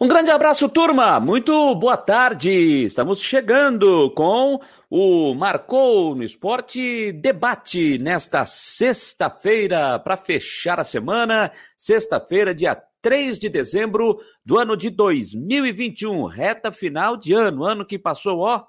Um 0.00 0.06
grande 0.06 0.30
abraço, 0.30 0.68
turma. 0.68 1.18
Muito 1.18 1.74
boa 1.74 1.96
tarde. 1.96 2.84
Estamos 2.84 3.20
chegando 3.20 4.12
com 4.12 4.60
o 4.88 5.34
Marcou 5.34 6.14
no 6.14 6.22
Esporte 6.22 7.10
Debate 7.10 7.98
nesta 7.98 8.46
sexta-feira 8.46 9.98
para 9.98 10.16
fechar 10.16 10.78
a 10.78 10.84
semana. 10.84 11.50
Sexta-feira, 11.76 12.54
dia 12.54 12.80
3 13.02 13.40
de 13.40 13.48
dezembro 13.48 14.20
do 14.46 14.56
ano 14.56 14.76
de 14.76 14.88
2021, 14.88 16.26
reta 16.26 16.70
final 16.70 17.16
de 17.16 17.32
ano, 17.32 17.64
ano 17.64 17.84
que 17.84 17.98
passou, 17.98 18.38
ó, 18.38 18.66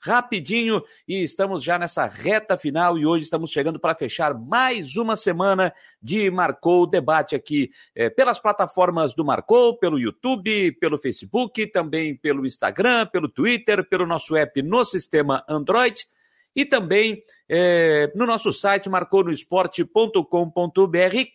rapidinho 0.00 0.82
e 1.06 1.22
estamos 1.22 1.62
já 1.62 1.78
nessa 1.78 2.06
reta 2.06 2.56
final 2.56 2.98
e 2.98 3.04
hoje 3.04 3.24
estamos 3.24 3.50
chegando 3.50 3.78
para 3.78 3.94
fechar 3.94 4.34
mais 4.34 4.96
uma 4.96 5.14
semana 5.14 5.72
de 6.02 6.30
Marcou 6.30 6.86
Debate 6.86 7.36
aqui 7.36 7.70
é, 7.94 8.08
pelas 8.08 8.38
plataformas 8.38 9.14
do 9.14 9.24
Marcou, 9.24 9.76
pelo 9.76 9.98
YouTube, 9.98 10.72
pelo 10.72 10.98
Facebook, 10.98 11.66
também 11.66 12.16
pelo 12.16 12.46
Instagram, 12.46 13.06
pelo 13.06 13.28
Twitter, 13.28 13.86
pelo 13.88 14.06
nosso 14.06 14.34
app 14.34 14.62
no 14.62 14.84
sistema 14.84 15.44
Android 15.48 16.06
e 16.54 16.64
também 16.64 17.22
é, 17.48 18.12
no 18.14 18.26
nosso 18.26 18.52
site 18.52 18.88
marconosport.com.br, 18.88 20.24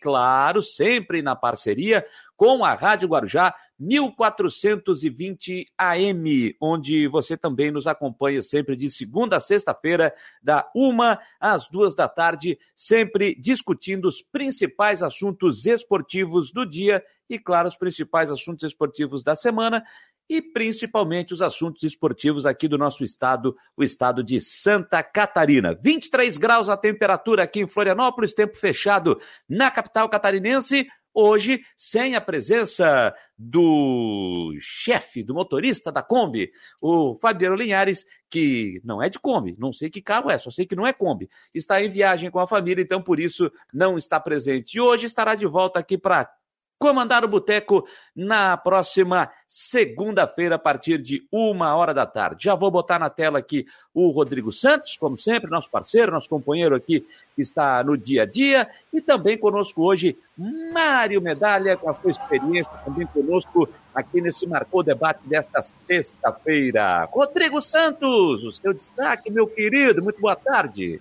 claro, 0.00 0.62
sempre 0.62 1.20
na 1.22 1.36
parceria 1.36 2.06
com 2.36 2.64
a 2.64 2.74
Rádio 2.74 3.08
Guarujá 3.08 3.54
1420 3.78 5.66
AM, 5.76 6.56
onde 6.60 7.06
você 7.08 7.36
também 7.36 7.70
nos 7.70 7.86
acompanha 7.86 8.40
sempre 8.40 8.74
de 8.74 8.90
segunda 8.90 9.36
a 9.36 9.40
sexta-feira, 9.40 10.14
da 10.42 10.66
uma 10.74 11.18
às 11.38 11.68
duas 11.68 11.94
da 11.94 12.08
tarde, 12.08 12.58
sempre 12.74 13.34
discutindo 13.34 14.06
os 14.06 14.22
principais 14.22 15.02
assuntos 15.02 15.66
esportivos 15.66 16.50
do 16.50 16.64
dia 16.64 17.04
e, 17.28 17.38
claro, 17.38 17.68
os 17.68 17.76
principais 17.76 18.30
assuntos 18.30 18.66
esportivos 18.66 19.22
da 19.22 19.34
semana 19.34 19.84
e 20.28 20.42
principalmente 20.42 21.32
os 21.32 21.42
assuntos 21.42 21.82
esportivos 21.82 22.44
aqui 22.44 22.66
do 22.68 22.78
nosso 22.78 23.04
estado, 23.04 23.56
o 23.76 23.84
estado 23.84 24.22
de 24.22 24.40
Santa 24.40 25.02
Catarina. 25.02 25.78
23 25.82 26.36
graus 26.36 26.68
a 26.68 26.76
temperatura 26.76 27.44
aqui 27.44 27.60
em 27.60 27.66
Florianópolis, 27.66 28.34
tempo 28.34 28.56
fechado 28.56 29.20
na 29.48 29.70
capital 29.70 30.08
catarinense. 30.08 30.86
Hoje, 31.18 31.62
sem 31.78 32.14
a 32.14 32.20
presença 32.20 33.14
do 33.38 34.54
chefe, 34.60 35.24
do 35.24 35.32
motorista 35.32 35.90
da 35.90 36.02
Kombi, 36.02 36.50
o 36.78 37.16
Fabiano 37.16 37.56
Linhares, 37.56 38.04
que 38.28 38.82
não 38.84 39.02
é 39.02 39.08
de 39.08 39.18
Kombi, 39.18 39.56
não 39.58 39.72
sei 39.72 39.88
que 39.88 40.02
carro 40.02 40.30
é, 40.30 40.36
só 40.36 40.50
sei 40.50 40.66
que 40.66 40.76
não 40.76 40.86
é 40.86 40.92
Kombi. 40.92 41.30
Está 41.54 41.82
em 41.82 41.88
viagem 41.88 42.30
com 42.30 42.38
a 42.38 42.46
família, 42.46 42.82
então 42.82 43.00
por 43.00 43.18
isso 43.18 43.50
não 43.72 43.96
está 43.96 44.20
presente. 44.20 44.74
E 44.74 44.80
hoje 44.80 45.06
estará 45.06 45.34
de 45.34 45.46
volta 45.46 45.78
aqui 45.78 45.96
para 45.96 46.30
comandar 46.78 47.24
o 47.24 47.28
Boteco 47.28 47.86
na 48.14 48.56
próxima 48.56 49.30
segunda-feira, 49.48 50.56
a 50.56 50.58
partir 50.58 50.98
de 50.98 51.26
uma 51.32 51.74
hora 51.74 51.94
da 51.94 52.04
tarde. 52.06 52.44
Já 52.44 52.54
vou 52.54 52.70
botar 52.70 52.98
na 52.98 53.08
tela 53.08 53.38
aqui 53.38 53.66
o 53.94 54.10
Rodrigo 54.10 54.52
Santos, 54.52 54.96
como 54.96 55.16
sempre, 55.16 55.50
nosso 55.50 55.70
parceiro, 55.70 56.12
nosso 56.12 56.28
companheiro 56.28 56.74
aqui 56.74 57.06
que 57.34 57.42
está 57.42 57.82
no 57.82 57.96
dia 57.96 58.22
a 58.22 58.26
dia, 58.26 58.68
e 58.92 59.00
também 59.00 59.38
conosco 59.38 59.82
hoje 59.82 60.18
Mário 60.36 61.20
Medalha, 61.22 61.76
com 61.76 61.88
a 61.88 61.94
sua 61.94 62.10
experiência, 62.10 62.70
também 62.84 63.06
conosco 63.06 63.68
aqui 63.94 64.20
nesse 64.20 64.46
Marcou 64.46 64.82
Debate 64.82 65.26
desta 65.26 65.62
sexta-feira. 65.62 67.04
Rodrigo 67.04 67.62
Santos, 67.62 68.44
o 68.44 68.52
seu 68.52 68.74
destaque, 68.74 69.30
meu 69.30 69.46
querido, 69.46 70.02
muito 70.02 70.20
boa 70.20 70.36
tarde. 70.36 71.00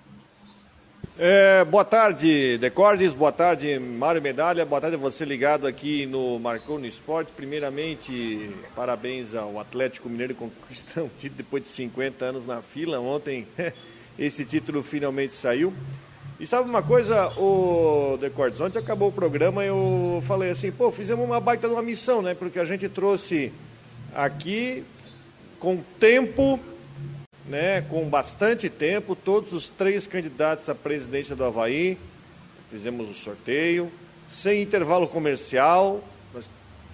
É, 1.18 1.64
boa 1.64 1.86
tarde, 1.86 2.58
Decordes, 2.58 3.14
boa 3.14 3.32
tarde, 3.32 3.80
Mário 3.80 4.22
Medalha, 4.22 4.66
boa 4.66 4.82
tarde 4.82 4.98
a 4.98 5.00
você 5.00 5.24
ligado 5.24 5.66
aqui 5.66 6.06
no 6.06 6.38
Marcou 6.38 6.78
no 6.78 6.86
Esporte. 6.86 7.32
Primeiramente, 7.34 8.50
parabéns 8.76 9.34
ao 9.34 9.58
Atlético 9.58 10.10
Mineiro 10.10 10.36
conquistando 10.36 11.06
um 11.06 11.10
título 11.18 11.38
depois 11.38 11.64
de 11.64 11.70
50 11.70 12.26
anos 12.26 12.46
na 12.46 12.62
fila. 12.62 13.00
Ontem 13.00 13.48
esse 14.20 14.44
título 14.44 14.84
finalmente 14.84 15.34
saiu. 15.36 15.74
E 16.38 16.46
sabe 16.46 16.70
uma 16.70 16.84
coisa, 16.84 17.30
o 17.40 18.18
Decordes, 18.20 18.60
ontem 18.60 18.80
acabou 18.80 19.08
o 19.08 19.14
programa 19.14 19.64
eu 19.64 20.22
falei 20.28 20.50
assim, 20.50 20.70
pô, 20.70 20.92
fizemos 20.92 21.24
uma 21.24 21.40
baita 21.40 21.66
de 21.66 21.74
uma 21.74 21.82
missão, 21.82 22.22
né? 22.22 22.34
Porque 22.34 22.60
a 22.60 22.66
gente 22.66 22.90
trouxe 22.90 23.54
aqui 24.14 24.84
com 25.62 25.78
tempo 25.98 26.60
né, 27.48 27.82
com 27.82 28.08
bastante 28.10 28.70
tempo, 28.70 29.16
todos 29.16 29.54
os 29.54 29.70
três 29.70 30.08
candidatos 30.08 30.68
à 30.70 30.76
presidência 30.76 31.36
do 31.36 31.44
Havaí. 31.44 31.98
Fizemos 32.70 33.10
o 33.10 33.14
sorteio, 33.14 33.92
sem 34.30 34.62
intervalo 34.62 35.08
comercial, 35.08 36.04
nós 36.34 36.50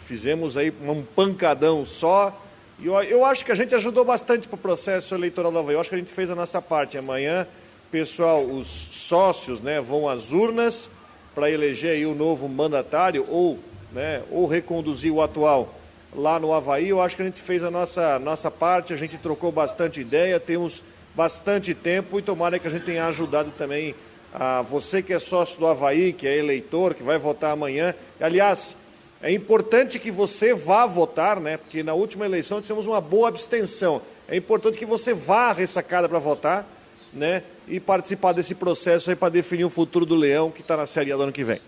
fizemos 0.06 0.58
aí 0.58 0.74
um 0.84 1.04
pancadão 1.04 1.86
só. 1.86 2.40
E 2.80 2.88
eu, 2.88 3.02
eu 3.04 3.26
acho 3.26 3.46
que 3.46 3.52
a 3.52 3.56
gente 3.56 3.74
ajudou 3.74 4.04
bastante 4.04 4.48
para 4.48 4.56
o 4.56 4.60
processo 4.60 5.16
eleitoral 5.16 5.52
do 5.52 5.60
Havaí. 5.60 5.76
Eu 5.76 5.82
acho 5.82 5.90
que 5.90 5.96
a 5.96 6.00
gente 6.00 6.12
fez 6.12 6.30
a 6.30 6.36
nossa 6.36 6.62
parte. 6.62 6.98
Amanhã, 6.98 7.48
pessoal, 7.90 8.44
os 8.44 8.68
sócios 8.68 9.62
né, 9.62 9.80
vão 9.80 10.10
às 10.10 10.32
urnas 10.32 10.90
para 11.34 11.50
eleger 11.50 11.92
aí 11.92 12.06
o 12.06 12.14
novo 12.14 12.50
mandatário 12.50 13.26
ou, 13.30 13.58
né, 13.94 14.22
ou 14.30 14.46
reconduzir 14.46 15.12
o 15.12 15.22
atual 15.22 15.81
lá 16.16 16.40
no 16.40 16.54
Havaí. 16.54 16.90
Eu 16.90 17.02
acho 17.02 17.16
que 17.16 17.22
a 17.22 17.26
gente 17.26 17.42
fez 17.42 17.64
a 17.64 17.72
nossa, 17.72 18.20
nossa 18.20 18.52
parte, 18.52 18.94
a 18.94 18.98
gente 18.98 19.18
trocou 19.18 19.52
bastante 19.52 20.02
ideia, 20.02 20.40
temos 20.40 20.84
bastante 21.16 21.74
tempo 21.74 22.20
e 22.20 22.22
tomara 22.22 22.60
que 22.60 22.68
a 22.68 22.72
gente 22.72 22.86
tenha 22.86 23.06
ajudado 23.08 23.52
também 23.58 23.96
a 24.34 24.62
você 24.62 25.02
que 25.02 25.14
é 25.14 25.20
sócio 25.20 25.60
do 25.60 25.68
Havaí, 25.68 26.14
que 26.14 26.28
é 26.28 26.38
eleitor, 26.38 26.94
que 26.94 27.04
vai 27.04 27.18
votar 27.18 27.52
amanhã. 27.52 27.94
Aliás, 28.20 28.76
é 29.22 29.32
importante 29.32 30.00
que 30.00 30.10
você 30.10 30.54
vá 30.54 30.86
votar, 30.86 31.40
né? 31.40 31.58
Porque 31.58 31.84
na 31.84 31.94
última 31.94 32.26
eleição 32.26 32.62
tivemos 32.62 32.88
uma 32.88 33.02
boa 33.02 33.28
abstenção. 33.28 34.02
É 34.28 34.36
importante 34.36 34.78
que 34.78 34.86
você 34.86 35.14
vá 35.14 35.50
à 35.50 35.54
ressacada 35.54 36.08
para 36.08 36.18
votar, 36.18 36.66
né? 37.14 37.44
E 37.68 37.80
participar 37.80 38.32
desse 38.32 38.56
processo 38.56 39.10
aí 39.10 39.16
para 39.16 39.30
definir 39.30 39.66
o 39.66 39.70
futuro 39.70 40.06
do 40.06 40.16
Leão, 40.16 40.50
que 40.50 40.62
está 40.62 40.78
na 40.78 40.88
Série 40.88 41.12
A 41.12 41.18
do 41.18 41.24
ano 41.24 41.32
que 41.32 41.44
vem. 41.44 41.62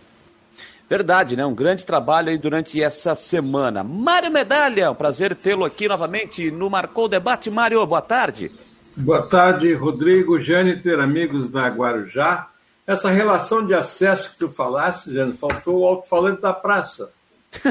Verdade, 0.90 1.36
né? 1.36 1.46
Um 1.46 1.56
grande 1.56 1.86
trabalho 1.86 2.30
aí 2.30 2.38
durante 2.38 2.82
essa 2.82 3.16
semana. 3.16 3.84
Mário 3.84 4.32
Medalha, 4.32 4.92
um 4.92 4.96
prazer 4.96 5.36
tê-lo 5.36 5.66
aqui 5.66 5.88
novamente 5.88 6.52
no 6.52 6.70
Marcou 6.70 7.08
Debate. 7.08 7.50
Mário, 7.50 7.86
boa 7.86 8.02
tarde. 8.02 8.52
Boa 8.96 9.24
tarde, 9.24 9.74
Rodrigo, 9.74 10.40
Jâniter, 10.40 11.00
amigos 11.00 11.50
da 11.50 11.68
Guarujá. 11.68 12.50
Essa 12.86 13.10
relação 13.10 13.66
de 13.66 13.74
acesso 13.74 14.30
que 14.32 14.38
tu 14.38 14.50
falaste, 14.50 15.12
Jâniter, 15.12 15.40
faltou 15.40 15.80
o 15.80 15.88
alto-falante 15.88 16.42
da 16.42 16.54
praça. 16.54 17.10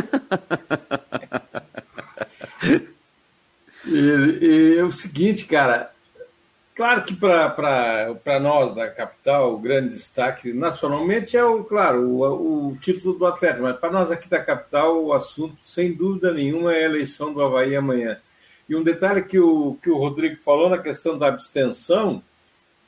e, 3.87 4.39
e 4.41 4.79
é 4.79 4.85
o 4.85 4.91
seguinte, 4.91 5.45
cara, 5.45 5.92
Claro 6.75 7.05
que 7.05 7.15
para 7.15 8.41
nós 8.41 8.75
da 8.75 8.89
capital, 8.89 9.53
o 9.53 9.59
grande 9.59 9.91
destaque 9.91 10.55
nacionalmente 10.55 11.37
é, 11.37 11.45
o 11.45 11.63
claro, 11.65 12.09
o, 12.09 12.69
o 12.69 12.77
título 12.77 13.19
do 13.19 13.27
Atlético, 13.27 13.65
mas 13.65 13.77
para 13.77 13.91
nós 13.91 14.11
aqui 14.11 14.27
da 14.27 14.43
capital, 14.43 15.05
o 15.05 15.13
assunto, 15.13 15.57
sem 15.65 15.93
dúvida 15.93 16.33
nenhuma, 16.33 16.73
é 16.75 16.79
a 16.79 16.89
eleição 16.89 17.33
do 17.33 17.43
Havaí 17.43 17.77
amanhã. 17.77 18.19
E 18.67 18.75
um 18.75 18.83
detalhe 18.83 19.23
que 19.23 19.39
o, 19.39 19.77
que 19.83 19.91
o 19.91 19.99
Rodrigo 19.99 20.43
falou 20.43 20.71
na 20.71 20.79
questão 20.79 21.19
da 21.19 21.29
abstenção 21.29 22.23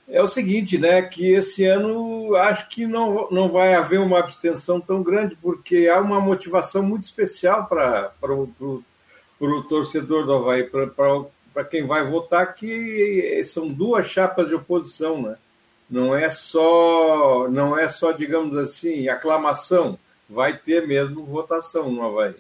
é 0.08 0.22
o 0.22 0.28
seguinte, 0.28 0.78
né, 0.78 1.02
que 1.02 1.30
esse 1.32 1.64
ano 1.66 2.34
acho 2.36 2.68
que 2.68 2.86
não, 2.86 3.28
não 3.30 3.50
vai 3.50 3.74
haver 3.74 4.00
uma 4.00 4.18
abstenção 4.18 4.80
tão 4.80 5.02
grande, 5.02 5.36
porque 5.36 5.88
há 5.88 6.00
uma 6.00 6.20
motivação 6.20 6.82
muito 6.82 7.04
especial 7.04 7.66
para 7.66 8.12
o 8.32 9.62
torcedor 9.68 10.24
do 10.24 10.32
Havaí, 10.32 10.64
para 10.64 11.26
para 11.54 11.64
quem 11.64 11.86
vai 11.86 12.04
votar 12.04 12.52
que 12.54 13.42
são 13.44 13.68
duas 13.68 14.06
chapas 14.08 14.48
de 14.48 14.56
oposição, 14.56 15.22
né? 15.22 15.36
Não 15.88 16.14
é 16.14 16.28
só, 16.28 17.46
não 17.48 17.78
é 17.78 17.88
só, 17.88 18.10
digamos 18.10 18.58
assim, 18.58 19.08
aclamação, 19.08 19.96
vai 20.28 20.56
ter 20.56 20.86
mesmo 20.86 21.24
votação 21.24 21.90
no 21.92 22.02
Havaí. 22.02 22.34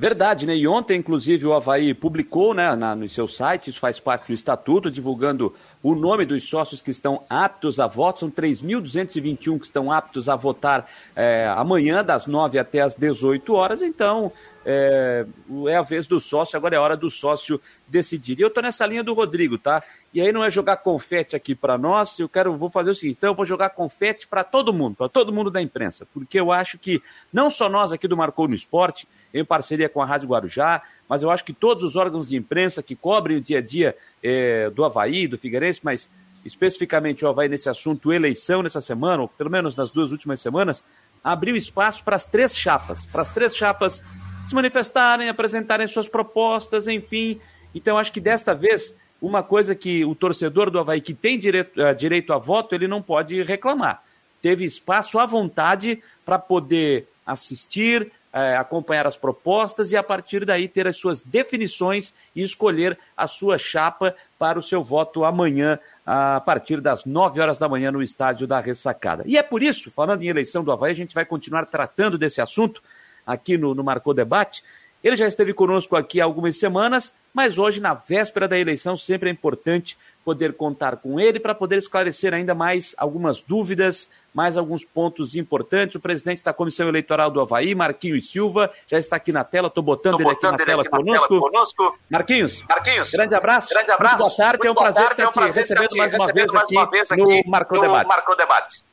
Verdade, 0.00 0.46
né? 0.46 0.56
E 0.56 0.68
ontem, 0.68 0.96
inclusive, 0.96 1.44
o 1.44 1.52
Havaí 1.52 1.92
publicou 1.92 2.54
né, 2.54 2.76
na, 2.76 2.94
no 2.94 3.08
seu 3.08 3.26
site, 3.26 3.68
isso 3.68 3.80
faz 3.80 3.98
parte 3.98 4.28
do 4.28 4.32
estatuto, 4.32 4.92
divulgando 4.92 5.52
o 5.82 5.92
nome 5.96 6.24
dos 6.24 6.48
sócios 6.48 6.80
que 6.80 6.92
estão 6.92 7.24
aptos 7.28 7.80
a 7.80 7.88
voto. 7.88 8.20
São 8.20 8.30
3.221 8.30 9.58
que 9.58 9.66
estão 9.66 9.90
aptos 9.90 10.28
a 10.28 10.36
votar 10.36 10.88
é, 11.16 11.52
amanhã, 11.56 12.04
das 12.04 12.28
9 12.28 12.60
até 12.60 12.80
as 12.80 12.94
18 12.94 13.52
horas. 13.52 13.82
Então, 13.82 14.30
é, 14.70 15.24
é 15.66 15.76
a 15.76 15.80
vez 15.80 16.06
do 16.06 16.20
sócio, 16.20 16.54
agora 16.54 16.74
é 16.74 16.78
a 16.78 16.82
hora 16.82 16.94
do 16.94 17.08
sócio 17.10 17.58
decidir. 17.86 18.38
E 18.38 18.42
eu 18.42 18.50
tô 18.50 18.60
nessa 18.60 18.86
linha 18.86 19.02
do 19.02 19.14
Rodrigo, 19.14 19.56
tá? 19.56 19.82
E 20.12 20.20
aí 20.20 20.30
não 20.30 20.44
é 20.44 20.50
jogar 20.50 20.76
confete 20.76 21.34
aqui 21.34 21.54
para 21.54 21.78
nós, 21.78 22.18
eu 22.18 22.28
quero, 22.28 22.54
vou 22.54 22.70
fazer 22.70 22.90
o 22.90 22.94
seguinte, 22.94 23.16
então 23.16 23.30
eu 23.30 23.34
vou 23.34 23.46
jogar 23.46 23.70
confete 23.70 24.26
para 24.26 24.44
todo 24.44 24.70
mundo, 24.70 24.94
para 24.94 25.08
todo 25.08 25.32
mundo 25.32 25.50
da 25.50 25.62
imprensa, 25.62 26.06
porque 26.12 26.38
eu 26.38 26.52
acho 26.52 26.78
que 26.78 27.02
não 27.32 27.48
só 27.48 27.66
nós 27.66 27.92
aqui 27.92 28.06
do 28.06 28.14
Marcou 28.14 28.46
no 28.46 28.54
Esporte, 28.54 29.08
em 29.32 29.42
parceria 29.42 29.88
com 29.88 30.02
a 30.02 30.06
Rádio 30.06 30.28
Guarujá, 30.28 30.82
mas 31.08 31.22
eu 31.22 31.30
acho 31.30 31.46
que 31.46 31.54
todos 31.54 31.82
os 31.82 31.96
órgãos 31.96 32.26
de 32.26 32.36
imprensa 32.36 32.82
que 32.82 32.94
cobrem 32.94 33.38
o 33.38 33.40
dia 33.40 33.58
a 33.58 33.62
dia 33.62 33.96
é, 34.22 34.68
do 34.68 34.84
Havaí, 34.84 35.26
do 35.26 35.38
Figueirense, 35.38 35.80
mas 35.82 36.10
especificamente 36.44 37.24
o 37.24 37.28
Havaí 37.28 37.48
nesse 37.48 37.70
assunto 37.70 38.12
eleição 38.12 38.62
nessa 38.62 38.82
semana, 38.82 39.22
ou 39.22 39.28
pelo 39.28 39.50
menos 39.50 39.76
nas 39.76 39.90
duas 39.90 40.12
últimas 40.12 40.42
semanas, 40.42 40.84
abriu 41.24 41.56
espaço 41.56 42.04
para 42.04 42.16
as 42.16 42.26
três 42.26 42.54
chapas, 42.54 43.06
para 43.06 43.22
as 43.22 43.30
três 43.30 43.56
chapas 43.56 44.02
se 44.48 44.54
manifestarem, 44.54 45.28
apresentarem 45.28 45.86
suas 45.86 46.08
propostas, 46.08 46.88
enfim. 46.88 47.38
Então, 47.74 47.98
acho 47.98 48.12
que 48.12 48.20
desta 48.20 48.54
vez, 48.54 48.94
uma 49.20 49.42
coisa 49.42 49.74
que 49.74 50.04
o 50.04 50.14
torcedor 50.14 50.70
do 50.70 50.78
Havaí, 50.78 51.00
que 51.00 51.12
tem 51.12 51.38
direito, 51.38 51.80
uh, 51.80 51.94
direito 51.94 52.32
a 52.32 52.38
voto, 52.38 52.74
ele 52.74 52.88
não 52.88 53.02
pode 53.02 53.42
reclamar. 53.42 54.02
Teve 54.40 54.64
espaço 54.64 55.18
à 55.18 55.26
vontade 55.26 56.02
para 56.24 56.38
poder 56.38 57.06
assistir, 57.26 58.10
é, 58.32 58.56
acompanhar 58.56 59.06
as 59.06 59.16
propostas 59.16 59.90
e, 59.90 59.96
a 59.96 60.02
partir 60.02 60.44
daí, 60.44 60.68
ter 60.68 60.86
as 60.86 60.96
suas 60.96 61.22
definições 61.22 62.14
e 62.34 62.42
escolher 62.42 62.96
a 63.16 63.26
sua 63.26 63.58
chapa 63.58 64.14
para 64.38 64.58
o 64.58 64.62
seu 64.62 64.82
voto 64.82 65.24
amanhã, 65.24 65.78
a 66.06 66.40
partir 66.40 66.80
das 66.80 67.04
9 67.04 67.40
horas 67.40 67.58
da 67.58 67.68
manhã, 67.68 67.90
no 67.90 68.02
estádio 68.02 68.46
da 68.46 68.60
Ressacada. 68.60 69.24
E 69.26 69.36
é 69.36 69.42
por 69.42 69.62
isso, 69.62 69.90
falando 69.90 70.22
em 70.22 70.28
eleição 70.28 70.62
do 70.62 70.70
Havaí, 70.70 70.92
a 70.92 70.96
gente 70.96 71.14
vai 71.14 71.24
continuar 71.24 71.66
tratando 71.66 72.16
desse 72.16 72.40
assunto 72.40 72.82
aqui 73.28 73.58
no, 73.58 73.74
no 73.74 73.84
Marcou 73.84 74.14
Debate. 74.14 74.64
Ele 75.04 75.14
já 75.14 75.28
esteve 75.28 75.52
conosco 75.52 75.94
aqui 75.94 76.20
há 76.20 76.24
algumas 76.24 76.58
semanas, 76.58 77.12
mas 77.32 77.56
hoje, 77.56 77.80
na 77.80 77.94
véspera 77.94 78.48
da 78.48 78.58
eleição, 78.58 78.96
sempre 78.96 79.28
é 79.28 79.32
importante 79.32 79.96
poder 80.24 80.54
contar 80.54 80.96
com 80.96 81.20
ele 81.20 81.38
para 81.38 81.54
poder 81.54 81.78
esclarecer 81.78 82.34
ainda 82.34 82.54
mais 82.54 82.94
algumas 82.98 83.40
dúvidas, 83.40 84.10
mais 84.34 84.56
alguns 84.56 84.84
pontos 84.84 85.36
importantes. 85.36 85.94
O 85.94 86.00
presidente 86.00 86.42
da 86.42 86.52
Comissão 86.52 86.88
Eleitoral 86.88 87.30
do 87.30 87.40
Havaí, 87.40 87.74
Marquinhos 87.74 88.30
Silva, 88.30 88.70
já 88.88 88.98
está 88.98 89.16
aqui 89.16 89.30
na 89.30 89.44
tela, 89.44 89.68
estou 89.68 89.82
botando, 89.82 90.16
Tô 90.16 90.22
ele, 90.22 90.30
botando 90.30 90.54
aqui 90.54 90.62
ele, 90.64 90.72
aqui, 90.72 90.84
na, 90.84 90.90
tela, 90.90 91.02
conosco. 91.02 91.28
tela 91.28 91.40
conosco. 91.40 91.98
Marquinhos, 92.10 92.62
Marquinhos, 92.68 93.10
grande 93.12 93.34
abraço. 93.34 93.68
Grande 93.70 93.90
abraço. 93.92 94.22
Muito 94.22 94.36
boa 94.36 94.36
tarde, 94.36 94.58
Muito 94.58 94.66
é 94.66 94.70
um 94.70 94.74
prazer, 94.74 95.02
é 95.02 95.30
prazer 95.30 95.62
estar 95.62 95.74
te 95.74 95.80
recebendo, 95.80 95.96
mais, 95.96 96.12
uma 96.12 96.18
mais 96.18 96.70
uma 96.70 96.90
vez 96.90 97.12
aqui 97.12 97.22
no 97.22 97.50
Marcou 97.50 97.80
Debate. 97.80 98.08
Marcou 98.08 98.36
Debate. 98.36 98.87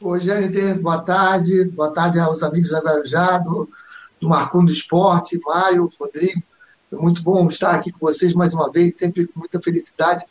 Oi, 0.00 0.20
gente, 0.20 0.74
boa 0.74 1.02
tarde. 1.02 1.64
Boa 1.70 1.92
tarde 1.92 2.20
aos 2.20 2.44
amigos 2.44 2.70
da 2.70 2.78
Guarujá, 2.78 3.38
do, 3.38 3.68
do 4.20 4.28
Marcon 4.28 4.64
do 4.64 4.70
Esporte, 4.70 5.40
Mário, 5.44 5.90
Rodrigo. 5.98 6.40
É 6.92 6.94
muito 6.94 7.20
bom 7.20 7.48
estar 7.48 7.72
aqui 7.72 7.90
com 7.90 8.06
vocês 8.06 8.32
mais 8.32 8.54
uma 8.54 8.70
vez, 8.70 8.96
sempre 8.96 9.26
com 9.26 9.40
muita 9.40 9.60
felicidade. 9.60 10.24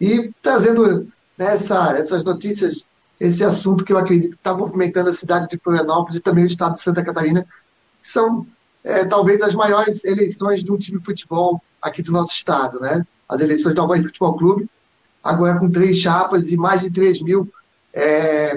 E 0.00 0.30
trazendo 0.40 1.08
nessa, 1.36 1.98
essas 1.98 2.22
notícias, 2.22 2.86
esse 3.18 3.42
assunto 3.42 3.84
que 3.84 3.92
eu 3.92 3.98
acredito 3.98 4.30
que 4.30 4.36
está 4.36 4.54
movimentando 4.54 5.10
a 5.10 5.12
cidade 5.12 5.48
de 5.48 5.58
Florianópolis 5.58 6.14
e 6.14 6.20
também 6.20 6.44
o 6.44 6.46
estado 6.46 6.74
de 6.74 6.82
Santa 6.82 7.02
Catarina, 7.02 7.44
que 8.00 8.08
são 8.08 8.46
é, 8.84 9.04
talvez 9.04 9.42
as 9.42 9.56
maiores 9.56 10.04
eleições 10.04 10.62
de 10.62 10.70
um 10.70 10.78
time 10.78 11.00
de 11.00 11.04
futebol 11.04 11.60
aqui 11.82 12.00
do 12.00 12.12
nosso 12.12 12.32
estado, 12.32 12.78
né? 12.78 13.04
As 13.28 13.40
eleições 13.40 13.74
do 13.74 13.82
Havaí 13.82 14.04
Futebol 14.04 14.38
Clube, 14.38 14.70
agora 15.20 15.58
com 15.58 15.68
três 15.68 15.98
chapas 15.98 16.52
e 16.52 16.56
mais 16.56 16.80
de 16.80 16.92
3 16.92 17.20
mil 17.22 17.52
é, 17.92 18.56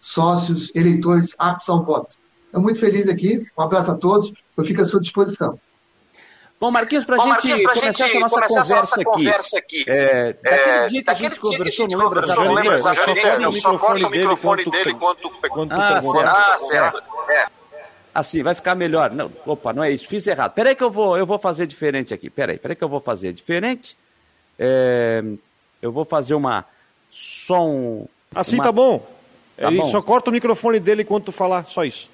sócios, 0.00 0.72
eleitores 0.74 1.34
aptos 1.38 1.68
ao 1.68 1.84
voto. 1.84 2.16
Estou 2.46 2.62
muito 2.62 2.80
feliz 2.80 3.08
aqui, 3.08 3.38
um 3.56 3.62
abraço 3.62 3.90
a 3.92 3.94
todos, 3.94 4.32
eu 4.56 4.64
fico 4.64 4.80
à 4.80 4.84
sua 4.84 5.00
disposição. 5.00 5.60
Bom, 6.60 6.70
Marquinhos, 6.70 7.06
para 7.06 7.16
a 7.16 7.40
gente 7.40 7.64
começar 7.64 8.06
essa 8.06 8.18
nossa, 8.18 8.34
conversa, 8.34 8.74
nossa 8.76 8.94
aqui, 8.96 9.04
conversa 9.04 9.58
aqui, 9.58 9.84
é, 9.86 10.32
daquele 10.34 10.88
dia 10.88 11.02
que 11.02 11.10
a 11.10 11.14
gente 11.14 11.40
conversou, 11.40 11.88
não 11.88 11.98
lembro 12.52 12.74
exatamente. 12.74 13.60
Só 13.60 13.78
corta 13.78 14.06
o 14.06 14.10
microfone 14.10 14.70
dele 14.70 14.94
quando, 14.94 15.30
quando 15.48 15.72
ah, 15.72 16.02
certo. 16.02 16.26
Ah, 16.26 16.58
certo. 16.58 17.02
É. 17.30 17.46
Assim, 18.14 18.42
vai 18.42 18.54
ficar 18.54 18.74
melhor. 18.74 19.10
Não, 19.10 19.30
opa, 19.46 19.72
não 19.72 19.82
é 19.82 19.90
isso, 19.90 20.06
fiz 20.06 20.26
errado. 20.26 20.52
Peraí 20.52 20.74
que 20.74 20.84
eu 20.84 20.90
vou, 20.90 21.16
eu 21.16 21.24
vou 21.24 21.38
fazer 21.38 21.66
diferente 21.66 22.12
aqui. 22.12 22.28
Peraí, 22.28 22.58
peraí 22.58 22.76
que 22.76 22.84
eu 22.84 22.88
vou 22.90 23.00
fazer 23.00 23.32
diferente. 23.32 23.96
É, 24.58 25.22
eu 25.80 25.90
vou 25.90 26.04
fazer 26.04 26.34
uma 26.34 26.66
som. 27.10 28.06
Assim 28.34 28.56
uma... 28.56 28.64
tá 28.64 28.72
bom. 28.72 29.19
Tá 29.60 29.68
Ele 29.68 29.78
bom. 29.78 29.88
só 29.88 30.02
corta 30.02 30.30
o 30.30 30.32
microfone 30.32 30.80
dele 30.80 31.02
enquanto 31.02 31.26
tu 31.26 31.32
falar, 31.32 31.66
só 31.66 31.84
isso. 31.84 32.10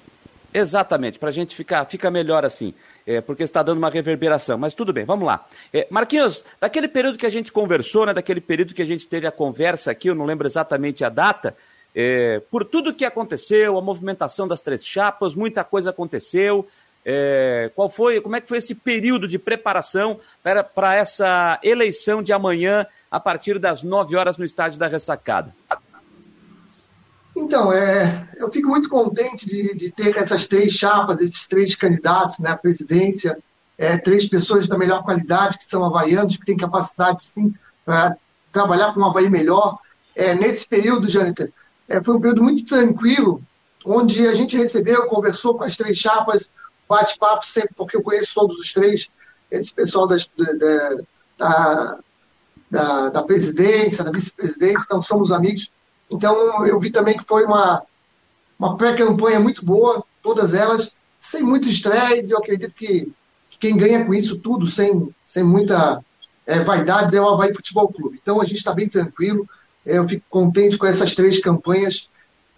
Exatamente, 0.53 1.17
para 1.17 1.29
a 1.29 1.31
gente 1.31 1.55
ficar 1.55 1.85
fica 1.85 2.11
melhor 2.11 2.45
assim 2.45 2.73
é, 3.07 3.21
porque 3.21 3.43
está 3.43 3.63
dando 3.63 3.77
uma 3.77 3.89
reverberação. 3.89 4.57
Mas 4.57 4.73
tudo 4.73 4.91
bem, 4.91 5.05
vamos 5.05 5.25
lá. 5.25 5.47
É, 5.73 5.87
Marquinhos, 5.89 6.43
daquele 6.59 6.89
período 6.89 7.17
que 7.17 7.25
a 7.25 7.29
gente 7.29 7.53
conversou, 7.53 8.05
né, 8.05 8.13
daquele 8.13 8.41
período 8.41 8.73
que 8.73 8.81
a 8.81 8.85
gente 8.85 9.07
teve 9.07 9.25
a 9.25 9.31
conversa 9.31 9.89
aqui, 9.91 10.09
eu 10.09 10.15
não 10.15 10.25
lembro 10.25 10.45
exatamente 10.45 11.05
a 11.05 11.09
data, 11.09 11.55
é, 11.95 12.41
por 12.51 12.65
tudo 12.65 12.93
que 12.93 13.05
aconteceu, 13.05 13.77
a 13.77 13.81
movimentação 13.81 14.45
das 14.45 14.59
três 14.59 14.85
chapas, 14.85 15.33
muita 15.33 15.63
coisa 15.63 15.91
aconteceu. 15.91 16.67
É, 17.09 17.71
qual 17.73 17.89
foi, 17.89 18.19
como 18.19 18.35
é 18.35 18.41
que 18.41 18.49
foi 18.49 18.57
esse 18.57 18.75
período 18.75 19.29
de 19.29 19.39
preparação 19.39 20.19
para 20.43 20.93
essa 20.93 21.57
eleição 21.63 22.21
de 22.21 22.33
amanhã, 22.33 22.85
a 23.09 23.17
partir 23.17 23.57
das 23.57 23.81
9 23.81 24.17
horas 24.17 24.37
no 24.37 24.43
estádio 24.43 24.77
da 24.77 24.87
Ressacada? 24.87 25.55
Então, 27.47 27.71
é, 27.71 28.27
eu 28.35 28.51
fico 28.51 28.67
muito 28.67 28.89
contente 28.89 29.47
de, 29.47 29.73
de 29.73 29.89
ter 29.89 30.17
essas 30.17 30.45
três 30.45 30.73
chapas, 30.73 31.21
esses 31.21 31.47
três 31.47 31.73
candidatos 31.73 32.37
né, 32.39 32.49
à 32.49 32.57
presidência, 32.57 33.37
é, 33.77 33.97
três 33.97 34.27
pessoas 34.27 34.67
da 34.67 34.77
melhor 34.77 35.01
qualidade, 35.01 35.57
que 35.57 35.63
são 35.63 35.81
havaianos, 35.85 36.35
que 36.35 36.45
têm 36.45 36.57
capacidade, 36.57 37.23
sim, 37.23 37.55
para 37.85 38.17
trabalhar 38.51 38.93
com 38.93 38.99
um 38.99 39.05
Havaí 39.05 39.29
melhor. 39.29 39.79
É, 40.13 40.35
nesse 40.35 40.67
período, 40.67 41.07
Jâniter, 41.07 41.53
é, 41.87 42.03
foi 42.03 42.17
um 42.17 42.19
período 42.19 42.43
muito 42.43 42.65
tranquilo, 42.65 43.41
onde 43.85 44.27
a 44.27 44.33
gente 44.33 44.57
recebeu, 44.57 45.05
conversou 45.05 45.57
com 45.57 45.63
as 45.63 45.77
três 45.77 45.97
chapas, 45.97 46.51
bate-papo 46.89 47.47
sempre, 47.47 47.73
porque 47.77 47.95
eu 47.95 48.03
conheço 48.03 48.33
todos 48.35 48.59
os 48.59 48.73
três, 48.73 49.07
esse 49.49 49.73
pessoal 49.73 50.05
das, 50.05 50.29
da, 51.37 51.97
da, 52.69 53.09
da, 53.09 53.23
presidência, 53.23 54.03
da 54.03 54.11
vice-presidência, 54.11 54.83
então 54.83 55.01
somos 55.01 55.31
amigos. 55.31 55.71
Então, 56.09 56.65
eu 56.65 56.79
vi 56.79 56.89
também 56.89 57.17
que 57.17 57.23
foi 57.23 57.45
uma, 57.45 57.83
uma 58.57 58.77
pré-campanha 58.77 59.39
muito 59.39 59.65
boa, 59.65 60.03
todas 60.21 60.53
elas, 60.53 60.95
sem 61.19 61.43
muito 61.43 61.67
estresse. 61.67 62.31
Eu 62.31 62.37
acredito 62.37 62.73
que, 62.73 63.11
que, 63.49 63.57
quem 63.59 63.77
ganha 63.77 64.05
com 64.05 64.13
isso 64.13 64.39
tudo, 64.39 64.67
sem, 64.67 65.13
sem 65.25 65.43
muita 65.43 66.03
é, 66.45 66.63
vaidade, 66.63 67.15
é 67.15 67.21
o 67.21 67.27
Havaí 67.27 67.53
Futebol 67.53 67.89
Clube. 67.89 68.19
Então, 68.21 68.41
a 68.41 68.45
gente 68.45 68.57
está 68.57 68.73
bem 68.73 68.87
tranquilo. 68.87 69.47
Eu 69.85 70.07
fico 70.07 70.25
contente 70.29 70.77
com 70.77 70.85
essas 70.85 71.13
três 71.15 71.39
campanhas 71.39 72.09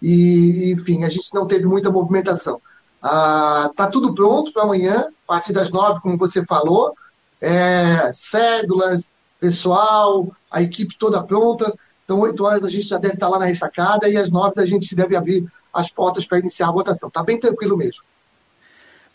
e, 0.02 0.72
enfim, 0.72 1.04
a 1.04 1.08
gente 1.08 1.32
não 1.34 1.46
teve 1.46 1.64
muita 1.66 1.90
movimentação. 1.90 2.60
Ah, 3.02 3.70
tá 3.74 3.88
tudo 3.88 4.14
pronto 4.14 4.52
para 4.52 4.62
amanhã, 4.62 5.06
a 5.08 5.26
partir 5.26 5.52
das 5.52 5.70
nove, 5.70 6.00
como 6.00 6.18
você 6.18 6.44
falou. 6.44 6.94
É, 7.40 8.10
cédulas, 8.12 9.10
pessoal, 9.38 10.30
a 10.50 10.62
equipe 10.62 10.96
toda 10.98 11.22
pronta. 11.22 11.74
Então, 12.10 12.18
8 12.18 12.44
horas 12.44 12.64
a 12.64 12.68
gente 12.68 12.88
já 12.88 12.98
deve 12.98 13.14
estar 13.14 13.28
lá 13.28 13.38
na 13.38 13.44
ressacada 13.44 14.08
e 14.08 14.16
às 14.16 14.28
9 14.28 14.60
a 14.60 14.66
gente 14.66 14.96
deve 14.96 15.14
abrir 15.14 15.46
as 15.72 15.92
portas 15.92 16.26
para 16.26 16.40
iniciar 16.40 16.66
a 16.66 16.72
votação. 16.72 17.06
Está 17.06 17.22
bem 17.22 17.38
tranquilo 17.38 17.76
mesmo. 17.76 18.02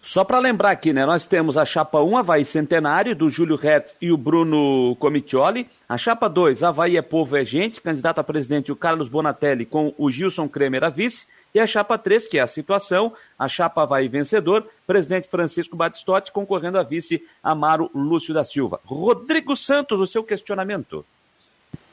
Só 0.02 0.24
para 0.24 0.40
lembrar 0.40 0.72
aqui, 0.72 0.94
né? 0.94 1.06
Nós 1.06 1.28
temos 1.28 1.58
a 1.58 1.66
chapa 1.66 2.00
1, 2.00 2.18
Havaí 2.18 2.46
Centenário, 2.46 3.14
do 3.14 3.30
Júlio 3.30 3.58
Retz 3.58 3.98
e 4.00 4.14
o 4.14 4.18
Bruno 4.18 4.96
Comitioli. 4.96 5.68
A 5.90 5.98
chapa 5.98 6.30
2, 6.30 6.64
Havaí 6.64 6.96
é 6.96 7.02
Povo 7.02 7.36
é 7.36 7.44
Gente, 7.44 7.82
candidato 7.82 8.20
a 8.20 8.24
presidente 8.24 8.72
o 8.72 8.78
Carlos 8.78 9.10
Bonatelli 9.10 9.66
com 9.66 9.94
o 9.98 10.10
Gilson 10.10 10.48
Kremer 10.48 10.86
a 10.86 10.90
vice. 10.90 11.28
E 11.54 11.60
a 11.60 11.68
chapa 11.68 11.98
3, 11.98 12.28
que 12.28 12.38
é 12.38 12.42
a 12.42 12.48
situação, 12.48 13.12
a 13.38 13.50
chapa 13.50 13.84
Havaí 13.84 14.08
vencedor, 14.08 14.66
presidente 14.88 15.28
Francisco 15.28 15.76
Batistotti 15.76 16.32
concorrendo 16.32 16.80
a 16.80 16.84
vice 16.84 17.22
Amaro 17.44 17.92
Lúcio 17.94 18.34
da 18.34 18.46
Silva. 18.46 18.80
Rodrigo 18.86 19.58
Santos, 19.58 20.00
o 20.00 20.08
seu 20.08 20.24
questionamento. 20.24 21.06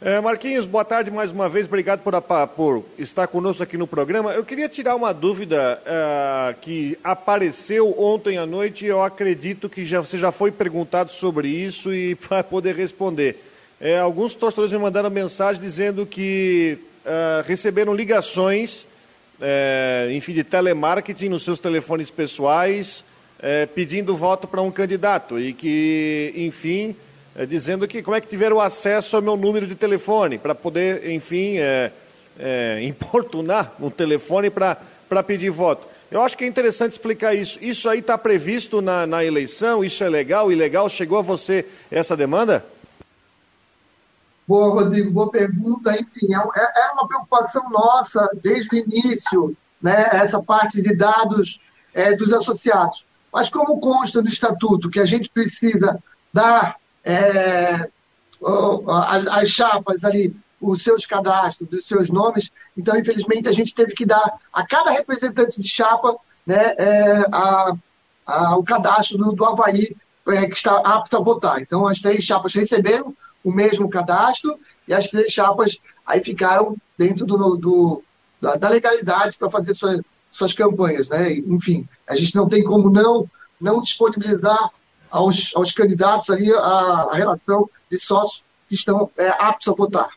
É, 0.04 0.20
Marquinhos, 0.20 0.66
boa 0.66 0.84
tarde 0.84 1.12
mais 1.12 1.30
uma 1.30 1.48
vez. 1.48 1.68
Obrigado 1.68 2.00
por, 2.00 2.20
por, 2.48 2.84
estar 2.98 3.28
conosco 3.28 3.62
aqui 3.62 3.78
no 3.78 3.86
programa. 3.86 4.32
Eu 4.32 4.44
queria 4.44 4.68
tirar 4.68 4.96
uma 4.96 5.14
dúvida 5.14 5.80
uh, 5.86 6.60
que 6.60 6.98
apareceu 7.04 7.94
ontem 7.96 8.36
à 8.36 8.44
noite 8.44 8.84
e 8.84 8.88
eu 8.88 9.00
acredito 9.00 9.68
que 9.68 9.84
já, 9.84 10.00
você 10.00 10.18
já 10.18 10.32
foi 10.32 10.50
perguntado 10.50 11.12
sobre 11.12 11.46
isso 11.46 11.94
e 11.94 12.16
para 12.28 12.42
poder 12.42 12.74
responder. 12.74 13.44
É, 13.80 13.96
alguns 14.00 14.34
torcedores 14.34 14.72
me 14.72 14.78
mandaram 14.80 15.08
mensagem 15.08 15.62
dizendo 15.62 16.04
que 16.04 16.78
uh, 17.06 17.46
receberam 17.46 17.94
ligações, 17.94 18.88
uh, 19.38 20.10
enfim, 20.10 20.32
de 20.32 20.42
telemarketing 20.42 21.28
nos 21.28 21.44
seus 21.44 21.60
telefones 21.60 22.10
pessoais, 22.10 23.04
pedindo 23.74 24.16
voto 24.16 24.46
para 24.46 24.62
um 24.62 24.70
candidato 24.70 25.36
e 25.36 25.52
que, 25.52 26.32
enfim 26.36 26.94
é, 27.34 27.46
dizendo 27.46 27.86
que 27.88 28.02
como 28.02 28.16
é 28.16 28.20
que 28.20 28.28
tiveram 28.28 28.60
acesso 28.60 29.16
ao 29.16 29.22
meu 29.22 29.36
número 29.36 29.66
de 29.66 29.74
telefone, 29.74 30.38
para 30.38 30.54
poder, 30.54 31.10
enfim, 31.10 31.58
é, 31.58 31.92
é, 32.38 32.80
importunar 32.84 33.74
no 33.78 33.90
telefone 33.90 34.50
para 34.50 35.22
pedir 35.26 35.50
voto. 35.50 35.86
Eu 36.10 36.20
acho 36.20 36.36
que 36.36 36.44
é 36.44 36.46
interessante 36.46 36.92
explicar 36.92 37.34
isso. 37.34 37.58
Isso 37.62 37.88
aí 37.88 38.00
está 38.00 38.18
previsto 38.18 38.82
na, 38.82 39.06
na 39.06 39.24
eleição? 39.24 39.82
Isso 39.82 40.04
é 40.04 40.08
legal, 40.10 40.52
ilegal? 40.52 40.88
Chegou 40.88 41.18
a 41.18 41.22
você 41.22 41.66
essa 41.90 42.14
demanda? 42.14 42.64
Boa, 44.46 44.74
Rodrigo, 44.74 45.10
boa 45.10 45.30
pergunta. 45.30 45.98
Enfim, 45.98 46.34
é, 46.34 46.38
é, 46.38 46.88
é 46.88 46.92
uma 46.92 47.08
preocupação 47.08 47.70
nossa 47.70 48.28
desde 48.42 48.76
o 48.76 48.78
início, 48.78 49.56
né, 49.80 50.10
essa 50.12 50.42
parte 50.42 50.82
de 50.82 50.94
dados 50.94 51.58
é, 51.94 52.14
dos 52.14 52.30
associados. 52.32 53.06
Mas 53.32 53.48
como 53.48 53.80
consta 53.80 54.20
no 54.20 54.28
estatuto 54.28 54.90
que 54.90 55.00
a 55.00 55.06
gente 55.06 55.30
precisa 55.30 55.98
dar 56.30 56.76
é, 57.04 57.88
as, 58.88 59.26
as 59.26 59.48
chapas 59.48 60.04
ali, 60.04 60.34
os 60.60 60.82
seus 60.82 61.06
cadastros, 61.06 61.72
os 61.72 61.86
seus 61.86 62.10
nomes. 62.10 62.50
Então, 62.76 62.96
infelizmente, 62.96 63.48
a 63.48 63.52
gente 63.52 63.74
teve 63.74 63.94
que 63.94 64.06
dar 64.06 64.38
a 64.52 64.66
cada 64.66 64.90
representante 64.90 65.60
de 65.60 65.68
chapa 65.68 66.16
né, 66.46 66.74
é, 66.78 67.26
a, 67.32 67.72
a, 68.26 68.56
o 68.56 68.64
cadastro 68.64 69.18
do, 69.18 69.32
do 69.32 69.44
Havaí 69.44 69.96
é, 70.28 70.46
que 70.46 70.56
está 70.56 70.76
apto 70.78 71.16
a 71.16 71.20
votar. 71.20 71.60
Então, 71.60 71.86
as 71.86 71.98
três 71.98 72.24
chapas 72.24 72.54
receberam 72.54 73.14
o 73.44 73.50
mesmo 73.50 73.88
cadastro 73.88 74.58
e 74.86 74.94
as 74.94 75.08
três 75.08 75.32
chapas 75.32 75.78
aí 76.06 76.22
ficaram 76.22 76.76
dentro 76.96 77.26
do, 77.26 77.56
do 77.56 78.02
da, 78.40 78.56
da, 78.56 78.68
legalidade 78.68 79.36
para 79.36 79.50
fazer 79.50 79.74
suas, 79.74 80.00
suas 80.30 80.52
campanhas. 80.52 81.08
Né? 81.08 81.34
Enfim, 81.34 81.88
a 82.08 82.14
gente 82.14 82.34
não 82.34 82.48
tem 82.48 82.62
como 82.62 82.90
não, 82.90 83.28
não 83.60 83.80
disponibilizar 83.80 84.70
aos, 85.12 85.54
aos 85.54 85.70
candidatos 85.70 86.30
ali 86.30 86.50
a, 86.52 86.58
a 86.58 87.14
relação 87.14 87.68
de 87.90 87.98
sócios 87.98 88.42
que 88.68 88.74
estão 88.74 89.10
é, 89.18 89.28
aptos 89.28 89.68
a 89.68 89.72
votar. 89.72 90.08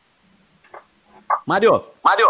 Mário. 1.46 1.84
Mário. 2.04 2.26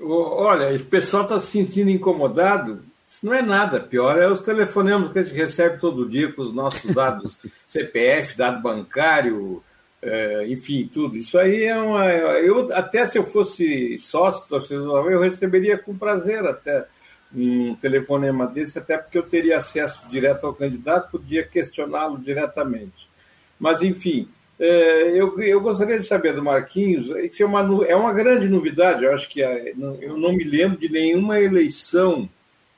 Olha, 0.00 0.76
o 0.76 0.84
pessoal 0.84 1.22
está 1.22 1.40
se 1.40 1.46
sentindo 1.46 1.90
incomodado. 1.90 2.84
Isso 3.10 3.24
não 3.24 3.32
é 3.32 3.40
nada. 3.40 3.80
Pior 3.80 4.20
é 4.20 4.28
os 4.28 4.42
telefonemas 4.42 5.10
que 5.10 5.18
a 5.18 5.22
gente 5.22 5.34
recebe 5.34 5.78
todo 5.78 6.08
dia 6.08 6.30
com 6.32 6.42
os 6.42 6.52
nossos 6.52 6.92
dados 6.94 7.38
CPF, 7.66 8.36
dado 8.36 8.60
bancário, 8.60 9.62
é, 10.02 10.46
enfim, 10.48 10.90
tudo. 10.92 11.16
Isso 11.16 11.38
aí 11.38 11.64
é 11.64 11.76
uma. 11.76 12.06
Eu, 12.06 12.70
até 12.74 13.06
se 13.06 13.16
eu 13.16 13.24
fosse 13.24 13.98
sócio 13.98 14.46
torcedor, 14.46 15.10
eu 15.10 15.20
receberia 15.20 15.78
com 15.78 15.96
prazer 15.96 16.44
até 16.44 16.84
um 17.34 17.74
telefonema 17.74 18.46
desse, 18.46 18.78
até 18.78 18.96
porque 18.96 19.18
eu 19.18 19.22
teria 19.22 19.58
acesso 19.58 20.00
direto 20.08 20.46
ao 20.46 20.54
candidato, 20.54 21.10
podia 21.10 21.42
questioná-lo 21.42 22.18
diretamente. 22.18 23.08
Mas, 23.58 23.82
enfim, 23.82 24.28
é, 24.58 25.10
eu, 25.10 25.38
eu 25.40 25.60
gostaria 25.60 25.98
de 25.98 26.06
saber 26.06 26.34
do 26.34 26.42
Marquinhos, 26.42 27.10
isso 27.10 27.42
é 27.42 27.46
uma, 27.46 27.84
é 27.86 27.96
uma 27.96 28.12
grande 28.12 28.48
novidade, 28.48 29.04
eu 29.04 29.12
acho 29.12 29.28
que 29.28 29.42
é, 29.42 29.74
eu 30.00 30.16
não 30.16 30.32
me 30.32 30.44
lembro 30.44 30.78
de 30.78 30.88
nenhuma 30.88 31.40
eleição 31.40 32.28
é, 32.28 32.32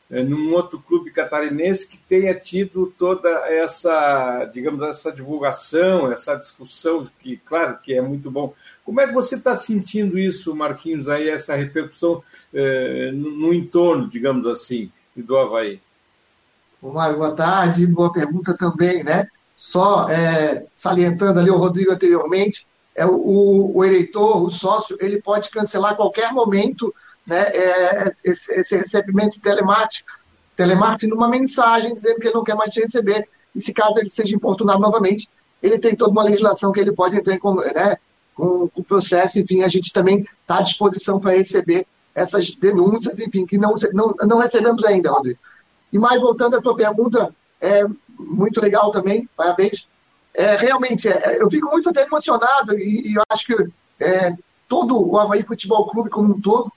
num 0.08 0.54
outro 0.54 0.78
clube 0.78 1.10
catarinense 1.10 1.86
que 1.86 1.98
tenha 1.98 2.32
tido 2.34 2.92
toda 2.96 3.28
essa, 3.48 4.44
digamos, 4.52 4.80
essa 4.82 5.10
divulgação, 5.10 6.12
essa 6.12 6.36
discussão, 6.36 7.08
que, 7.18 7.36
claro, 7.38 7.78
que 7.82 7.92
é 7.92 8.00
muito 8.00 8.30
bom. 8.30 8.54
Como 8.84 9.00
é 9.00 9.06
que 9.06 9.12
você 9.12 9.34
está 9.34 9.56
sentindo 9.56 10.16
isso, 10.16 10.54
Marquinhos, 10.54 11.08
aí, 11.08 11.28
essa 11.28 11.56
repercussão 11.56 12.22
é, 12.54 13.10
no, 13.10 13.30
no, 13.32 13.54
entorno, 13.54 14.08
digamos 14.08 14.46
assim, 14.46 14.92
do 15.16 15.36
Havaí? 15.36 15.80
Mário, 16.80 17.16
boa 17.16 17.34
tarde, 17.34 17.84
boa 17.86 18.12
pergunta 18.12 18.56
também, 18.56 19.02
né? 19.02 19.26
Só 19.56 20.08
é, 20.08 20.66
salientando 20.74 21.40
ali 21.40 21.50
o 21.50 21.56
Rodrigo 21.56 21.90
anteriormente, 21.90 22.64
é, 22.94 23.04
o, 23.04 23.72
o, 23.74 23.84
eleitor, 23.84 24.42
o 24.42 24.50
sócio, 24.50 24.96
ele 25.00 25.20
pode 25.20 25.50
cancelar 25.50 25.92
a 25.92 25.96
qualquer 25.96 26.32
momento 26.32 26.94
né, 27.26 27.42
é, 27.48 28.12
esse, 28.24 28.52
esse, 28.52 28.76
recebimento 28.76 29.40
telemático, 29.40 30.08
telemarketing 30.56 31.08
numa 31.08 31.28
mensagem 31.28 31.94
dizendo 31.94 32.18
que 32.18 32.28
ele 32.28 32.34
não 32.34 32.44
quer 32.44 32.54
mais 32.54 32.72
te 32.72 32.80
receber. 32.80 33.28
E 33.54 33.60
se 33.60 33.72
caso 33.72 33.98
ele 33.98 34.10
seja 34.10 34.34
importunado 34.36 34.80
novamente, 34.80 35.28
ele 35.62 35.78
tem 35.78 35.96
toda 35.96 36.12
uma 36.12 36.22
legislação 36.22 36.72
que 36.72 36.80
ele 36.80 36.92
pode 36.92 37.16
entrar 37.16 37.34
né, 37.34 37.96
com 38.34 38.70
o 38.74 38.84
processo. 38.84 39.40
Enfim, 39.40 39.62
a 39.62 39.68
gente 39.68 39.92
também 39.92 40.26
está 40.42 40.58
à 40.58 40.62
disposição 40.62 41.18
para 41.18 41.36
receber 41.36 41.86
essas 42.14 42.50
denúncias, 42.52 43.18
enfim, 43.18 43.44
que 43.44 43.58
não, 43.58 43.74
não, 43.92 44.14
não 44.26 44.38
recebemos 44.38 44.84
ainda, 44.84 45.10
Rodrigo. 45.10 45.38
E 45.92 45.98
mais 45.98 46.20
voltando 46.20 46.56
à 46.56 46.62
tua 46.62 46.76
pergunta, 46.76 47.34
é, 47.60 47.84
muito 48.18 48.60
legal 48.60 48.90
também, 48.90 49.28
parabéns. 49.36 49.88
É, 50.34 50.56
realmente, 50.56 51.08
é, 51.08 51.40
eu 51.40 51.48
fico 51.50 51.70
muito 51.70 51.88
até 51.88 52.02
emocionado 52.02 52.74
e, 52.78 53.12
e 53.12 53.14
eu 53.16 53.22
acho 53.30 53.46
que 53.46 53.68
é, 54.00 54.34
todo 54.68 54.98
o 54.98 55.18
Havaí 55.18 55.42
Futebol 55.42 55.86
Clube 55.88 56.10
como 56.10 56.34
um 56.34 56.40
todo, 56.40 56.72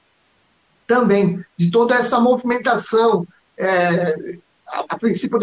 também, 0.90 1.46
de 1.56 1.70
toda 1.70 1.94
essa 1.94 2.20
movimentação, 2.20 3.28
é, 3.56 4.40
a, 4.68 4.98
princípio 4.98 5.38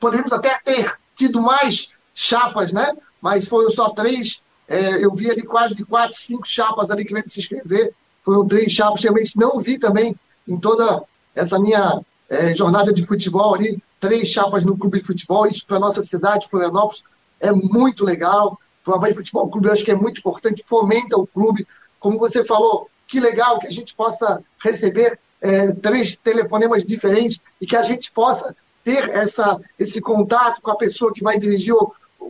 poderíamos 0.00 0.32
até 0.32 0.58
ter 0.64 0.92
tido 1.14 1.40
mais 1.40 1.90
chapas, 2.12 2.72
né? 2.72 2.92
mas 3.22 3.46
foram 3.46 3.70
só 3.70 3.90
três, 3.90 4.42
é, 4.66 5.04
eu 5.04 5.14
vi 5.14 5.30
ali 5.30 5.44
quase 5.44 5.76
de 5.76 5.84
quatro, 5.84 6.16
cinco 6.16 6.44
chapas 6.44 6.90
ali 6.90 7.04
que 7.04 7.14
vêm 7.14 7.22
se 7.24 7.38
inscrever, 7.38 7.94
foram 8.24 8.48
três 8.48 8.72
chapas, 8.72 9.00
realmente 9.00 9.36
não 9.36 9.60
vi 9.60 9.78
também 9.78 10.16
em 10.46 10.58
toda 10.58 11.04
essa 11.36 11.56
minha 11.56 12.00
é, 12.28 12.52
jornada 12.52 12.92
de 12.92 13.06
futebol 13.06 13.54
ali, 13.54 13.80
três 14.00 14.28
chapas 14.28 14.64
no 14.64 14.76
clube 14.76 14.98
de 14.98 15.06
futebol, 15.06 15.46
isso 15.46 15.64
para 15.64 15.76
a 15.76 15.80
nossa 15.80 16.02
cidade, 16.02 16.48
Florianópolis, 16.50 17.04
é 17.38 17.52
muito 17.52 18.04
legal. 18.04 18.58
O 18.84 18.92
Havaí 18.92 19.14
Futebol 19.14 19.48
Clube 19.48 19.68
eu 19.68 19.72
acho 19.72 19.84
que 19.84 19.92
é 19.92 19.94
muito 19.94 20.18
importante, 20.18 20.64
fomenta 20.66 21.16
o 21.16 21.26
clube. 21.26 21.64
Como 22.00 22.18
você 22.18 22.44
falou, 22.44 22.88
que 23.14 23.20
legal 23.20 23.60
que 23.60 23.68
a 23.68 23.70
gente 23.70 23.94
possa 23.94 24.42
receber 24.60 25.16
é, 25.40 25.70
três 25.70 26.16
telefonemas 26.16 26.84
diferentes 26.84 27.40
e 27.60 27.66
que 27.66 27.76
a 27.76 27.84
gente 27.84 28.10
possa 28.10 28.56
ter 28.82 29.08
essa, 29.08 29.60
esse 29.78 30.00
contato 30.00 30.60
com 30.60 30.72
a 30.72 30.76
pessoa 30.76 31.14
que 31.14 31.22
vai 31.22 31.38
dirigir, 31.38 31.76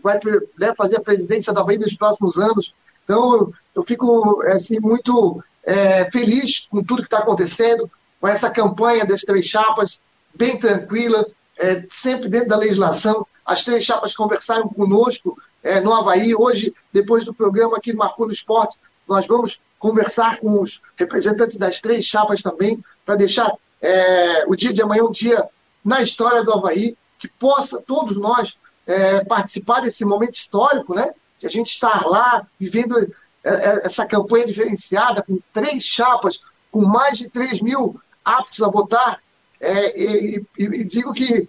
vai 0.03 0.21
né, 0.59 0.75
fazer 0.77 0.99
a 0.99 1.03
presidência 1.03 1.55
da 1.55 1.65
Bahia 1.65 1.79
nos 1.79 1.97
próximos 1.97 2.37
anos. 2.37 2.75
Então, 3.03 3.51
eu 3.75 3.83
fico 3.83 4.43
assim, 4.43 4.79
muito 4.79 5.43
é, 5.65 6.11
feliz 6.11 6.69
com 6.71 6.85
tudo 6.85 7.01
que 7.01 7.07
está 7.07 7.21
acontecendo, 7.21 7.91
com 8.21 8.29
essa 8.29 8.51
campanha 8.51 9.07
das 9.07 9.23
três 9.23 9.47
chapas, 9.47 9.99
bem 10.35 10.59
tranquila, 10.59 11.27
é, 11.59 11.87
sempre 11.89 12.29
dentro 12.29 12.51
da 12.51 12.57
legislação. 12.59 13.27
As 13.43 13.65
três 13.65 13.87
chapas 13.87 14.15
conversaram 14.15 14.69
conosco 14.69 15.39
é, 15.63 15.81
no 15.81 15.95
Havaí. 15.95 16.35
Hoje, 16.35 16.75
depois 16.93 17.25
do 17.25 17.33
programa 17.33 17.79
aqui 17.79 17.95
Marcou 17.95 18.27
no 18.27 18.33
Esporte, 18.35 18.77
nós 19.09 19.27
vamos 19.27 19.61
conversar 19.79 20.39
com 20.39 20.61
os 20.61 20.81
representantes 20.97 21.57
das 21.57 21.79
três 21.79 22.05
chapas 22.05 22.43
também, 22.43 22.83
para 23.05 23.17
deixar 23.17 23.53
é, 23.81 24.45
o 24.47 24.57
dia 24.57 24.73
de 24.73 24.83
amanhã 24.83 25.05
um 25.05 25.11
dia 25.11 25.47
na 25.85 26.01
história 26.01 26.43
do 26.43 26.53
Havaí, 26.53 26.97
que 27.19 27.29
possa 27.29 27.81
todos 27.81 28.19
nós 28.19 28.59
é, 28.87 29.25
participar 29.25 29.81
desse 29.81 30.05
momento 30.05 30.35
histórico, 30.35 30.95
né? 30.95 31.13
De 31.39 31.47
a 31.47 31.51
gente 31.51 31.71
estar 31.71 32.07
lá, 32.07 32.47
vivendo 32.59 32.97
é, 32.99 33.51
é, 33.51 33.87
essa 33.87 34.07
campanha 34.07 34.47
diferenciada, 34.47 35.23
com 35.23 35.39
três 35.53 35.85
chapas, 35.85 36.41
com 36.73 36.81
mais 36.81 37.19
de 37.19 37.29
3 37.29 37.61
mil 37.61 38.01
aptos 38.25 38.63
a 38.63 38.69
votar, 38.69 39.21
é, 39.61 40.01
e, 40.01 40.47
e, 40.59 40.65
e, 40.65 40.85
digo 40.85 41.13
que 41.13 41.49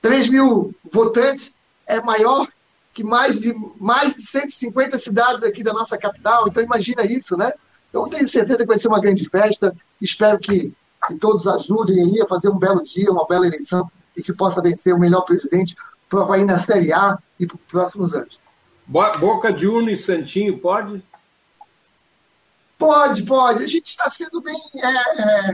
3 0.00 0.28
mil 0.28 0.74
votantes 0.90 1.54
é 1.86 2.00
maior 2.00 2.48
que 2.96 3.04
mais 3.04 3.40
de, 3.40 3.54
mais 3.78 4.14
de 4.14 4.22
150 4.22 4.98
cidades 4.98 5.44
aqui 5.44 5.62
da 5.62 5.74
nossa 5.74 5.98
capital. 5.98 6.48
Então, 6.48 6.62
imagina 6.62 7.04
isso, 7.04 7.36
né? 7.36 7.52
Então, 7.90 8.08
tenho 8.08 8.26
certeza 8.26 8.60
que 8.60 8.66
vai 8.66 8.78
ser 8.78 8.88
uma 8.88 9.00
grande 9.00 9.28
festa. 9.28 9.76
Espero 10.00 10.38
que, 10.38 10.72
que 11.06 11.14
todos 11.16 11.46
ajudem 11.46 12.00
aí 12.00 12.22
a 12.22 12.26
fazer 12.26 12.48
um 12.48 12.58
belo 12.58 12.82
dia, 12.82 13.12
uma 13.12 13.26
bela 13.26 13.46
eleição 13.46 13.86
e 14.16 14.22
que 14.22 14.32
possa 14.32 14.62
vencer 14.62 14.94
o 14.94 14.98
melhor 14.98 15.20
presidente 15.26 15.76
para 16.08 16.20
o 16.20 16.22
Havaí 16.22 16.42
na 16.42 16.58
Série 16.60 16.90
A 16.90 17.18
e 17.38 17.46
para 17.46 17.56
os 17.56 17.70
próximos 17.70 18.14
anos. 18.14 18.40
Boca 18.86 19.52
de 19.52 19.66
Uno 19.66 19.90
e 19.90 19.96
Santinho, 19.96 20.58
pode? 20.58 21.02
Pode, 22.78 23.24
pode. 23.24 23.62
A 23.62 23.66
gente 23.66 23.88
está 23.88 24.08
sendo 24.08 24.40
bem 24.40 24.58
é, 24.74 25.50
é 25.50 25.52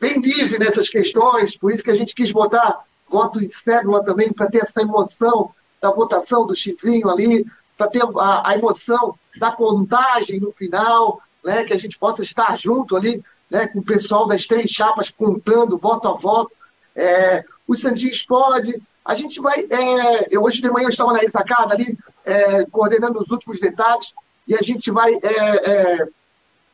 bem 0.00 0.20
livre 0.22 0.58
nessas 0.58 0.88
questões, 0.88 1.54
por 1.54 1.70
isso 1.70 1.84
que 1.84 1.90
a 1.90 1.96
gente 1.96 2.14
quis 2.14 2.32
botar 2.32 2.82
voto 3.10 3.40
de 3.40 3.50
cédula 3.50 4.02
também, 4.02 4.32
para 4.32 4.48
ter 4.48 4.62
essa 4.62 4.80
emoção 4.80 5.50
da 5.80 5.90
votação 5.90 6.46
do 6.46 6.54
xizinho 6.54 7.08
ali, 7.08 7.46
para 7.76 7.88
ter 7.88 8.02
a, 8.02 8.50
a, 8.50 8.54
emoção 8.56 9.14
da 9.38 9.52
contagem 9.52 10.40
no 10.40 10.50
final, 10.50 11.20
né, 11.44 11.64
que 11.64 11.72
a 11.72 11.78
gente 11.78 11.96
possa 11.96 12.22
estar 12.22 12.58
junto 12.58 12.96
ali 12.96 13.22
né, 13.48 13.68
com 13.68 13.78
o 13.78 13.84
pessoal 13.84 14.26
das 14.26 14.46
três 14.46 14.70
chapas 14.70 15.10
contando 15.10 15.78
voto 15.78 16.08
a 16.08 16.12
voto. 16.14 16.56
É, 16.94 17.44
o 17.66 17.76
Santinhos 17.76 18.22
pode. 18.24 18.82
A 19.04 19.14
gente 19.14 19.40
vai. 19.40 19.60
É, 19.70 20.26
eu, 20.30 20.42
hoje 20.42 20.60
de 20.60 20.68
manhã 20.68 20.86
eu 20.86 20.90
estava 20.90 21.12
na 21.12 21.20
ressacada 21.20 21.72
ali, 21.72 21.96
é, 22.24 22.66
coordenando 22.66 23.20
os 23.20 23.30
últimos 23.30 23.60
detalhes, 23.60 24.12
e 24.46 24.54
a 24.54 24.60
gente 24.60 24.90
vai 24.90 25.14
é, 25.14 25.22
é, 25.22 26.08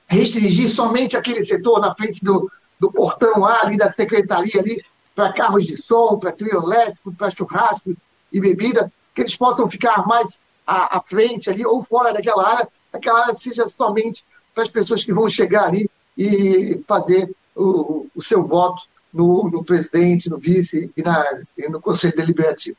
restringir 0.08 0.68
somente 0.70 1.16
aquele 1.16 1.44
setor 1.44 1.80
na 1.80 1.94
frente 1.94 2.24
do, 2.24 2.50
do 2.80 2.90
portão 2.90 3.40
lá, 3.40 3.60
ali 3.62 3.76
da 3.76 3.90
secretaria 3.90 4.60
ali, 4.60 4.82
para 5.14 5.32
carros 5.32 5.64
de 5.64 5.76
som, 5.76 6.18
para 6.18 6.32
trio 6.32 6.62
elétrico, 6.62 7.14
para 7.14 7.30
churrasco 7.30 7.94
e 8.34 8.40
bebida, 8.40 8.92
que 9.14 9.22
eles 9.22 9.36
possam 9.36 9.70
ficar 9.70 10.06
mais 10.08 10.28
à, 10.66 10.98
à, 10.98 11.00
frente 11.00 11.48
ali 11.48 11.64
ou 11.64 11.84
fora 11.84 12.12
daquela 12.12 12.46
área, 12.46 12.68
aquela 12.92 13.22
área 13.22 13.34
seja 13.34 13.68
somente 13.68 14.24
para 14.52 14.64
as 14.64 14.70
pessoas 14.70 15.04
que 15.04 15.12
vão 15.12 15.28
chegar 15.30 15.66
ali 15.66 15.88
e 16.18 16.82
fazer 16.86 17.30
o, 17.54 18.08
o 18.14 18.22
seu 18.22 18.42
voto 18.42 18.82
no, 19.12 19.48
no, 19.48 19.64
presidente, 19.64 20.28
no 20.28 20.38
vice 20.38 20.90
e, 20.96 21.02
na, 21.02 21.24
e 21.56 21.68
no 21.68 21.80
conselho 21.80 22.16
deliberativo. 22.16 22.76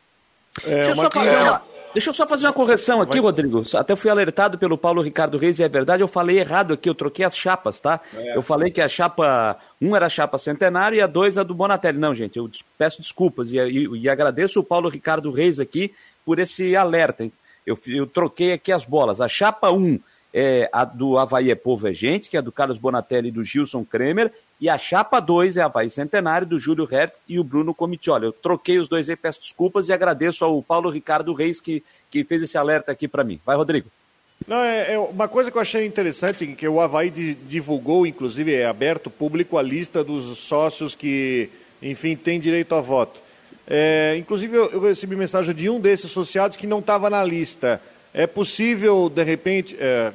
É, 0.63 0.85
Deixa 0.88 0.91
eu 0.91 0.95
só 0.95 1.09
fazer 1.09 1.41
uma, 1.41 1.62
Deixa 1.96 2.10
eu 2.10 2.14
só 2.14 2.28
fazer 2.28 2.46
uma 2.46 2.52
correção 2.52 3.02
aqui, 3.02 3.14
Vai. 3.14 3.22
Rodrigo. 3.22 3.64
Até 3.74 3.96
fui 3.96 4.12
alertado 4.12 4.58
pelo 4.58 4.78
Paulo 4.78 5.02
Ricardo 5.02 5.38
Reis 5.38 5.60
e 5.60 5.64
é 5.64 5.70
verdade, 5.70 6.04
eu 6.04 6.10
falei 6.10 6.38
errado 6.38 6.74
aqui, 6.74 6.90
eu 6.90 6.94
troquei 6.94 7.24
as 7.24 7.38
chapas, 7.38 7.80
tá? 7.80 8.02
É. 8.14 8.36
Eu 8.36 8.42
falei 8.42 8.70
que 8.70 8.82
a 8.82 8.90
chapa 8.90 9.58
1 9.82 9.88
um 9.88 9.96
era 9.96 10.08
a 10.08 10.10
chapa 10.10 10.38
centenário 10.38 10.98
e 10.98 11.02
a 11.02 11.08
2 11.08 11.38
a 11.38 11.44
do 11.44 11.56
Bonatelli. 11.56 11.98
Não, 11.98 12.14
gente, 12.14 12.36
eu 12.36 12.52
peço 12.78 13.02
desculpas 13.02 13.50
e, 13.50 13.58
e, 13.60 13.88
e 13.98 14.10
agradeço 14.10 14.60
o 14.60 14.64
Paulo 14.64 14.90
Ricardo 14.90 15.32
Reis 15.32 15.58
aqui 15.58 15.94
por 16.25 16.38
esse 16.38 16.75
alerta. 16.75 17.32
Eu, 17.66 17.80
eu 17.88 18.06
troquei 18.06 18.52
aqui 18.52 18.74
as 18.74 18.84
bolas. 18.84 19.22
A 19.22 19.30
chapa 19.30 19.72
1 19.72 19.78
um 19.78 20.00
é, 20.38 20.70
a 20.74 20.84
do 20.84 21.18
Havaí 21.18 21.50
é 21.50 21.56
Povo 21.56 21.88
é 21.88 21.94
Gente, 21.94 22.30
que 22.30 22.36
é 22.36 22.42
do 22.42 22.51
Carlos 22.51 22.77
Bonatelli 22.77 23.30
e 23.30 23.32
do 23.32 23.42
Gilson 23.42 23.86
Kremer, 23.86 24.34
e 24.60 24.68
a 24.68 24.77
chapa 24.77 25.22
2 25.22 25.56
é 25.56 25.62
Havaí 25.62 25.89
Centenário, 25.89 26.46
do 26.46 26.60
Júlio 26.60 26.84
Hertz 26.84 27.22
e 27.25 27.39
o 27.39 27.44
Bruno 27.44 27.74
Comitioli. 27.74 28.25
Eu 28.25 28.34
troquei 28.34 28.77
os 28.77 28.89
dois 28.89 29.10
aí, 29.10 29.15
peço 29.15 29.39
desculpas 29.39 29.88
e 29.88 29.94
agradeço 29.94 30.44
ao 30.44 30.62
Paulo 30.62 30.89
Ricardo 30.89 31.34
Reis 31.34 31.62
que, 31.62 31.82
que 32.12 32.25
fez 32.25 32.44
esse 32.44 32.58
alerta 32.58 32.92
aqui 32.92 33.08
para 33.08 33.24
mim. 33.24 33.39
Vai, 33.46 33.56
Rodrigo. 33.56 33.89
Não, 34.46 34.58
é, 34.58 34.96
é, 34.96 35.00
uma 35.00 35.30
coisa 35.30 35.50
que 35.50 35.56
eu 35.56 35.62
achei 35.62 35.86
interessante, 35.86 36.46
que 36.48 36.68
o 36.68 36.82
Havaí 36.82 37.10
divulgou, 37.10 38.06
inclusive 38.06 38.54
é 38.54 38.65
aberto 38.65 39.10
público 39.10 39.58
a 39.58 39.62
lista 39.62 40.04
dos 40.04 40.38
sócios 40.38 40.94
que, 40.94 41.50
enfim, 41.82 42.13
têm 42.18 42.42
direito 42.42 42.75
a 42.75 42.82
voto. 42.82 43.24
É, 43.65 44.18
inclusive 44.18 44.56
eu, 44.56 44.70
eu, 44.70 44.82
recebi 44.82 45.15
mensagem 45.15 45.56
de 45.56 45.70
um 45.70 45.80
desses 45.80 46.08
associados 46.08 46.58
que 46.58 46.68
não 46.68 46.80
estava 46.80 47.10
na 47.10 47.24
lista. 47.24 47.82
É 48.17 48.25
possível, 48.25 49.10
de 49.10 49.24
repente, 49.24 49.75
é, 49.77 50.13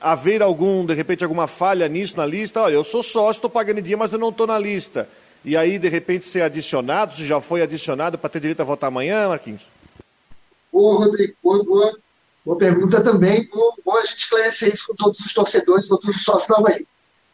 haver 0.00 0.40
algum, 0.40 0.86
de 0.86 0.94
repente, 0.94 1.22
alguma 1.22 1.46
falha 1.46 1.86
nisso 1.86 2.16
na 2.16 2.24
lista? 2.24 2.62
Olha, 2.62 2.72
eu 2.72 2.82
sou 2.82 3.02
sócio, 3.02 3.40
estou 3.40 3.50
pagando 3.50 3.78
em 3.78 3.82
dia, 3.82 3.94
mas 3.94 4.10
eu 4.10 4.18
não 4.18 4.30
estou 4.30 4.46
na 4.46 4.58
lista. 4.58 5.06
E 5.44 5.54
aí, 5.54 5.78
de 5.78 5.86
repente, 5.86 6.24
ser 6.24 6.40
adicionado, 6.40 7.14
se 7.14 7.26
já 7.26 7.38
foi 7.38 7.60
adicionado 7.60 8.16
para 8.16 8.30
ter 8.30 8.40
direito 8.40 8.62
a 8.62 8.64
votar 8.64 8.88
amanhã, 8.88 9.28
Marquinhos? 9.28 9.60
Ô, 10.72 10.96
Rodrigo, 10.96 11.34
boa, 11.42 11.62
boa, 12.42 12.56
pergunta 12.56 13.02
também. 13.02 13.46
Bom, 13.52 13.70
bom 13.84 13.98
a 13.98 14.04
gente 14.04 14.20
esclarecer 14.20 14.72
isso 14.72 14.86
com 14.86 14.94
todos 14.94 15.20
os 15.20 15.34
torcedores, 15.34 15.86
todos 15.86 16.08
os 16.08 16.24
sócios 16.24 16.48
do 16.48 16.56
Havaí. 16.56 16.86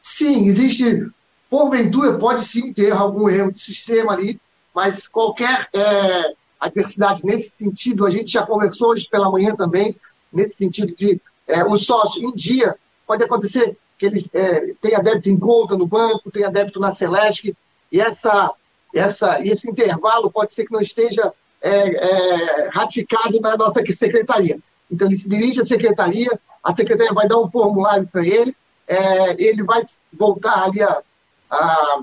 Sim, 0.03 0.49
existe, 0.49 1.07
porventura, 1.49 2.19
pode 2.19 2.45
sim 2.45 2.73
ter 2.73 2.91
algum 2.93 3.29
erro 3.29 3.53
de 3.53 3.63
sistema 3.63 4.15
ali, 4.15 4.41
mas 4.75 5.07
qualquer 5.07 5.69
é, 5.73 6.35
adversidade 6.63 7.25
nesse 7.25 7.51
sentido. 7.55 8.07
A 8.07 8.11
gente 8.11 8.31
já 8.33 8.47
conversou 8.47 8.91
hoje 8.91 9.09
pela 9.09 9.31
manhã 9.31 9.55
também, 9.57 9.97
nesse 10.33 10.57
sentido 10.57 10.95
de 10.95 11.21
é, 11.47 11.65
o 11.65 11.77
sócio 11.79 12.23
em 12.23 12.33
dia, 12.33 12.77
pode 13.07 13.25
acontecer 13.25 13.77
que 13.99 14.07
ele 14.07 14.25
é, 14.33 14.75
tenha 14.81 15.01
débito 15.01 15.29
em 15.29 15.39
conta 15.39 15.77
no 15.77 15.87
banco, 15.87 16.31
tenha 16.31 16.51
débito 16.51 16.81
na 16.81 16.95
Celeste, 16.95 17.57
e 17.91 18.01
essa, 18.01 18.53
essa, 18.95 19.41
esse 19.45 19.69
intervalo 19.69 20.31
pode 20.31 20.55
ser 20.55 20.65
que 20.65 20.73
não 20.73 20.81
esteja 20.81 21.33
é, 21.61 21.71
é, 21.71 22.69
ratificado 22.69 23.41
na 23.41 23.57
nossa 23.57 23.83
secretaria. 23.93 24.59
Então, 24.91 25.09
ele 25.09 25.19
se 25.19 25.29
dirige 25.29 25.61
à 25.61 25.65
secretaria, 25.65 26.39
a 26.63 26.75
secretaria 26.75 27.13
vai 27.13 27.27
dar 27.27 27.39
um 27.39 27.51
formulário 27.51 28.07
para 28.07 28.27
ele, 28.27 28.55
é, 28.87 29.43
ele 29.43 29.63
vai 29.63 29.83
voltar 30.13 30.65
ali 30.65 30.83
a, 30.83 31.03
a 31.51 32.01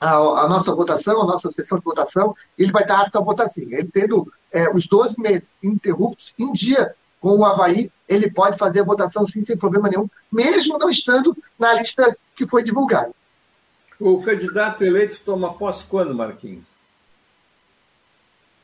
a, 0.00 0.14
a, 0.16 0.48
nossa 0.48 0.74
votação, 0.74 1.20
a 1.20 1.26
nossa 1.26 1.52
sessão 1.52 1.78
de 1.78 1.84
votação, 1.84 2.34
ele 2.56 2.72
vai 2.72 2.82
estar 2.82 3.02
apto 3.02 3.18
a 3.18 3.20
votar 3.20 3.50
sim. 3.50 3.72
Ele 3.72 3.88
tendo 3.92 4.32
é, 4.50 4.74
os 4.74 4.86
12 4.86 5.14
meses 5.20 5.54
interruptos 5.62 6.32
em 6.38 6.50
dia 6.52 6.94
com 7.20 7.36
o 7.36 7.44
Havaí, 7.44 7.92
ele 8.08 8.30
pode 8.30 8.56
fazer 8.56 8.80
a 8.80 8.84
votação 8.84 9.26
sim, 9.26 9.44
sem 9.44 9.56
problema 9.56 9.88
nenhum, 9.88 10.08
mesmo 10.32 10.78
não 10.78 10.88
estando 10.88 11.36
na 11.58 11.74
lista 11.74 12.16
que 12.34 12.46
foi 12.46 12.64
divulgada. 12.64 13.12
O 14.00 14.22
candidato 14.22 14.82
eleito 14.82 15.20
toma 15.20 15.52
posse 15.52 15.84
quando, 15.84 16.14
Marquinhos? 16.14 16.64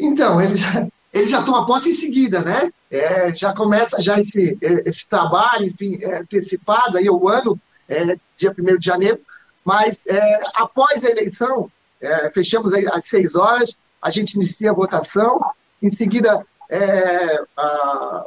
Então, 0.00 0.40
ele 0.40 0.55
já, 0.55 0.88
ele 1.12 1.26
já 1.26 1.43
toma 1.43 1.66
posse 1.66 1.90
em 1.90 1.95
seguida, 1.95 2.40
né? 2.40 2.71
É, 2.90 3.35
já 3.35 3.52
começa 3.52 4.00
já 4.00 4.19
esse, 4.19 4.57
é, 4.62 4.88
esse 4.88 5.07
trabalho, 5.07 5.66
enfim, 5.66 5.99
é, 6.02 6.21
antecipado 6.21 6.97
aí 6.97 7.11
o 7.11 7.28
ano, 7.28 7.61
é, 7.87 8.16
dia 8.38 8.55
1 8.59 8.78
de 8.78 8.87
janeiro, 8.87 9.21
mas 9.66 10.06
é, 10.06 10.40
após 10.54 11.04
a 11.04 11.11
eleição, 11.11 11.68
é, 12.00 12.30
fechamos 12.30 12.73
às 12.73 13.04
seis 13.06 13.35
horas, 13.35 13.76
a 14.00 14.11
gente 14.11 14.35
inicia 14.35 14.70
a 14.70 14.75
votação, 14.75 15.40
em 15.82 15.90
seguida 15.90 16.46
é, 16.70 17.40
a, 17.56 18.25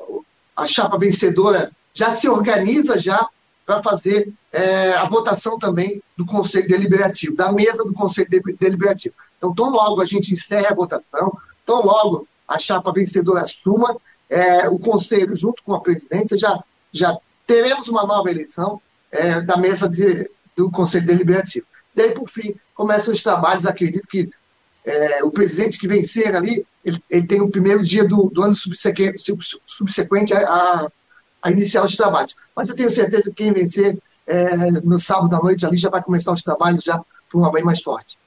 a, 0.57 0.67
chapa 0.67 0.97
vencedora 0.97 1.71
já 1.93 2.11
se 2.11 2.27
organiza 2.27 2.99
já 2.99 3.25
para 3.65 3.81
fazer 3.81 4.33
é, 4.51 4.91
a 4.95 5.05
votação 5.05 5.57
também 5.57 6.03
do 6.17 6.25
Conselho 6.25 6.67
Deliberativo, 6.67 7.37
da 7.37 7.53
mesa 7.53 7.85
do 7.85 7.93
Conselho 7.93 8.27
Deliberativo. 8.59 9.15
Então, 9.37 9.55
tão 9.55 9.69
logo 9.69 10.01
a 10.01 10.05
gente 10.05 10.33
encerra 10.33 10.71
a 10.71 10.75
votação, 10.75 11.31
tão 11.65 11.81
logo 11.81 12.27
a 12.45 12.59
chapa 12.59 12.91
vencedora 12.91 13.43
assuma, 13.43 13.95
é, 14.29 14.67
o 14.67 14.77
Conselho, 14.77 15.33
junto 15.37 15.63
com 15.63 15.73
a 15.73 15.79
presidência, 15.79 16.37
já, 16.37 16.61
já 16.91 17.17
teremos 17.47 17.87
uma 17.87 18.05
nova 18.05 18.29
eleição 18.29 18.81
é, 19.09 19.39
da 19.39 19.55
mesa 19.55 19.89
do 20.59 20.69
Conselho 20.69 21.05
Deliberativo. 21.05 21.65
Daí, 21.95 22.11
por 22.11 22.29
fim, 22.29 22.53
começam 22.75 23.13
os 23.13 23.23
trabalhos. 23.23 23.65
Acredito 23.65 24.07
que 24.07 24.29
é, 24.85 25.23
o 25.23 25.31
presidente 25.31 25.79
que 25.79 25.87
vencer 25.87 26.35
ali, 26.35 26.65
ele, 26.83 27.03
ele, 27.09 27.27
tem 27.27 27.41
o 27.41 27.49
primeiro 27.49 27.81
dia 27.81 28.05
do, 28.05 28.29
do 28.29 28.43
ano 28.43 28.55
subsequente, 28.55 29.21
subsequente 29.65 30.33
a, 30.33 30.39
a, 30.39 30.91
a, 31.41 31.51
iniciar 31.51 31.83
os 31.83 31.95
trabalhos. 31.95 32.35
Mas 32.55 32.67
eu 32.67 32.75
tenho 32.75 32.91
certeza 32.91 33.29
que 33.29 33.43
quem 33.43 33.53
vencer 33.53 33.97
é, 34.27 34.55
no 34.83 34.99
sábado 34.99 35.33
à 35.35 35.39
noite 35.39 35.65
ali 35.65 35.77
já 35.77 35.89
vai 35.89 36.03
começar 36.03 36.33
os 36.33 36.41
trabalhos 36.41 36.83
já 36.83 36.97
para 37.29 37.39
uma 37.39 37.51
bem 37.51 37.63
mais 37.63 37.81
forte. 37.81 38.17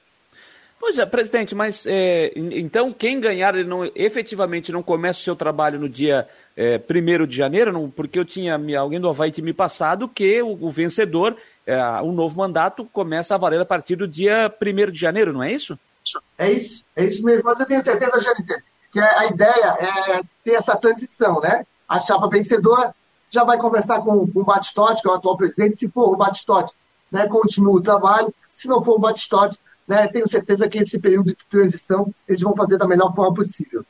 Pois 0.79 0.99
é, 0.99 1.05
presidente, 1.05 1.55
mas 1.55 1.85
é, 1.85 2.33
então 2.35 2.91
quem 2.91 3.19
ganhar, 3.19 3.55
ele 3.55 3.69
não, 3.69 3.89
efetivamente 3.95 4.71
não 4.71 4.83
começa 4.83 5.19
o 5.19 5.23
seu 5.23 5.35
trabalho 5.35 5.79
no 5.79 5.87
dia 5.87 6.27
é, 6.57 6.77
1 6.77 7.25
de 7.25 7.37
janeiro, 7.37 7.71
não, 7.71 7.89
porque 7.89 8.19
eu 8.19 8.25
tinha 8.25 8.59
alguém 8.77 8.99
do 8.99 9.07
Havaí 9.07 9.31
me 9.41 9.53
passado 9.53 10.09
que 10.09 10.41
o, 10.41 10.57
o 10.59 10.69
vencedor, 10.69 11.37
é, 11.65 11.81
o 12.01 12.11
novo 12.11 12.37
mandato, 12.37 12.85
começa 12.85 13.35
a 13.35 13.37
valer 13.37 13.59
a 13.59 13.65
partir 13.65 13.95
do 13.95 14.07
dia 14.07 14.53
1 14.61 14.91
de 14.91 14.99
janeiro, 14.99 15.33
não 15.33 15.43
é 15.43 15.51
isso? 15.51 15.77
É 16.37 16.51
isso, 16.51 16.83
é 16.95 17.05
isso 17.05 17.23
mesmo. 17.23 17.43
Mas 17.45 17.59
eu 17.59 17.65
tenho 17.65 17.81
certeza, 17.81 18.19
Janiter, 18.19 18.63
que 18.91 18.99
a 18.99 19.25
ideia 19.25 19.77
é 19.79 20.21
ter 20.43 20.55
essa 20.55 20.75
transição, 20.75 21.39
né? 21.39 21.65
A 21.87 21.99
chapa 21.99 22.27
vencedora 22.27 22.93
já 23.33 23.43
vai 23.43 23.57
conversar 23.57 23.99
com, 24.01 24.27
com 24.31 24.41
o 24.41 24.43
Batistotti, 24.43 25.01
que 25.01 25.07
é 25.07 25.11
o 25.11 25.15
atual 25.15 25.35
presidente, 25.35 25.77
se 25.77 25.87
for 25.87 26.13
o 26.13 26.15
Batistotti, 26.15 26.73
né, 27.11 27.27
continua 27.27 27.73
o 27.73 27.81
trabalho, 27.81 28.33
se 28.53 28.67
não 28.67 28.83
for 28.83 28.95
o 28.95 28.99
Batistotti, 28.99 29.57
né, 29.87 30.07
tenho 30.07 30.29
certeza 30.29 30.69
que 30.69 30.77
esse 30.77 30.99
período 30.99 31.31
de 31.31 31.37
transição 31.49 32.13
eles 32.27 32.43
vão 32.43 32.55
fazer 32.55 32.77
da 32.77 32.87
melhor 32.87 33.13
forma 33.15 33.33
possível. 33.33 33.83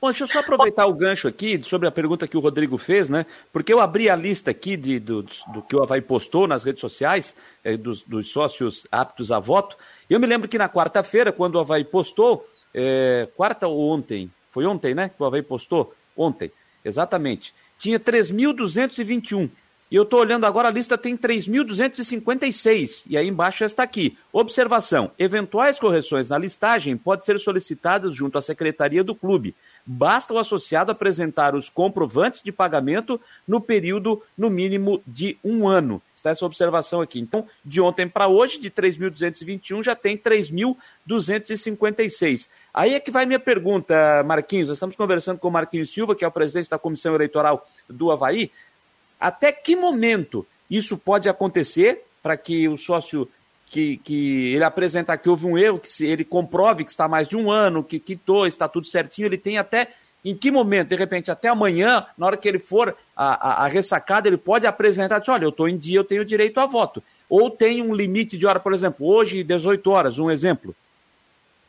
Bom, 0.00 0.08
deixa 0.08 0.22
eu 0.22 0.28
só 0.28 0.38
aproveitar 0.38 0.86
o 0.86 0.94
gancho 0.94 1.26
aqui 1.26 1.60
sobre 1.64 1.88
a 1.88 1.90
pergunta 1.90 2.28
que 2.28 2.36
o 2.36 2.40
Rodrigo 2.40 2.78
fez, 2.78 3.08
né? 3.08 3.26
Porque 3.52 3.72
eu 3.72 3.80
abri 3.80 4.08
a 4.08 4.14
lista 4.14 4.52
aqui 4.52 4.76
de, 4.76 5.00
do, 5.00 5.24
do 5.52 5.60
que 5.62 5.74
o 5.74 5.82
Havaí 5.82 6.00
postou 6.00 6.46
nas 6.46 6.62
redes 6.62 6.80
sociais, 6.80 7.34
é, 7.64 7.76
dos, 7.76 8.04
dos, 8.04 8.30
sócios 8.30 8.86
aptos 8.92 9.32
a 9.32 9.40
voto. 9.40 9.76
Eu 10.08 10.20
me 10.20 10.26
lembro 10.26 10.48
que 10.48 10.56
na 10.56 10.68
quarta-feira, 10.68 11.32
quando 11.32 11.56
o 11.56 11.58
Havaí 11.58 11.84
postou, 11.84 12.46
é, 12.72 13.28
quarta 13.36 13.66
ou 13.66 13.90
ontem? 13.90 14.30
Foi 14.52 14.64
ontem, 14.66 14.94
né? 14.94 15.08
Que 15.08 15.20
o 15.20 15.26
Havaí 15.26 15.42
postou? 15.42 15.92
Ontem, 16.16 16.52
exatamente. 16.84 17.52
Tinha 17.76 17.98
3.221. 17.98 19.50
E 19.90 19.96
eu 19.96 20.02
estou 20.02 20.20
olhando 20.20 20.44
agora, 20.44 20.68
a 20.68 20.70
lista 20.70 20.98
tem 20.98 21.16
3.256. 21.16 23.04
E 23.06 23.16
aí 23.16 23.26
embaixo 23.26 23.64
está 23.64 23.82
aqui. 23.82 24.18
Observação: 24.32 25.10
eventuais 25.18 25.78
correções 25.78 26.28
na 26.28 26.36
listagem 26.36 26.94
podem 26.96 27.24
ser 27.24 27.40
solicitadas 27.40 28.14
junto 28.14 28.36
à 28.36 28.42
secretaria 28.42 29.02
do 29.02 29.14
clube. 29.14 29.54
Basta 29.86 30.34
o 30.34 30.38
associado 30.38 30.92
apresentar 30.92 31.54
os 31.54 31.70
comprovantes 31.70 32.42
de 32.42 32.52
pagamento 32.52 33.18
no 33.46 33.58
período, 33.60 34.20
no 34.36 34.50
mínimo, 34.50 35.00
de 35.06 35.38
um 35.42 35.66
ano. 35.66 36.02
Está 36.14 36.28
essa 36.30 36.44
observação 36.44 37.00
aqui. 37.00 37.18
Então, 37.20 37.46
de 37.64 37.80
ontem 37.80 38.06
para 38.08 38.26
hoje, 38.26 38.58
de 38.58 38.68
3.221, 38.70 39.84
já 39.84 39.94
tem 39.94 40.18
3.256. 40.18 42.48
Aí 42.74 42.94
é 42.94 43.00
que 43.00 43.12
vai 43.12 43.24
minha 43.24 43.38
pergunta, 43.38 43.94
Marquinhos. 44.24 44.66
Nós 44.68 44.76
estamos 44.76 44.96
conversando 44.96 45.38
com 45.38 45.46
o 45.46 45.50
Marquinhos 45.50 45.90
Silva, 45.90 46.16
que 46.16 46.24
é 46.24 46.28
o 46.28 46.32
presidente 46.32 46.68
da 46.68 46.78
Comissão 46.78 47.14
Eleitoral 47.14 47.64
do 47.88 48.10
Havaí. 48.10 48.50
Até 49.18 49.52
que 49.52 49.74
momento 49.74 50.46
isso 50.70 50.96
pode 50.96 51.28
acontecer 51.28 52.02
para 52.22 52.36
que 52.36 52.68
o 52.68 52.76
sócio 52.76 53.28
que, 53.70 53.98
que 53.98 54.52
ele 54.52 54.64
apresentar 54.64 55.18
que 55.18 55.28
houve 55.28 55.46
um 55.46 55.58
erro, 55.58 55.78
que 55.78 56.04
ele 56.04 56.24
comprove 56.24 56.84
que 56.84 56.90
está 56.90 57.08
mais 57.08 57.28
de 57.28 57.36
um 57.36 57.50
ano, 57.50 57.84
que 57.84 57.98
quitou, 57.98 58.46
está 58.46 58.68
tudo 58.68 58.86
certinho, 58.86 59.26
ele 59.26 59.38
tem 59.38 59.58
até 59.58 59.88
em 60.24 60.34
que 60.34 60.50
momento, 60.50 60.88
de 60.88 60.96
repente, 60.96 61.30
até 61.30 61.48
amanhã, 61.48 62.04
na 62.16 62.26
hora 62.26 62.36
que 62.36 62.48
ele 62.48 62.58
for 62.58 62.96
a, 63.16 63.62
a, 63.62 63.64
a 63.64 63.68
ressacada, 63.68 64.28
ele 64.28 64.36
pode 64.36 64.66
apresentar, 64.66 65.20
diz, 65.20 65.28
olha, 65.28 65.44
eu 65.44 65.50
estou 65.50 65.68
em 65.68 65.76
dia, 65.76 65.98
eu 65.98 66.04
tenho 66.04 66.24
direito 66.24 66.58
a 66.58 66.66
voto. 66.66 67.02
Ou 67.28 67.50
tem 67.50 67.80
um 67.82 67.94
limite 67.94 68.36
de 68.36 68.44
hora, 68.46 68.58
por 68.58 68.74
exemplo, 68.74 69.06
hoje, 69.06 69.44
18 69.44 69.90
horas, 69.90 70.18
um 70.18 70.30
exemplo. 70.30 70.74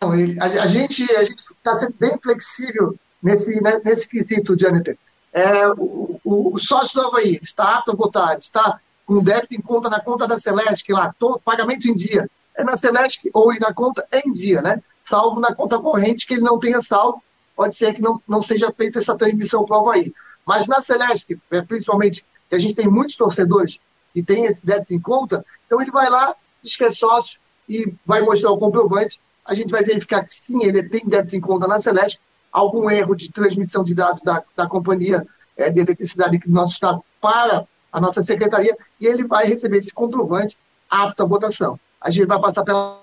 A, 0.02 0.46
a 0.46 0.68
gente 0.68 1.04
está 1.04 1.76
sendo 1.76 1.94
bem 2.00 2.18
flexível 2.22 2.96
nesse, 3.22 3.62
né, 3.62 3.80
nesse 3.84 4.08
quesito, 4.08 4.58
Janiter. 4.58 4.98
É, 5.32 5.68
o, 5.70 6.20
o, 6.24 6.56
o, 6.56 6.60
sócio 6.60 7.00
do 7.00 7.08
Havaí 7.08 7.40
está 7.42 7.78
apto 7.78 7.92
a 7.92 7.96
votar, 7.96 8.38
está 8.38 8.80
com 9.06 9.24
débito 9.24 9.56
em 9.56 9.62
conta 9.62 9.90
na 9.90 10.00
conta 10.00 10.28
da 10.28 10.40
Celeste, 10.40 10.92
lá, 10.92 11.14
todo, 11.18 11.40
pagamento 11.40 11.88
em 11.88 11.96
dia. 11.96 12.30
É 12.56 12.64
na 12.64 12.76
Celeste 12.76 13.30
ou 13.34 13.54
na 13.60 13.74
conta 13.74 14.08
em 14.12 14.32
dia, 14.32 14.62
né? 14.62 14.82
Salvo 15.06 15.40
na 15.40 15.54
conta 15.54 15.80
corrente 15.80 16.28
que 16.28 16.34
ele 16.34 16.42
não 16.42 16.60
tenha 16.60 16.82
salvo, 16.82 17.24
pode 17.56 17.76
ser 17.76 17.94
que 17.94 18.02
não, 18.02 18.22
não 18.28 18.42
seja 18.42 18.72
feita 18.72 19.00
essa 19.00 19.16
transmissão 19.16 19.66
para 19.66 19.78
o 19.78 19.82
Havaí. 19.82 20.14
Mas 20.46 20.68
na 20.68 20.82
Celeste, 20.82 21.40
é, 21.52 21.62
principalmente, 21.62 22.26
que 22.50 22.56
a 22.56 22.60
gente 22.60 22.76
tem 22.76 22.88
muitos 22.88 23.16
torcedores 23.16 23.80
que 24.14 24.24
tem 24.24 24.46
esse 24.46 24.66
débito 24.66 24.94
em 24.94 25.00
conta, 25.00 25.46
então 25.66 25.82
ele 25.82 25.92
vai 25.92 26.10
lá, 26.10 26.36
diz 26.64 26.76
que 26.76 26.84
é 26.84 26.92
sócio 26.92 27.40
e 27.68 27.94
vai 28.06 28.22
mostrar 28.22 28.52
o 28.52 28.58
comprovante. 28.58 29.20
A 29.46 29.54
gente 29.54 29.70
vai 29.70 29.84
verificar 29.84 30.26
que 30.26 30.34
sim, 30.34 30.64
ele 30.64 30.84
tem 30.84 31.06
débito 31.06 31.36
em 31.36 31.42
conta 31.42 31.68
na 31.68 31.80
Celeste, 31.80 32.20
algum 32.52 32.90
erro 32.90 33.16
de 33.16 33.32
transmissão 33.32 33.84
de 33.84 33.94
dados 33.94 34.22
da, 34.22 34.44
da 34.56 34.68
companhia 34.68 35.26
é, 35.56 35.70
de 35.70 35.80
eletricidade 35.80 36.38
do 36.38 36.52
nosso 36.52 36.74
estado 36.74 37.04
para 37.22 37.66
a 37.92 38.00
nossa 38.00 38.24
secretaria 38.24 38.78
e 39.00 39.06
ele 39.06 39.26
vai 39.26 39.46
receber 39.46 39.78
esse 39.78 39.92
comprovante 39.92 40.58
apto 40.90 41.24
à 41.24 41.26
votação. 41.26 41.80
A 42.00 42.10
gente 42.10 42.28
vai 42.28 42.40
passar 42.40 42.64
pela. 42.64 43.02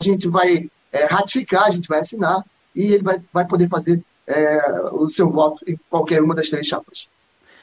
A 0.00 0.04
gente 0.04 0.28
vai 0.28 0.68
é, 0.92 1.04
ratificar, 1.06 1.64
a 1.64 1.70
gente 1.70 1.88
vai 1.88 2.00
assinar 2.00 2.44
e 2.74 2.92
ele 2.92 3.02
vai, 3.02 3.20
vai 3.32 3.46
poder 3.46 3.68
fazer 3.68 4.02
é, 4.26 4.90
o 4.92 5.08
seu 5.08 5.28
voto 5.28 5.64
em 5.66 5.78
qualquer 5.88 6.22
uma 6.22 6.34
das 6.34 6.48
três 6.48 6.66
chapas. 6.66 7.08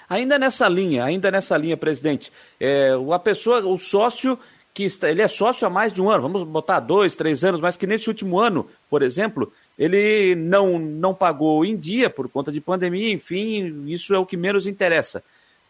Ainda 0.09 0.37
nessa 0.37 0.67
linha, 0.67 1.05
ainda 1.05 1.31
nessa 1.31 1.57
linha, 1.57 1.77
presidente, 1.77 2.31
é, 2.59 2.91
a 3.13 3.19
pessoa, 3.19 3.65
o 3.65 3.77
sócio 3.77 4.37
que 4.73 4.83
está, 4.83 5.09
ele 5.09 5.21
é 5.21 5.27
sócio 5.27 5.67
há 5.67 5.69
mais 5.69 5.91
de 5.91 6.01
um 6.01 6.09
ano, 6.09 6.23
vamos 6.23 6.43
botar 6.43 6.79
dois, 6.79 7.15
três 7.15 7.43
anos, 7.43 7.59
mas 7.59 7.75
que 7.75 7.85
nesse 7.85 8.07
último 8.07 8.39
ano, 8.39 8.69
por 8.89 9.01
exemplo, 9.01 9.51
ele 9.77 10.35
não, 10.35 10.79
não 10.79 11.13
pagou 11.13 11.65
em 11.65 11.75
dia 11.75 12.09
por 12.09 12.29
conta 12.29 12.51
de 12.51 12.61
pandemia, 12.61 13.11
enfim, 13.11 13.85
isso 13.87 14.13
é 14.13 14.17
o 14.17 14.25
que 14.25 14.37
menos 14.37 14.65
interessa. 14.65 15.23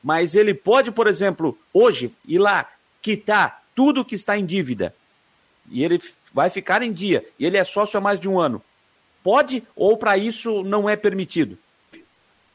Mas 0.03 0.35
ele 0.35 0.53
pode, 0.53 0.91
por 0.91 1.07
exemplo, 1.07 1.57
hoje 1.73 2.11
ir 2.27 2.39
lá 2.39 2.67
quitar 3.01 3.63
tudo 3.75 4.05
que 4.05 4.15
está 4.15 4.37
em 4.37 4.45
dívida 4.45 4.93
e 5.69 5.83
ele 5.83 6.01
vai 6.33 6.49
ficar 6.49 6.81
em 6.81 6.91
dia 6.91 7.25
e 7.39 7.45
ele 7.45 7.57
é 7.57 7.63
sócio 7.63 7.97
há 7.97 8.01
mais 8.01 8.19
de 8.19 8.27
um 8.27 8.39
ano. 8.39 8.61
Pode 9.23 9.63
ou 9.75 9.97
para 9.97 10.17
isso 10.17 10.63
não 10.63 10.89
é 10.89 10.95
permitido? 10.95 11.57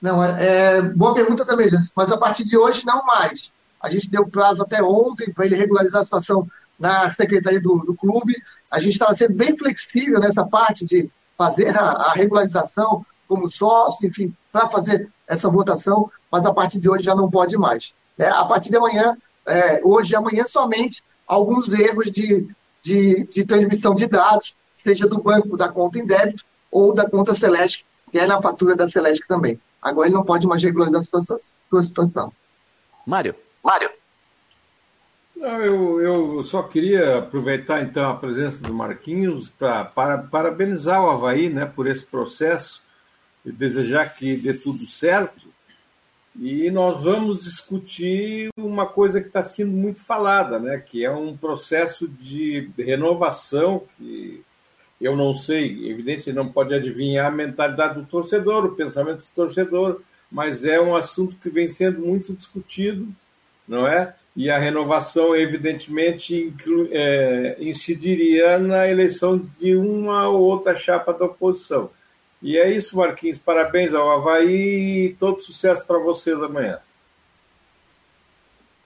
Não, 0.00 0.22
é, 0.22 0.76
é, 0.76 0.82
boa 0.82 1.14
pergunta 1.14 1.44
também, 1.46 1.68
gente. 1.68 1.90
Mas 1.94 2.12
a 2.12 2.18
partir 2.18 2.44
de 2.44 2.56
hoje 2.56 2.84
não 2.84 3.04
mais. 3.04 3.52
A 3.86 3.90
gente 3.90 4.10
deu 4.10 4.26
prazo 4.26 4.62
até 4.62 4.82
ontem 4.82 5.32
para 5.32 5.46
ele 5.46 5.54
regularizar 5.54 6.00
a 6.00 6.04
situação 6.04 6.46
na 6.78 7.08
secretaria 7.10 7.60
do, 7.60 7.78
do 7.78 7.94
clube. 7.94 8.34
A 8.70 8.80
gente 8.80 8.94
estava 8.94 9.14
sendo 9.14 9.34
bem 9.34 9.56
flexível 9.56 10.18
nessa 10.18 10.44
parte 10.44 10.84
de 10.84 11.08
fazer 11.38 11.76
a, 11.78 11.82
a 11.82 12.12
regularização 12.12 13.04
como 13.28 13.48
sócio, 13.48 14.06
enfim, 14.06 14.34
para 14.52 14.68
fazer 14.68 15.08
essa 15.26 15.48
votação, 15.48 16.10
mas 16.30 16.46
a 16.46 16.52
partir 16.52 16.80
de 16.80 16.88
hoje 16.88 17.04
já 17.04 17.14
não 17.14 17.30
pode 17.30 17.56
mais. 17.56 17.92
É, 18.18 18.28
a 18.28 18.44
partir 18.44 18.70
de 18.70 18.76
amanhã, 18.76 19.16
é, 19.46 19.80
hoje 19.84 20.12
e 20.12 20.16
amanhã, 20.16 20.44
somente 20.46 21.02
alguns 21.26 21.72
erros 21.72 22.10
de, 22.10 22.48
de, 22.82 23.26
de 23.26 23.44
transmissão 23.44 23.94
de 23.94 24.06
dados, 24.06 24.54
seja 24.74 25.06
do 25.06 25.22
banco 25.22 25.56
da 25.56 25.68
conta 25.68 25.98
em 25.98 26.06
débito 26.06 26.44
ou 26.70 26.92
da 26.92 27.08
conta 27.08 27.34
Celeste, 27.34 27.84
que 28.10 28.18
é 28.18 28.26
na 28.26 28.40
fatura 28.40 28.76
da 28.76 28.88
Celeste 28.88 29.24
também. 29.26 29.60
Agora 29.80 30.08
ele 30.08 30.16
não 30.16 30.24
pode 30.24 30.46
mais 30.46 30.62
regularizar 30.62 31.00
a 31.00 31.82
situação. 31.82 32.32
Mário. 33.06 33.34
Mário. 33.66 33.90
Não, 35.34 35.60
eu, 35.60 36.00
eu 36.00 36.44
só 36.44 36.62
queria 36.62 37.18
aproveitar 37.18 37.82
então 37.82 38.08
a 38.08 38.16
presença 38.16 38.62
do 38.62 38.72
Marquinhos 38.72 39.48
pra, 39.48 39.84
para 39.84 40.16
parabenizar 40.16 41.02
o 41.02 41.10
Havaí 41.10 41.50
né, 41.50 41.66
por 41.66 41.88
esse 41.88 42.04
processo 42.04 42.80
e 43.44 43.50
desejar 43.50 44.14
que 44.14 44.36
dê 44.36 44.54
tudo 44.54 44.86
certo. 44.86 45.48
E 46.38 46.70
nós 46.70 47.02
vamos 47.02 47.40
discutir 47.40 48.50
uma 48.56 48.86
coisa 48.86 49.20
que 49.20 49.26
está 49.26 49.42
sendo 49.42 49.72
muito 49.72 49.98
falada, 49.98 50.60
né, 50.60 50.78
que 50.78 51.04
é 51.04 51.10
um 51.10 51.36
processo 51.36 52.06
de 52.06 52.70
renovação 52.78 53.82
que 53.98 54.44
eu 55.00 55.16
não 55.16 55.34
sei, 55.34 55.90
evidente, 55.90 56.32
não 56.32 56.50
pode 56.50 56.72
adivinhar 56.72 57.26
a 57.26 57.34
mentalidade 57.34 58.00
do 58.00 58.06
torcedor, 58.06 58.64
o 58.64 58.74
pensamento 58.76 59.18
do 59.18 59.34
torcedor, 59.34 60.00
mas 60.30 60.64
é 60.64 60.80
um 60.80 60.94
assunto 60.94 61.36
que 61.36 61.50
vem 61.50 61.68
sendo 61.68 62.00
muito 62.00 62.32
discutido 62.32 63.12
não 63.66 63.86
é? 63.86 64.14
E 64.34 64.50
a 64.50 64.58
renovação, 64.58 65.34
evidentemente, 65.34 66.34
inclu, 66.36 66.88
é, 66.90 67.56
incidiria 67.58 68.58
na 68.58 68.86
eleição 68.86 69.38
de 69.58 69.74
uma 69.74 70.28
ou 70.28 70.42
outra 70.42 70.74
chapa 70.74 71.12
da 71.12 71.24
oposição. 71.24 71.90
E 72.42 72.58
é 72.58 72.70
isso, 72.70 72.96
Marquinhos. 72.96 73.38
Parabéns 73.38 73.94
ao 73.94 74.10
Havaí 74.10 75.06
e 75.06 75.14
todo 75.14 75.40
sucesso 75.40 75.84
para 75.86 75.98
vocês 75.98 76.40
amanhã. 76.42 76.78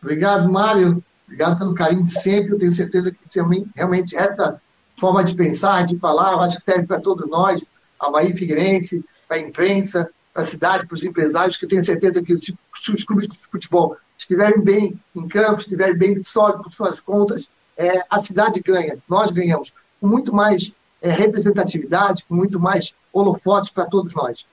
Obrigado, 0.00 0.50
Mário. 0.50 1.02
Obrigado 1.26 1.58
pelo 1.58 1.74
carinho 1.74 2.04
de 2.04 2.12
sempre. 2.12 2.52
Eu 2.52 2.58
tenho 2.58 2.72
certeza 2.72 3.12
que 3.12 3.40
realmente 3.74 4.16
essa 4.16 4.60
forma 4.98 5.24
de 5.24 5.34
pensar, 5.34 5.84
de 5.84 5.98
falar, 5.98 6.38
acho 6.44 6.58
que 6.58 6.62
serve 6.62 6.86
para 6.86 7.00
todos 7.00 7.28
nós, 7.28 7.64
Havaí 7.98 8.32
Figueirense, 8.36 9.04
para 9.26 9.36
a 9.36 9.40
imprensa, 9.40 10.10
para 10.32 10.42
a 10.42 10.46
cidade, 10.46 10.86
para 10.86 10.94
os 10.94 11.04
empresários, 11.04 11.56
que 11.56 11.64
eu 11.64 11.68
tenho 11.68 11.84
certeza 11.84 12.22
que 12.22 12.34
os 12.34 13.04
clubes 13.04 13.28
de 13.28 13.36
futebol 13.36 13.96
estiverem 14.20 14.60
bem 14.60 15.00
em 15.16 15.26
campo, 15.26 15.60
estiverem 15.60 15.96
bem 15.96 16.22
sólidos 16.22 16.64
com 16.64 16.70
suas 16.70 17.00
contas, 17.00 17.48
é, 17.76 18.04
a 18.10 18.20
cidade 18.20 18.60
ganha, 18.60 18.98
nós 19.08 19.30
ganhamos, 19.30 19.72
com 19.98 20.06
muito 20.06 20.34
mais 20.34 20.72
é, 21.00 21.10
representatividade, 21.10 22.24
com 22.28 22.34
muito 22.34 22.60
mais 22.60 22.94
holofotes 23.12 23.70
para 23.70 23.86
todos 23.86 24.14
nós. 24.14 24.44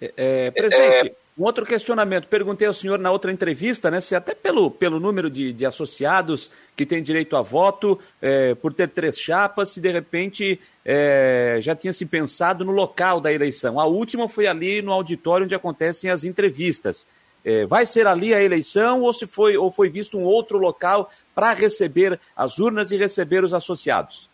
É, 0.00 0.12
é 0.16 0.50
presidente, 0.50 1.10
é. 1.10 1.14
um 1.38 1.44
outro 1.44 1.64
questionamento. 1.64 2.26
Perguntei 2.26 2.66
ao 2.66 2.74
senhor 2.74 2.98
na 2.98 3.12
outra 3.12 3.30
entrevista, 3.30 3.88
né, 3.92 4.00
se 4.00 4.16
até 4.16 4.34
pelo, 4.34 4.68
pelo 4.68 4.98
número 4.98 5.30
de, 5.30 5.52
de 5.52 5.64
associados 5.64 6.50
que 6.76 6.84
têm 6.84 7.04
direito 7.04 7.36
a 7.36 7.42
voto, 7.42 8.00
é, 8.20 8.56
por 8.56 8.74
ter 8.74 8.88
três 8.88 9.16
chapas, 9.16 9.68
se 9.68 9.80
de 9.80 9.92
repente 9.92 10.60
é, 10.84 11.58
já 11.60 11.76
tinha 11.76 11.92
se 11.92 12.04
pensado 12.04 12.64
no 12.64 12.72
local 12.72 13.20
da 13.20 13.32
eleição. 13.32 13.78
A 13.78 13.86
última 13.86 14.28
foi 14.28 14.48
ali 14.48 14.82
no 14.82 14.90
auditório 14.90 15.44
onde 15.44 15.54
acontecem 15.54 16.10
as 16.10 16.24
entrevistas. 16.24 17.06
É, 17.44 17.66
vai 17.66 17.84
ser 17.84 18.06
ali 18.06 18.32
a 18.32 18.42
eleição 18.42 19.02
ou 19.02 19.12
se 19.12 19.26
foi 19.26 19.56
ou 19.56 19.70
foi 19.70 19.90
visto 19.90 20.18
um 20.18 20.22
outro 20.22 20.56
local 20.58 21.10
para 21.34 21.52
receber 21.52 22.18
as 22.34 22.58
urnas 22.58 22.90
e 22.90 22.96
receber 22.96 23.44
os 23.44 23.52
associados? 23.52 24.30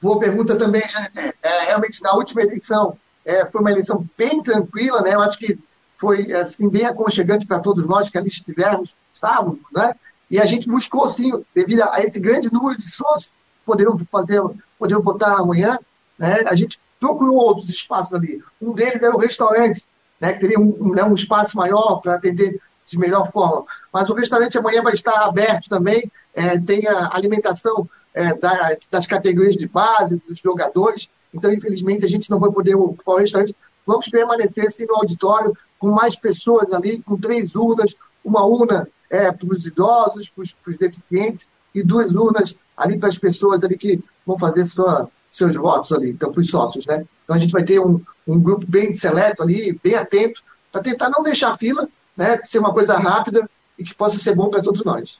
Boa 0.00 0.20
pergunta 0.20 0.56
também, 0.56 0.82
é, 1.16 1.32
é, 1.42 1.64
realmente 1.64 2.00
na 2.02 2.14
última 2.14 2.42
eleição 2.42 2.96
é, 3.24 3.44
foi 3.46 3.60
uma 3.60 3.72
eleição 3.72 4.06
bem 4.16 4.42
tranquila, 4.42 5.00
né? 5.02 5.14
Eu 5.14 5.20
acho 5.20 5.38
que 5.38 5.58
foi 5.96 6.32
assim 6.32 6.68
bem 6.68 6.84
aconchegante 6.84 7.46
para 7.46 7.58
todos 7.58 7.86
nós 7.86 8.08
que 8.08 8.18
ali 8.18 8.28
estivemos, 8.28 8.94
estávamos, 9.12 9.60
né? 9.72 9.94
E 10.30 10.38
a 10.38 10.44
gente 10.44 10.68
buscou 10.68 11.08
sim, 11.10 11.44
devido 11.54 11.82
a 11.82 12.02
esse 12.02 12.20
grande 12.20 12.52
número 12.52 12.78
de 12.78 12.88
sócios 12.90 13.32
poderiam 13.64 13.96
fazer, 14.10 14.40
poderiam 14.78 15.02
votar 15.02 15.40
amanhã, 15.40 15.78
né? 16.18 16.44
A 16.46 16.54
gente 16.54 16.78
procurou 17.00 17.36
outros 17.36 17.68
espaços 17.68 18.12
ali. 18.12 18.42
Um 18.60 18.72
deles 18.72 19.02
era 19.02 19.14
o 19.14 19.18
restaurante 19.18 19.84
né, 20.20 20.32
que 20.32 20.40
teria 20.40 20.58
um, 20.58 20.94
né, 20.94 21.02
um 21.04 21.14
espaço 21.14 21.56
maior 21.56 22.00
para 22.00 22.14
atender 22.14 22.60
de 22.86 22.98
melhor 22.98 23.30
forma. 23.30 23.64
Mas 23.92 24.10
o 24.10 24.14
restaurante 24.14 24.58
amanhã 24.58 24.82
vai 24.82 24.92
estar 24.92 25.24
aberto 25.24 25.68
também, 25.68 26.10
é, 26.34 26.58
tem 26.58 26.86
a 26.86 27.10
alimentação 27.12 27.88
é, 28.12 28.34
da, 28.34 28.76
das 28.90 29.06
categorias 29.06 29.56
de 29.56 29.66
base, 29.66 30.20
dos 30.28 30.38
jogadores, 30.38 31.08
então, 31.34 31.52
infelizmente, 31.52 32.06
a 32.06 32.08
gente 32.08 32.30
não 32.30 32.38
vai 32.38 32.50
poder 32.50 32.76
ocupar 32.76 33.16
o 33.16 33.18
restaurante. 33.18 33.56
Vamos 33.84 34.08
permanecer 34.08 34.68
assim, 34.68 34.86
no 34.86 34.94
auditório, 34.94 35.56
com 35.78 35.90
mais 35.90 36.16
pessoas 36.16 36.72
ali, 36.72 37.02
com 37.02 37.18
três 37.18 37.56
urnas, 37.56 37.94
uma 38.24 38.46
urna 38.46 38.88
é, 39.10 39.32
para 39.32 39.52
os 39.52 39.66
idosos, 39.66 40.30
para 40.30 40.70
os 40.70 40.78
deficientes, 40.78 41.46
e 41.74 41.82
duas 41.82 42.14
urnas 42.14 42.56
ali 42.76 42.96
para 42.98 43.08
as 43.08 43.18
pessoas 43.18 43.64
ali 43.64 43.76
que 43.76 44.02
vão 44.24 44.38
fazer 44.38 44.64
sua, 44.64 45.08
seus 45.34 45.56
votos 45.56 45.90
ali, 45.90 46.10
então 46.10 46.30
para 46.30 46.40
os 46.40 46.48
sócios, 46.48 46.86
né? 46.86 47.04
Então 47.24 47.34
a 47.34 47.38
gente 47.38 47.50
vai 47.50 47.64
ter 47.64 47.80
um, 47.80 48.00
um 48.26 48.38
grupo 48.38 48.64
bem 48.68 48.94
seleto 48.94 49.42
ali, 49.42 49.78
bem 49.82 49.96
atento, 49.96 50.40
para 50.70 50.80
tentar 50.80 51.10
não 51.10 51.24
deixar 51.24 51.58
fila, 51.58 51.88
né? 52.16 52.40
Ser 52.44 52.60
uma 52.60 52.72
coisa 52.72 52.96
rápida 52.96 53.50
e 53.76 53.82
que 53.82 53.94
possa 53.94 54.16
ser 54.16 54.36
bom 54.36 54.48
para 54.48 54.62
todos 54.62 54.84
nós. 54.84 55.18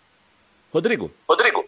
Rodrigo. 0.73 1.11
Rodrigo. 1.29 1.65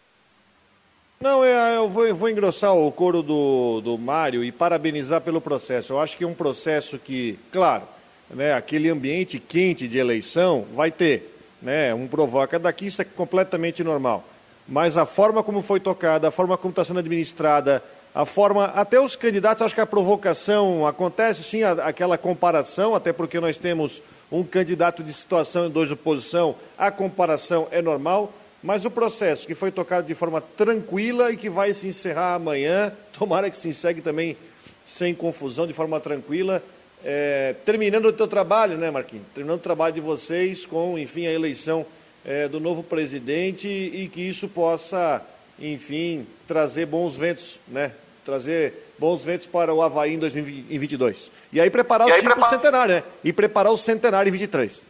Não, 1.20 1.42
é, 1.42 1.76
eu 1.76 1.88
vou, 1.88 2.06
eu 2.06 2.14
vou 2.14 2.28
engrossar 2.28 2.72
o 2.72 2.92
coro 2.92 3.20
do, 3.20 3.80
do 3.80 3.98
Mário 3.98 4.44
e 4.44 4.52
parabenizar 4.52 5.20
pelo 5.22 5.40
processo. 5.40 5.94
Eu 5.94 6.00
acho 6.00 6.16
que 6.16 6.22
é 6.22 6.26
um 6.26 6.34
processo 6.34 6.98
que, 7.00 7.38
claro, 7.50 7.82
né, 8.30 8.52
aquele 8.52 8.88
ambiente 8.88 9.40
quente 9.40 9.88
de 9.88 9.98
eleição 9.98 10.66
vai 10.72 10.92
ter, 10.92 11.36
né, 11.60 11.92
um 11.94 12.06
provoca 12.06 12.58
daqui, 12.60 12.86
isso 12.86 13.02
é 13.02 13.04
completamente 13.04 13.82
normal. 13.82 14.24
Mas 14.68 14.96
a 14.96 15.06
forma 15.06 15.42
como 15.42 15.62
foi 15.62 15.80
tocada, 15.80 16.28
a 16.28 16.30
forma 16.30 16.56
como 16.56 16.70
está 16.70 16.84
sendo 16.84 17.00
administrada, 17.00 17.82
a 18.16 18.24
forma, 18.24 18.64
até 18.64 18.98
os 18.98 19.14
candidatos, 19.14 19.60
acho 19.60 19.74
que 19.74 19.80
a 19.82 19.84
provocação 19.84 20.86
acontece 20.86 21.44
sim, 21.44 21.62
a, 21.62 21.72
aquela 21.72 22.16
comparação, 22.16 22.94
até 22.94 23.12
porque 23.12 23.38
nós 23.38 23.58
temos 23.58 24.00
um 24.32 24.42
candidato 24.42 25.04
de 25.04 25.12
situação 25.12 25.66
e 25.66 25.68
dois 25.68 25.88
de 25.88 25.92
oposição, 25.92 26.56
a 26.78 26.90
comparação 26.90 27.68
é 27.70 27.82
normal, 27.82 28.32
mas 28.62 28.86
o 28.86 28.90
processo 28.90 29.46
que 29.46 29.54
foi 29.54 29.70
tocado 29.70 30.06
de 30.06 30.14
forma 30.14 30.40
tranquila 30.40 31.30
e 31.30 31.36
que 31.36 31.50
vai 31.50 31.74
se 31.74 31.88
encerrar 31.88 32.36
amanhã, 32.36 32.90
tomara 33.12 33.50
que 33.50 33.56
se 33.58 33.68
encerre 33.68 34.00
também 34.00 34.34
sem 34.82 35.14
confusão, 35.14 35.66
de 35.66 35.74
forma 35.74 36.00
tranquila, 36.00 36.62
é, 37.04 37.54
terminando 37.66 38.06
o 38.06 38.12
teu 38.14 38.26
trabalho, 38.26 38.78
né, 38.78 38.90
Marquinhos? 38.90 39.26
Terminando 39.34 39.58
o 39.58 39.62
trabalho 39.62 39.94
de 39.94 40.00
vocês 40.00 40.64
com, 40.64 40.98
enfim, 40.98 41.26
a 41.26 41.32
eleição 41.32 41.84
é, 42.24 42.48
do 42.48 42.60
novo 42.60 42.82
presidente 42.82 43.68
e 43.68 44.08
que 44.08 44.22
isso 44.22 44.48
possa, 44.48 45.20
enfim, 45.58 46.26
trazer 46.48 46.86
bons 46.86 47.14
ventos, 47.14 47.60
né, 47.68 47.92
trazer 48.26 48.92
bons 48.98 49.24
ventos 49.24 49.46
para 49.46 49.72
o 49.72 49.80
Havaí 49.80 50.14
em 50.14 50.18
2022. 50.18 51.30
E 51.52 51.60
aí 51.60 51.70
preparar 51.70 52.08
e 52.08 52.10
o 52.10 52.14
time 52.16 52.34
para 52.34 52.44
o 52.44 52.48
centenário, 52.50 52.94
né? 52.96 53.02
E 53.22 53.32
preparar 53.32 53.72
o 53.72 53.78
centenário 53.78 54.28
em 54.28 54.32
23. 54.32 54.84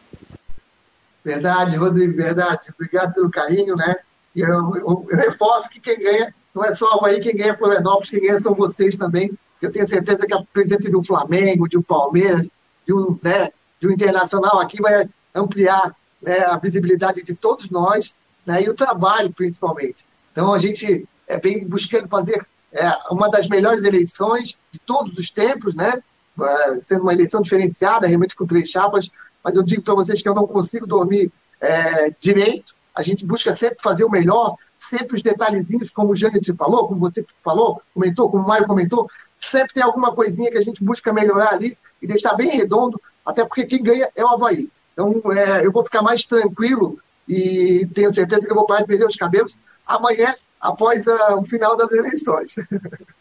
Verdade, 1.22 1.76
Rodrigo, 1.76 2.16
verdade. 2.16 2.72
Obrigado 2.74 3.12
pelo 3.12 3.30
carinho, 3.30 3.76
né? 3.76 3.96
E 4.34 4.40
eu, 4.40 4.48
eu, 4.48 5.06
eu 5.10 5.16
reforço 5.16 5.68
que 5.68 5.78
quem 5.78 5.98
ganha 5.98 6.34
não 6.54 6.64
é 6.64 6.74
só 6.74 6.86
o 6.86 6.94
Havaí, 6.94 7.20
quem 7.20 7.36
ganha 7.36 7.52
é 7.52 7.56
Florianópolis, 7.56 8.10
quem 8.10 8.22
ganha 8.22 8.40
são 8.40 8.54
vocês 8.54 8.96
também. 8.96 9.30
Eu 9.60 9.70
tenho 9.70 9.86
certeza 9.86 10.26
que 10.26 10.32
a 10.32 10.42
presença 10.52 10.88
de 10.88 10.96
um 10.96 11.04
Flamengo, 11.04 11.68
de 11.68 11.76
um 11.76 11.82
Palmeiras, 11.82 12.48
de 12.86 12.94
um, 12.94 13.18
né, 13.22 13.50
de 13.78 13.86
um 13.86 13.90
Internacional 13.90 14.58
aqui 14.60 14.80
vai 14.80 15.06
ampliar 15.34 15.94
né, 16.22 16.38
a 16.38 16.56
visibilidade 16.56 17.22
de 17.22 17.34
todos 17.34 17.68
nós 17.68 18.14
né, 18.46 18.62
e 18.62 18.70
o 18.70 18.74
trabalho, 18.74 19.30
principalmente. 19.32 20.06
Então, 20.32 20.54
a 20.54 20.58
gente 20.58 21.06
é, 21.28 21.38
vem 21.38 21.66
buscando 21.66 22.08
fazer 22.08 22.46
é, 22.76 22.98
uma 23.10 23.28
das 23.30 23.48
melhores 23.48 23.82
eleições 23.82 24.56
de 24.70 24.78
todos 24.78 25.16
os 25.18 25.30
tempos, 25.30 25.74
né? 25.74 26.02
É, 26.40 26.80
sendo 26.80 27.02
uma 27.02 27.14
eleição 27.14 27.40
diferenciada, 27.40 28.06
realmente 28.06 28.36
com 28.36 28.46
três 28.46 28.68
chapas, 28.68 29.10
mas 29.42 29.56
eu 29.56 29.62
digo 29.62 29.82
para 29.82 29.94
vocês 29.94 30.20
que 30.20 30.28
eu 30.28 30.34
não 30.34 30.46
consigo 30.46 30.86
dormir 30.86 31.32
é, 31.60 32.14
direito. 32.20 32.74
A 32.94 33.02
gente 33.02 33.24
busca 33.24 33.54
sempre 33.54 33.78
fazer 33.80 34.04
o 34.04 34.10
melhor, 34.10 34.56
sempre 34.76 35.16
os 35.16 35.22
detalhezinhos, 35.22 35.90
como 35.90 36.12
o 36.12 36.16
Janet 36.16 36.52
falou, 36.54 36.88
como 36.88 37.00
você 37.00 37.24
falou, 37.42 37.80
comentou, 37.94 38.30
como 38.30 38.44
o 38.44 38.46
Mário 38.46 38.66
comentou, 38.66 39.08
sempre 39.40 39.74
tem 39.74 39.82
alguma 39.82 40.14
coisinha 40.14 40.50
que 40.50 40.58
a 40.58 40.62
gente 40.62 40.84
busca 40.84 41.12
melhorar 41.12 41.54
ali 41.54 41.76
e 42.00 42.06
deixar 42.06 42.34
bem 42.34 42.50
redondo, 42.50 43.00
até 43.24 43.44
porque 43.44 43.64
quem 43.66 43.82
ganha 43.82 44.08
é 44.14 44.24
o 44.24 44.28
Havaí. 44.28 44.68
Então, 44.92 45.32
é, 45.32 45.64
eu 45.64 45.72
vou 45.72 45.84
ficar 45.84 46.02
mais 46.02 46.24
tranquilo 46.24 46.98
e 47.28 47.86
tenho 47.94 48.12
certeza 48.12 48.46
que 48.46 48.50
eu 48.50 48.56
vou 48.56 48.66
parar 48.66 48.80
de 48.80 48.86
perder 48.86 49.06
os 49.06 49.16
cabelos 49.16 49.56
amanhã, 49.86 50.34
após 50.66 51.06
uh, 51.06 51.38
o 51.38 51.44
final 51.44 51.76
das 51.76 51.92
eleições. 51.92 52.54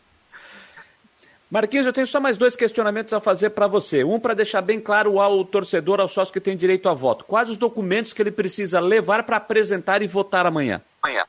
Marquinhos, 1.50 1.86
eu 1.86 1.94
tenho 1.94 2.08
só 2.08 2.20
mais 2.20 2.38
dois 2.38 2.56
questionamentos 2.56 3.14
a 3.14 3.22
fazer 3.22 3.52
para 3.52 3.68
você. 3.68 4.04
Um 4.04 4.20
para 4.20 4.34
deixar 4.34 4.62
bem 4.62 4.80
claro 4.80 5.20
ao 5.20 5.46
torcedor, 5.46 6.02
ao 6.02 6.10
sócio 6.10 6.34
que 6.34 6.42
tem 6.42 6.58
direito 6.58 6.90
a 6.90 6.94
voto. 6.94 7.24
Quais 7.24 7.48
os 7.50 7.58
documentos 7.58 8.14
que 8.14 8.22
ele 8.22 8.32
precisa 8.32 8.80
levar 8.80 9.24
para 9.24 9.38
apresentar 9.38 10.02
e 10.02 10.08
votar 10.08 10.46
amanhã? 10.46 10.82
Amanhã. 11.02 11.24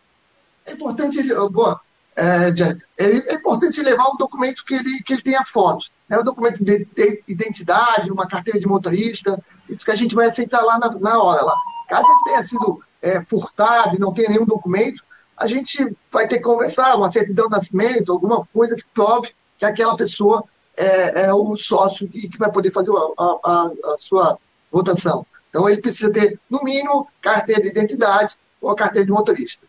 É 0.65 0.73
importante, 0.73 1.23
boa, 1.53 1.81
é, 2.17 2.53
é, 2.99 3.35
importante 3.35 3.81
levar 3.83 4.11
um 4.11 4.17
documento 4.17 4.65
que 4.65 4.75
ele, 4.75 5.03
que 5.05 5.13
ele 5.13 5.23
tenha 5.23 5.45
foto. 5.45 5.87
Né? 6.09 6.19
Um 6.19 6.25
documento 6.25 6.65
de, 6.65 6.89
identidade, 7.29 8.11
uma 8.11 8.27
carteira 8.27 8.59
de 8.59 8.67
motorista, 8.67 9.39
isso 9.69 9.85
que 9.85 9.91
a 9.91 9.97
gente 9.97 10.15
vai 10.15 10.27
aceitar 10.27 10.63
lá 10.63 10.79
na, 10.79 10.91
na 10.99 11.23
hora. 11.23 11.45
Lá. 11.45 11.55
Caso 11.89 12.07
ele 12.09 12.25
tenha 12.25 12.43
sido 12.43 12.83
é, 13.03 13.23
furtado 13.23 13.95
e 13.95 14.01
não 14.01 14.13
tenha 14.13 14.31
nenhum 14.31 14.47
documento, 14.47 15.05
a 15.37 15.47
gente 15.47 15.97
vai 16.11 16.27
ter 16.27 16.39
que 16.39 16.45
conversar, 16.45 16.97
uma 16.97 17.11
certidão 17.11 17.49
de 17.49 17.57
nascimento, 17.57 18.13
alguma 18.13 18.47
coisa 18.47 18.75
que 18.75 18.85
prove 18.95 19.33
que 19.59 19.65
aquela 19.65 19.97
pessoa 19.97 20.45
é, 20.77 21.27
é 21.27 21.35
o 21.35 21.57
sócio 21.57 22.09
que, 22.09 22.29
que 22.29 22.39
vai 22.39 22.51
poder 22.51 22.71
fazer 22.71 22.91
a, 22.93 23.23
a, 23.23 23.73
a, 23.93 23.97
sua 23.99 24.39
votação. 24.71 25.27
Então, 25.51 25.69
ele 25.69 25.81
precisa 25.81 26.11
ter, 26.11 26.39
no 26.49 26.63
mínimo, 26.63 27.09
carteira 27.21 27.63
de 27.63 27.69
identidade 27.69 28.37
ou 28.61 28.71
a 28.71 28.77
carteira 28.77 29.07
de 29.07 29.13
motorista. 29.13 29.67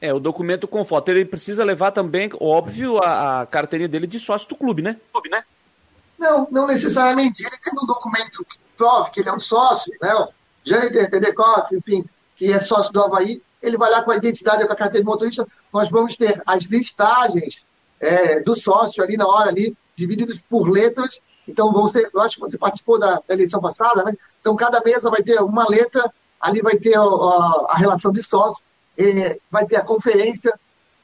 É, 0.00 0.12
o 0.12 0.18
documento 0.18 0.66
com 0.66 0.84
foto. 0.84 1.08
Ele 1.10 1.24
precisa 1.24 1.64
levar 1.64 1.92
também, 1.92 2.28
óbvio, 2.40 2.98
a, 2.98 3.42
a 3.42 3.46
carteirinha 3.46 3.88
dele 3.88 4.06
de 4.06 4.18
sócio 4.18 4.48
do 4.48 4.56
clube, 4.56 4.82
né? 4.82 4.96
Clube, 5.12 5.30
né? 5.30 5.44
Não, 6.18 6.48
não 6.50 6.66
necessariamente. 6.66 7.44
Ele 7.44 7.56
tem 7.62 7.72
um 7.80 7.86
documento 7.86 8.44
que 8.44 8.58
prove 8.76 9.10
que 9.10 9.20
ele 9.20 9.28
é 9.28 9.32
um 9.32 9.40
sócio, 9.40 9.92
né? 10.00 10.28
Jâniter, 10.64 11.10
Tedecox, 11.10 11.72
enfim, 11.72 12.04
que 12.36 12.52
é 12.52 12.58
sócio 12.60 12.92
do 12.92 13.02
Havaí, 13.02 13.40
ele 13.62 13.76
vai 13.76 13.90
lá 13.90 14.02
com 14.02 14.10
a 14.10 14.16
identidade 14.16 14.66
com 14.66 14.72
a 14.72 14.76
carteira 14.76 15.04
de 15.04 15.10
motorista, 15.10 15.46
nós 15.72 15.88
vamos 15.88 16.16
ter 16.16 16.42
as 16.46 16.64
listagens 16.64 17.64
é, 18.00 18.40
do 18.40 18.54
sócio 18.56 19.02
ali 19.02 19.16
na 19.16 19.26
hora, 19.26 19.50
ali, 19.50 19.76
divididos 19.94 20.40
por 20.40 20.68
letras. 20.68 21.20
Então, 21.46 21.88
ser, 21.88 22.10
eu 22.12 22.20
acho 22.20 22.36
que 22.36 22.40
você 22.40 22.58
participou 22.58 22.98
da, 22.98 23.20
da 23.26 23.34
eleição 23.34 23.60
passada, 23.60 24.02
né? 24.02 24.14
Então, 24.40 24.56
cada 24.56 24.80
mesa 24.80 25.08
vai 25.08 25.22
ter 25.22 25.40
uma 25.40 25.68
letra, 25.68 26.12
ali 26.40 26.60
vai 26.60 26.76
ter 26.76 26.94
a, 26.94 27.02
a, 27.02 27.66
a 27.70 27.76
relação 27.76 28.10
de 28.12 28.22
sócio, 28.22 28.62
é, 28.98 29.38
vai 29.50 29.66
ter 29.66 29.76
a 29.76 29.84
conferência, 29.84 30.52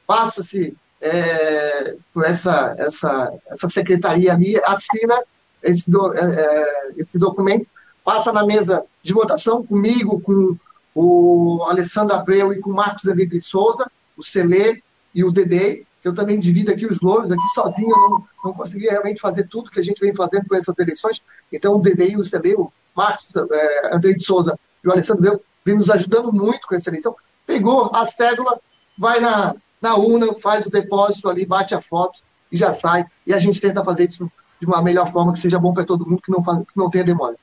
passa-se 0.05 0.75
é, 1.01 1.95
por 2.13 2.25
essa, 2.25 2.75
essa, 2.77 3.33
essa 3.47 3.69
secretaria 3.69 4.33
ali, 4.33 4.61
assina 4.65 5.23
esse, 5.63 5.89
do, 5.89 6.13
é, 6.13 6.19
é, 6.19 6.91
esse 6.97 7.17
documento, 7.17 7.67
passa 8.03 8.31
na 8.33 8.45
mesa 8.45 8.83
de 9.01 9.13
votação 9.13 9.65
comigo, 9.65 10.19
com 10.21 10.57
o 11.01 11.63
Alessandro 11.63 12.13
Abreu 12.13 12.51
e 12.51 12.59
com 12.59 12.71
o 12.71 12.75
Marcos 12.75 13.05
Henrique 13.05 13.41
Souza, 13.41 13.89
o 14.17 14.23
Celê 14.23 14.83
e 15.15 15.23
o 15.23 15.31
Dedei. 15.31 15.85
Eu 16.03 16.13
também 16.13 16.37
divido 16.37 16.71
aqui 16.71 16.85
os 16.85 16.99
louros, 16.99 17.31
aqui 17.31 17.47
sozinho 17.53 17.89
eu 17.89 18.09
não, 18.09 18.27
não 18.43 18.53
consegui 18.53 18.87
realmente 18.87 19.21
fazer 19.21 19.47
tudo 19.47 19.71
que 19.71 19.79
a 19.79 19.83
gente 19.83 19.99
vem 19.99 20.13
fazendo 20.13 20.47
com 20.47 20.55
essas 20.55 20.77
eleições. 20.77 21.21
Então 21.51 21.75
o 21.75 21.81
Dedei 21.81 22.11
e 22.11 22.17
o 22.17 22.23
Celê, 22.23 22.53
o 22.53 22.71
Marcos 22.95 23.29
é, 23.35 23.95
Andrei 23.95 24.13
de 24.13 24.25
Souza 24.25 24.59
e 24.83 24.87
o 24.87 24.91
Alessandro 24.91 25.25
Abreu 25.25 25.41
vem 25.63 25.77
nos 25.77 25.89
ajudando 25.89 26.33
muito 26.33 26.67
com 26.67 26.75
essa 26.75 26.89
eleição. 26.89 27.15
Pegou 27.45 27.91
a 27.95 28.05
cédula, 28.05 28.59
vai 28.97 29.21
na, 29.21 29.55
na 29.81 29.95
urna, 29.95 30.33
faz 30.35 30.65
o 30.65 30.69
depósito 30.69 31.29
ali, 31.29 31.45
bate 31.45 31.73
a 31.73 31.81
foto 31.81 32.19
e 32.51 32.57
já 32.57 32.73
sai. 32.73 33.05
E 33.25 33.33
a 33.33 33.39
gente 33.39 33.61
tenta 33.61 33.83
fazer 33.85 34.09
isso 34.09 34.29
de 34.59 34.65
uma 34.65 34.81
melhor 34.81 35.11
forma, 35.13 35.31
que 35.31 35.39
seja 35.39 35.57
bom 35.57 35.73
para 35.73 35.85
todo 35.85 36.05
mundo, 36.05 36.21
que 36.21 36.31
não, 36.31 36.43
que 36.43 36.75
não 36.75 36.89
tenha 36.89 37.05
demora. 37.05 37.37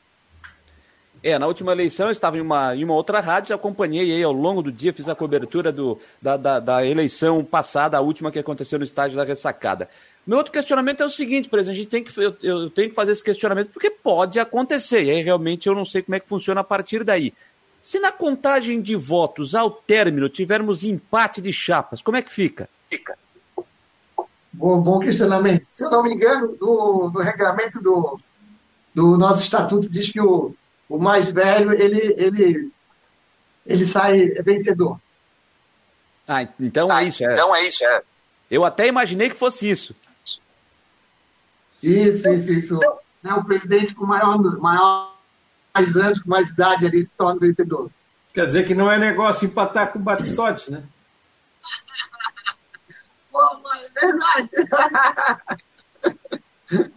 É, 1.27 1.41
na 1.41 1.49
última 1.49 1.73
eleição 1.73 2.07
eu 2.07 2.13
estava 2.13 2.39
em 2.39 2.41
uma, 2.41 2.77
em 2.77 2.85
uma 2.85 2.95
outra 2.95 3.19
rádio, 3.19 3.53
acompanhei 3.53 4.13
aí 4.13 4.23
ao 4.23 4.31
longo 4.31 4.63
do 4.63 4.71
dia, 4.71 4.93
fiz 4.93 5.09
a 5.09 5.15
cobertura 5.17 5.73
do, 5.73 5.99
da, 6.23 6.37
da, 6.37 6.61
da, 6.61 6.87
eleição 6.87 7.43
passada, 7.43 7.99
a 7.99 8.01
última 8.01 8.31
que 8.31 8.39
aconteceu 8.39 8.79
no 8.79 8.85
estádio 8.85 9.17
da 9.17 9.25
ressacada. 9.25 9.89
Meu 10.25 10.39
outro 10.39 10.53
questionamento 10.53 11.03
é 11.03 11.05
o 11.05 11.11
seguinte, 11.11 11.49
exemplo, 11.53 11.73
a 11.73 11.75
gente 11.75 11.89
tem 11.89 12.05
que, 12.05 12.17
eu, 12.17 12.37
eu 12.41 12.71
tenho 12.71 12.91
que 12.91 12.95
fazer 12.95 13.11
esse 13.11 13.25
questionamento 13.25 13.71
porque 13.73 13.91
pode 13.91 14.39
acontecer, 14.39 15.03
e 15.03 15.11
aí 15.11 15.21
realmente 15.21 15.67
eu 15.67 15.75
não 15.75 15.85
sei 15.85 16.01
como 16.01 16.15
é 16.15 16.21
que 16.21 16.29
funciona 16.29 16.61
a 16.61 16.65
partir 16.65 17.03
daí. 17.03 17.35
Se 17.83 17.99
na 17.99 18.13
contagem 18.13 18.81
de 18.81 18.95
votos 18.95 19.57
ao 19.57 19.69
término 19.69 20.29
tivermos 20.29 20.85
empate 20.85 21.41
de 21.41 21.53
chapas, 21.53 22.01
como 22.01 22.17
é 22.17 22.23
que 22.23 22.31
fica? 22.31 22.69
Fica. 22.89 23.19
Bom, 24.53 24.81
bom 24.81 25.01
questionamento. 25.01 25.67
Se 25.73 25.85
eu 25.85 25.91
não 25.91 26.05
me 26.05 26.15
engano, 26.15 26.57
no, 26.61 27.11
no 27.13 27.21
regramento 27.21 27.83
do, 27.83 28.17
do 28.95 29.19
nosso 29.19 29.43
estatuto 29.43 29.91
diz 29.91 30.13
que 30.13 30.21
o, 30.21 30.55
o 30.89 30.99
mais 30.99 31.29
velho, 31.31 31.73
ele, 31.73 32.15
ele, 32.17 32.73
ele 33.67 33.87
sai 33.87 34.29
vencedor. 34.43 35.01
Ah, 36.29 36.43
então 36.61 36.91
ah, 36.91 37.03
é 37.03 37.09
isso. 37.09 37.25
É. 37.25 37.33
Então 37.33 37.55
é 37.55 37.67
isso, 37.67 37.85
é. 37.85 38.03
Eu 38.51 38.65
até 38.65 38.87
imaginei 38.87 39.31
que 39.31 39.37
fosse 39.37 39.69
isso. 39.69 39.95
Isso, 41.83 42.29
isso, 42.29 42.53
isso. 42.53 42.81
Né, 43.23 43.33
o 43.35 43.45
presidente 43.45 43.95
com 43.95 44.07
maior, 44.07 44.39
maior 44.61 45.15
mais 45.75 45.97
anos, 45.97 46.21
com 46.21 46.31
mais 46.31 46.49
idade 46.49 46.87
ali, 46.87 47.07
se 47.07 47.17
torna 47.17 47.41
vencedor. 47.41 47.91
Quer 48.33 48.47
dizer 48.47 48.67
que 48.67 48.75
não 48.75 48.91
é 48.91 48.99
negócio 48.99 49.47
empatar 49.47 49.93
com 49.93 49.99
o 49.99 50.03
Batistote, 50.03 50.71
né? 50.71 50.83
Pô, 53.31 53.41
é 53.75 53.89
verdade. 54.01 54.51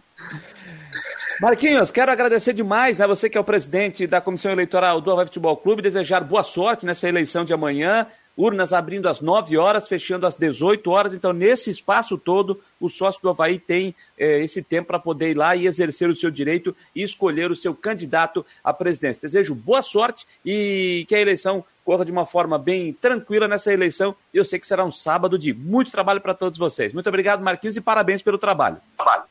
Marquinhos, 1.40 1.90
quero 1.90 2.12
agradecer 2.12 2.52
demais 2.52 3.00
a 3.00 3.06
você 3.06 3.30
que 3.30 3.38
é 3.38 3.40
o 3.40 3.44
presidente 3.44 4.06
da 4.06 4.20
Comissão 4.20 4.52
Eleitoral 4.52 5.00
do 5.00 5.10
Havaí 5.10 5.24
Futebol 5.24 5.56
Clube, 5.56 5.80
desejar 5.80 6.22
boa 6.22 6.44
sorte 6.44 6.84
nessa 6.84 7.08
eleição 7.08 7.46
de 7.46 7.54
amanhã. 7.54 8.06
Urnas 8.36 8.74
abrindo 8.74 9.08
às 9.08 9.22
9 9.22 9.56
horas, 9.56 9.88
fechando 9.88 10.26
às 10.26 10.36
18 10.36 10.90
horas. 10.90 11.14
Então, 11.14 11.32
nesse 11.32 11.70
espaço 11.70 12.18
todo, 12.18 12.60
o 12.78 12.90
sócio 12.90 13.22
do 13.22 13.30
Havaí 13.30 13.58
tem 13.58 13.94
é, 14.18 14.44
esse 14.44 14.60
tempo 14.60 14.88
para 14.88 14.98
poder 14.98 15.30
ir 15.30 15.34
lá 15.34 15.56
e 15.56 15.66
exercer 15.66 16.10
o 16.10 16.14
seu 16.14 16.30
direito 16.30 16.76
e 16.94 17.02
escolher 17.02 17.50
o 17.50 17.56
seu 17.56 17.74
candidato 17.74 18.44
à 18.62 18.74
presidência. 18.74 19.22
Desejo 19.22 19.54
boa 19.54 19.80
sorte 19.80 20.26
e 20.44 21.06
que 21.08 21.14
a 21.14 21.20
eleição 21.20 21.64
corra 21.82 22.04
de 22.04 22.12
uma 22.12 22.26
forma 22.26 22.58
bem 22.58 22.92
tranquila 22.92 23.48
nessa 23.48 23.72
eleição. 23.72 24.14
Eu 24.32 24.44
sei 24.44 24.58
que 24.58 24.66
será 24.66 24.84
um 24.84 24.92
sábado 24.92 25.38
de 25.38 25.54
muito 25.54 25.90
trabalho 25.90 26.20
para 26.20 26.34
todos 26.34 26.58
vocês. 26.58 26.92
Muito 26.92 27.08
obrigado, 27.08 27.42
Marquinhos, 27.42 27.78
e 27.78 27.80
parabéns 27.80 28.20
pelo 28.20 28.36
trabalho. 28.36 28.76
Trabalho. 28.94 29.29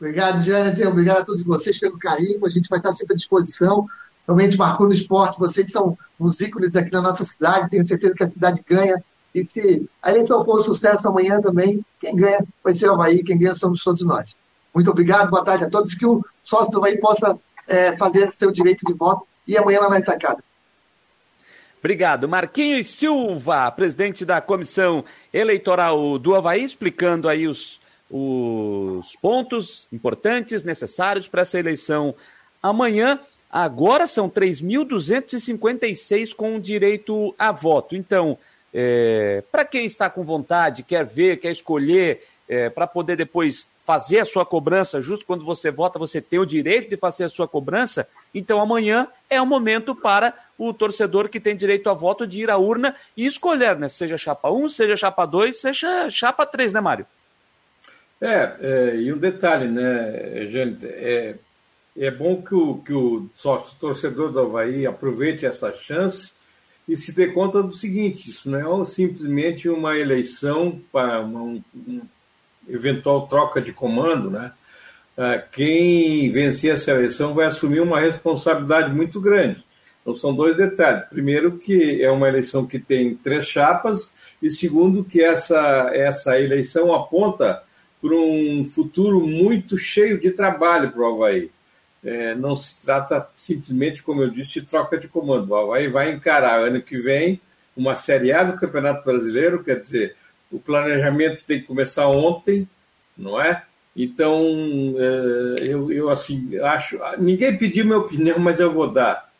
Obrigado, 0.00 0.42
Jâniter. 0.42 0.88
Obrigado 0.88 1.18
a 1.18 1.24
todos 1.24 1.42
vocês 1.42 1.78
pelo 1.78 1.98
carinho. 1.98 2.44
A 2.44 2.50
gente 2.50 2.68
vai 2.68 2.78
estar 2.78 2.92
sempre 2.94 3.14
à 3.14 3.16
disposição. 3.16 3.86
Realmente 4.26 4.56
marcou 4.56 4.86
no 4.86 4.92
esporte. 4.92 5.38
Vocês 5.38 5.70
são 5.70 5.96
os 6.18 6.40
ícones 6.40 6.74
aqui 6.76 6.92
na 6.92 7.02
nossa 7.02 7.24
cidade. 7.24 7.70
Tenho 7.70 7.86
certeza 7.86 8.14
que 8.14 8.24
a 8.24 8.28
cidade 8.28 8.64
ganha. 8.68 9.02
E 9.34 9.44
se 9.44 9.88
a 10.02 10.10
eleição 10.10 10.44
for 10.44 10.58
um 10.58 10.62
sucesso 10.62 11.08
amanhã 11.08 11.40
também, 11.40 11.84
quem 12.00 12.14
ganha 12.16 12.44
vai 12.62 12.74
ser 12.74 12.88
o 12.88 12.94
Havaí. 12.94 13.22
Quem 13.22 13.38
ganha 13.38 13.54
somos 13.54 13.82
todos 13.82 14.04
nós. 14.04 14.34
Muito 14.74 14.90
obrigado. 14.90 15.30
Boa 15.30 15.44
tarde 15.44 15.64
a 15.64 15.70
todos. 15.70 15.94
Que 15.94 16.06
o 16.06 16.24
sócio 16.42 16.70
do 16.70 16.78
Havaí 16.78 16.98
possa 16.98 17.38
é, 17.66 17.96
fazer 17.96 18.30
seu 18.32 18.50
direito 18.50 18.84
de 18.86 18.92
voto 18.92 19.26
e 19.46 19.56
amanhã 19.56 19.80
lá 19.80 19.90
na 19.90 20.02
sacada. 20.02 20.42
Obrigado. 21.78 22.26
Marquinhos 22.26 22.94
Silva, 22.94 23.70
presidente 23.70 24.24
da 24.24 24.40
Comissão 24.40 25.04
Eleitoral 25.32 26.18
do 26.18 26.34
Havaí, 26.34 26.64
explicando 26.64 27.28
aí 27.28 27.46
os 27.46 27.78
os 28.10 29.16
pontos 29.16 29.88
importantes 29.92 30.62
necessários 30.62 31.26
para 31.26 31.42
essa 31.42 31.58
eleição 31.58 32.14
amanhã. 32.62 33.18
Agora 33.50 34.06
são 34.06 34.28
3.256 34.28 36.34
com 36.34 36.58
direito 36.58 37.34
a 37.38 37.52
voto. 37.52 37.94
Então, 37.94 38.36
é, 38.72 39.42
para 39.52 39.64
quem 39.64 39.86
está 39.86 40.10
com 40.10 40.24
vontade, 40.24 40.82
quer 40.82 41.04
ver, 41.04 41.36
quer 41.36 41.52
escolher, 41.52 42.22
é, 42.48 42.68
para 42.68 42.86
poder 42.86 43.16
depois 43.16 43.68
fazer 43.84 44.20
a 44.20 44.24
sua 44.24 44.46
cobrança, 44.46 45.00
justo 45.00 45.26
quando 45.26 45.44
você 45.44 45.70
vota, 45.70 45.98
você 45.98 46.20
tem 46.20 46.38
o 46.38 46.46
direito 46.46 46.88
de 46.88 46.96
fazer 46.96 47.24
a 47.24 47.28
sua 47.28 47.46
cobrança. 47.46 48.08
Então, 48.34 48.60
amanhã 48.60 49.08
é 49.28 49.40
o 49.40 49.46
momento 49.46 49.94
para 49.94 50.34
o 50.58 50.72
torcedor 50.72 51.28
que 51.28 51.38
tem 51.38 51.54
direito 51.54 51.90
a 51.90 51.94
voto 51.94 52.26
de 52.26 52.40
ir 52.40 52.50
à 52.50 52.56
urna 52.56 52.96
e 53.16 53.26
escolher, 53.26 53.78
né? 53.78 53.88
Seja 53.88 54.16
chapa 54.16 54.50
1, 54.50 54.68
seja 54.70 54.96
chapa 54.96 55.26
2, 55.26 55.60
seja 55.60 56.10
chapa 56.10 56.46
3, 56.46 56.72
né, 56.72 56.80
Mário? 56.80 57.06
É, 58.20 58.56
é, 58.60 58.96
e 58.96 59.12
um 59.12 59.18
detalhe, 59.18 59.68
né, 59.68 60.46
gente, 60.50 60.86
é, 60.86 61.36
é 61.96 62.10
bom 62.10 62.42
que 62.42 62.54
o, 62.54 62.78
que 62.78 62.92
o 62.92 63.28
sócio 63.36 63.76
torcedor 63.78 64.32
do 64.32 64.40
Havaí 64.40 64.86
aproveite 64.86 65.44
essa 65.44 65.72
chance 65.72 66.32
e 66.88 66.96
se 66.96 67.12
dê 67.12 67.28
conta 67.28 67.62
do 67.62 67.72
seguinte: 67.72 68.30
isso 68.30 68.50
não 68.50 68.82
é 68.82 68.86
simplesmente 68.86 69.68
uma 69.68 69.96
eleição 69.96 70.80
para 70.92 71.20
uma 71.20 71.40
um, 71.40 71.62
um 71.74 72.02
eventual 72.68 73.26
troca 73.26 73.60
de 73.60 73.72
comando, 73.72 74.30
né? 74.30 74.52
Ah, 75.16 75.38
quem 75.38 76.30
vencer 76.32 76.72
essa 76.74 76.90
eleição 76.90 77.34
vai 77.34 77.46
assumir 77.46 77.80
uma 77.80 78.00
responsabilidade 78.00 78.92
muito 78.92 79.20
grande. 79.20 79.64
Então, 80.02 80.14
são 80.14 80.34
dois 80.34 80.56
detalhes. 80.56 81.08
Primeiro, 81.08 81.56
que 81.56 82.02
é 82.02 82.10
uma 82.10 82.28
eleição 82.28 82.66
que 82.66 82.78
tem 82.78 83.14
três 83.14 83.46
chapas, 83.46 84.12
e 84.42 84.50
segundo, 84.50 85.04
que 85.04 85.22
essa, 85.22 85.90
essa 85.94 86.38
eleição 86.38 86.92
aponta 86.92 87.62
para 88.04 88.14
um 88.14 88.62
futuro 88.66 89.26
muito 89.26 89.78
cheio 89.78 90.20
de 90.20 90.30
trabalho 90.30 90.92
para 90.92 91.00
o 91.00 91.14
Havaí. 91.14 91.50
É, 92.04 92.34
não 92.34 92.54
se 92.54 92.78
trata 92.82 93.26
simplesmente, 93.34 94.02
como 94.02 94.20
eu 94.20 94.28
disse, 94.28 94.60
de 94.60 94.66
troca 94.66 94.98
de 94.98 95.08
comando. 95.08 95.48
O 95.48 95.56
Havaí 95.56 95.88
vai 95.88 96.12
encarar 96.12 96.58
ano 96.60 96.82
que 96.82 96.98
vem 96.98 97.40
uma 97.74 97.96
Série 97.96 98.30
A 98.30 98.44
do 98.44 98.60
Campeonato 98.60 99.02
Brasileiro, 99.06 99.64
quer 99.64 99.80
dizer, 99.80 100.16
o 100.52 100.58
planejamento 100.58 101.44
tem 101.46 101.62
que 101.62 101.66
começar 101.66 102.06
ontem, 102.06 102.68
não 103.16 103.40
é? 103.40 103.64
Então, 103.96 104.38
é, 104.98 105.66
eu, 105.66 105.90
eu 105.90 106.10
assim, 106.10 106.58
acho. 106.58 107.00
Ninguém 107.16 107.56
pediu 107.56 107.86
minha 107.86 107.96
opinião, 107.96 108.38
mas 108.38 108.60
eu 108.60 108.70
vou 108.70 108.92
dar. 108.92 109.32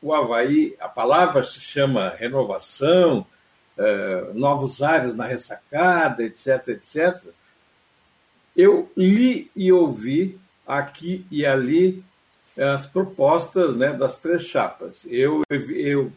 O 0.00 0.14
Havaí, 0.14 0.76
a 0.78 0.88
palavra 0.88 1.42
se 1.42 1.58
chama 1.58 2.14
renovação, 2.16 3.26
é, 3.76 4.30
novos 4.32 4.80
ares 4.80 5.12
na 5.12 5.24
ressacada, 5.24 6.22
etc, 6.22 6.68
etc. 6.68 7.20
Eu 8.56 8.90
li 8.96 9.50
e 9.56 9.72
ouvi 9.72 10.38
aqui 10.66 11.26
e 11.30 11.44
ali 11.44 12.04
as 12.56 12.86
propostas 12.86 13.76
né, 13.76 13.92
das 13.92 14.18
três 14.18 14.42
chapas. 14.42 15.00
Eu, 15.06 15.42
eu, 15.50 16.12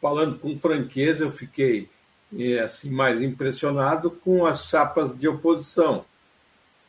falando 0.00 0.38
com 0.38 0.58
franqueza, 0.58 1.24
eu 1.24 1.30
fiquei 1.30 1.88
é, 2.38 2.60
assim 2.60 2.90
mais 2.90 3.20
impressionado 3.20 4.10
com 4.10 4.46
as 4.46 4.66
chapas 4.66 5.18
de 5.18 5.26
oposição. 5.28 6.04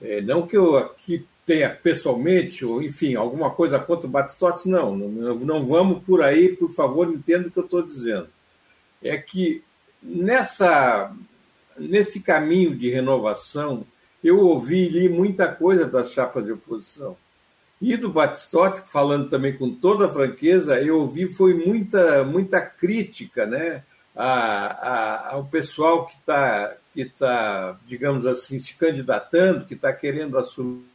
É, 0.02 0.22
não 0.22 0.46
que 0.46 0.56
eu 0.56 0.78
aqui 0.78 1.26
tenha 1.46 1.70
pessoalmente, 1.70 2.64
ou 2.64 2.82
enfim, 2.82 3.16
alguma 3.16 3.50
coisa 3.50 3.80
contra 3.80 4.08
o 4.08 4.10
Batistotti, 4.10 4.70
não, 4.70 4.96
não. 4.96 5.36
Não 5.36 5.66
vamos 5.66 6.04
por 6.04 6.22
aí, 6.22 6.56
por 6.56 6.72
favor, 6.72 7.10
entenda 7.10 7.48
o 7.48 7.52
que 7.52 7.60
eu 7.60 7.66
estou 7.66 7.82
dizendo. 7.82 8.30
É 9.02 9.18
que 9.18 9.64
nessa, 10.02 11.14
nesse 11.78 12.22
caminho 12.22 12.76
de 12.76 12.90
renovação, 12.90 13.86
eu 14.24 14.40
ouvi 14.40 14.86
e 14.86 14.90
li 14.90 15.10
muita 15.10 15.48
coisa 15.48 15.86
das 15.86 16.12
chapas 16.12 16.46
de 16.46 16.52
oposição. 16.52 17.18
E 17.82 17.98
do 17.98 18.10
Batistotti, 18.10 18.82
falando 18.90 19.30
também 19.30 19.58
com 19.58 19.76
toda 19.76 20.06
a 20.06 20.14
franqueza, 20.14 20.82
eu 20.82 21.02
ouvi 21.02 21.34
foi 21.34 21.54
muita, 21.54 22.24
muita 22.24 22.62
crítica 22.62 23.46
né, 23.46 23.84
a, 24.16 24.28
a, 24.28 25.34
ao 25.34 25.46
pessoal 25.46 26.06
que 26.06 26.14
está, 26.14 26.78
que 26.94 27.06
tá, 27.06 27.78
digamos 27.86 28.26
assim, 28.26 28.58
se 28.60 28.74
candidatando, 28.76 29.66
que 29.66 29.74
está 29.74 29.92
querendo 29.92 30.38
assumir 30.38 30.86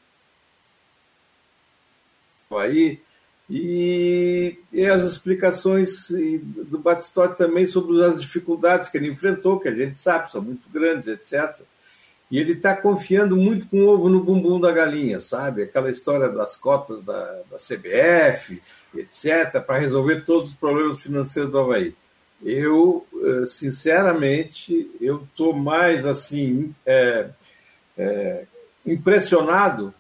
aí, 2.56 3.00
e, 3.50 4.58
e, 4.72 4.86
as 4.86 5.02
explicações 5.02 6.08
do 6.10 6.78
Batistotti 6.78 7.38
também 7.38 7.66
sobre 7.66 8.02
as 8.04 8.20
dificuldades 8.20 8.88
que 8.90 8.98
ele 8.98 9.08
enfrentou, 9.08 9.58
que 9.58 9.68
a 9.68 9.74
gente 9.74 9.98
sabe, 9.98 10.30
são 10.30 10.42
muito 10.42 10.68
grandes, 10.68 11.08
etc. 11.08 11.58
E 12.30 12.38
ele 12.38 12.52
está 12.52 12.76
confiando 12.76 13.36
muito 13.36 13.66
com 13.68 13.80
o 13.80 13.88
ovo 13.88 14.08
no 14.08 14.22
bumbum 14.22 14.60
da 14.60 14.70
galinha, 14.70 15.18
sabe? 15.18 15.62
Aquela 15.62 15.90
história 15.90 16.28
das 16.28 16.56
cotas 16.56 17.02
da, 17.02 17.40
da 17.50 17.56
CBF, 17.56 18.60
etc., 18.94 19.62
para 19.64 19.78
resolver 19.78 20.24
todos 20.24 20.50
os 20.50 20.56
problemas 20.56 21.00
financeiros 21.00 21.50
do 21.50 21.58
Havaí. 21.58 21.94
Eu, 22.44 23.06
eh, 23.14 23.46
sinceramente, 23.46 24.90
eu 25.00 25.22
estou 25.24 25.52
mais 25.52 26.06
assim 26.06 26.74
é, 26.86 27.30
é, 27.96 28.44
impressionado 28.86 29.92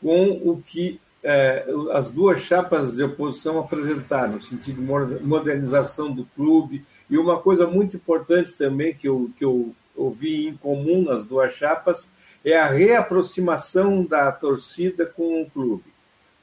com 0.00 0.30
o 0.44 0.62
que 0.64 1.00
é, 1.22 1.66
as 1.92 2.10
duas 2.10 2.40
chapas 2.40 2.94
de 2.96 3.02
oposição 3.02 3.58
apresentaram, 3.58 4.34
no 4.34 4.42
sentido 4.42 4.80
de 4.80 5.24
modernização 5.24 6.12
do 6.12 6.24
clube, 6.36 6.84
e 7.08 7.18
uma 7.18 7.38
coisa 7.40 7.66
muito 7.66 7.96
importante 7.96 8.54
também 8.54 8.94
que 8.94 9.08
eu, 9.08 9.30
que 9.36 9.44
eu 9.44 9.74
ouvi 10.00 10.46
em 10.46 10.56
comum 10.56 11.02
nas 11.02 11.24
duas 11.24 11.54
chapas 11.54 12.08
é 12.44 12.58
a 12.58 12.68
reaproximação 12.68 14.04
da 14.04 14.32
torcida 14.32 15.04
com 15.04 15.42
o 15.42 15.50
clube. 15.50 15.84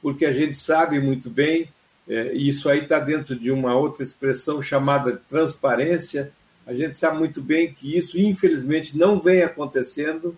Porque 0.01 0.25
a 0.25 0.31
gente 0.31 0.57
sabe 0.57 0.99
muito 0.99 1.29
bem, 1.29 1.69
é, 2.07 2.33
e 2.33 2.47
isso 2.47 2.69
aí 2.69 2.83
está 2.83 2.99
dentro 2.99 3.35
de 3.35 3.51
uma 3.51 3.75
outra 3.75 4.03
expressão 4.03 4.61
chamada 4.61 5.19
transparência, 5.27 6.31
a 6.65 6.73
gente 6.73 6.97
sabe 6.97 7.17
muito 7.17 7.41
bem 7.41 7.73
que 7.73 7.97
isso, 7.97 8.19
infelizmente, 8.19 8.97
não 8.97 9.19
vem 9.19 9.41
acontecendo, 9.41 10.37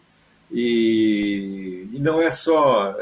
e, 0.52 1.88
e 1.92 2.00
não 2.00 2.22
é 2.22 2.32
só 2.32 2.96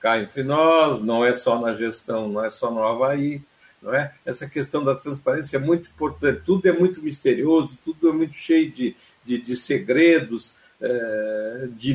cá 0.00 0.18
entre 0.18 0.42
nós, 0.42 1.02
não 1.02 1.24
é 1.24 1.34
só 1.34 1.58
na 1.60 1.74
gestão, 1.74 2.28
não 2.28 2.44
é 2.44 2.50
só 2.50 2.70
no 2.70 2.82
Havaí, 2.82 3.42
não 3.82 3.94
é? 3.94 4.14
Essa 4.24 4.48
questão 4.48 4.84
da 4.84 4.94
transparência 4.94 5.56
é 5.56 5.60
muito 5.60 5.88
importante, 5.88 6.42
tudo 6.44 6.66
é 6.66 6.72
muito 6.72 7.02
misterioso, 7.02 7.78
tudo 7.84 8.08
é 8.08 8.12
muito 8.12 8.34
cheio 8.34 8.70
de, 8.70 8.96
de, 9.24 9.38
de 9.38 9.56
segredos, 9.56 10.54
é, 10.80 11.68
de, 11.70 11.92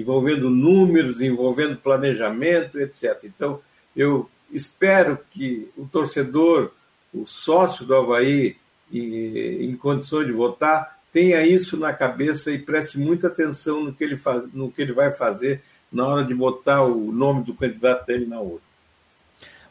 envolvendo 0.00 0.48
números, 0.48 1.20
envolvendo 1.20 1.76
planejamento, 1.76 2.78
etc. 2.80 3.24
Então, 3.24 3.60
eu 3.96 4.28
espero 4.50 5.18
que 5.30 5.68
o 5.76 5.86
torcedor, 5.86 6.70
o 7.12 7.26
sócio 7.26 7.84
do 7.84 7.94
Havaí, 7.94 8.56
em, 8.92 9.70
em 9.70 9.76
condições 9.76 10.26
de 10.26 10.32
votar, 10.32 10.98
tenha 11.12 11.46
isso 11.46 11.76
na 11.76 11.92
cabeça 11.92 12.50
e 12.50 12.58
preste 12.58 12.98
muita 12.98 13.28
atenção 13.28 13.84
no 13.84 13.92
que 13.94 14.02
ele, 14.02 14.16
faz, 14.16 14.42
no 14.52 14.70
que 14.70 14.82
ele 14.82 14.92
vai 14.92 15.12
fazer 15.12 15.62
na 15.90 16.06
hora 16.06 16.24
de 16.24 16.34
botar 16.34 16.82
o 16.82 17.12
nome 17.12 17.44
do 17.44 17.54
candidato 17.54 18.06
dele 18.06 18.26
na 18.26 18.40
urna. 18.40 18.60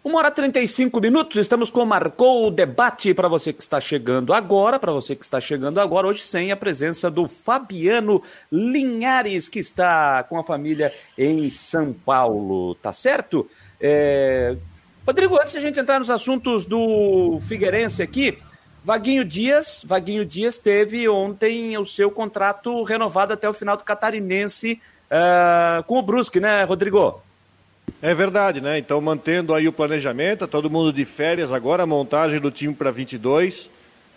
Uma 0.04 0.20
hora 0.20 0.28
e 0.28 0.32
35 0.32 1.00
minutos, 1.00 1.38
estamos 1.38 1.70
com 1.70 1.86
Marcou 1.86 2.46
o 2.46 2.52
Debate 2.52 3.14
para 3.14 3.30
você 3.30 3.54
que 3.54 3.62
está 3.62 3.80
chegando 3.80 4.34
agora, 4.34 4.78
para 4.78 4.92
você 4.92 5.16
que 5.16 5.24
está 5.24 5.40
chegando 5.40 5.80
agora, 5.80 6.06
hoje 6.06 6.24
sem 6.24 6.52
a 6.52 6.58
presença 6.58 7.10
do 7.10 7.26
Fabiano 7.26 8.22
Linhares, 8.52 9.48
que 9.48 9.60
está 9.60 10.22
com 10.24 10.38
a 10.38 10.44
família 10.44 10.94
em 11.18 11.50
São 11.50 11.94
Paulo, 11.94 12.76
tá 12.76 12.92
certo? 12.92 13.50
É... 13.80 14.58
Rodrigo, 15.08 15.40
antes 15.40 15.54
de 15.54 15.60
a 15.60 15.62
gente 15.62 15.80
entrar 15.80 16.00
nos 16.00 16.12
assuntos 16.12 16.66
do 16.66 17.40
Figueirense 17.48 18.04
aqui, 18.04 18.38
Vaguinho 18.84 19.24
Dias, 19.24 19.86
Vaguinho 19.88 20.26
Dias 20.26 20.58
teve 20.58 21.08
ontem 21.08 21.78
o 21.78 21.86
seu 21.86 22.12
contrato 22.12 22.84
renovado 22.84 23.32
até 23.32 23.48
o 23.48 23.54
final 23.54 23.78
do 23.78 23.86
Catarinense 23.86 24.82
uh, 25.10 25.82
com 25.84 25.98
o 25.98 26.02
Brusque, 26.02 26.42
né, 26.42 26.66
Rodrigo? 26.66 27.24
É 28.02 28.14
verdade, 28.14 28.60
né? 28.60 28.78
Então, 28.78 29.00
mantendo 29.00 29.54
aí 29.54 29.68
o 29.68 29.74
planejamento, 29.74 30.48
todo 30.48 30.70
mundo 30.70 30.92
de 30.92 31.06
férias 31.06 31.52
agora, 31.54 31.84
a 31.84 31.88
montagem 31.88 32.40
do 32.40 32.52
time 32.52 32.74
para 32.74 32.92
22. 32.92 33.70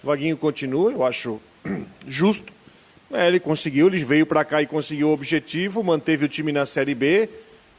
O 0.03 0.07
Vaguinho 0.07 0.37
continua, 0.37 0.91
eu 0.91 1.05
acho 1.05 1.41
justo. 2.07 2.53
É, 3.13 3.29
ele 3.29 3.39
conseguiu, 3.39 3.87
ele 3.87 4.05
veio 4.05 4.27
para 4.27 4.45
cá 4.45 4.61
e 4.61 4.67
conseguiu 4.67 5.09
o 5.09 5.13
objetivo, 5.13 5.85
manteve 5.85 6.25
o 6.25 6.29
time 6.29 6.51
na 6.51 6.67
Série 6.67 6.95
B, 6.95 7.29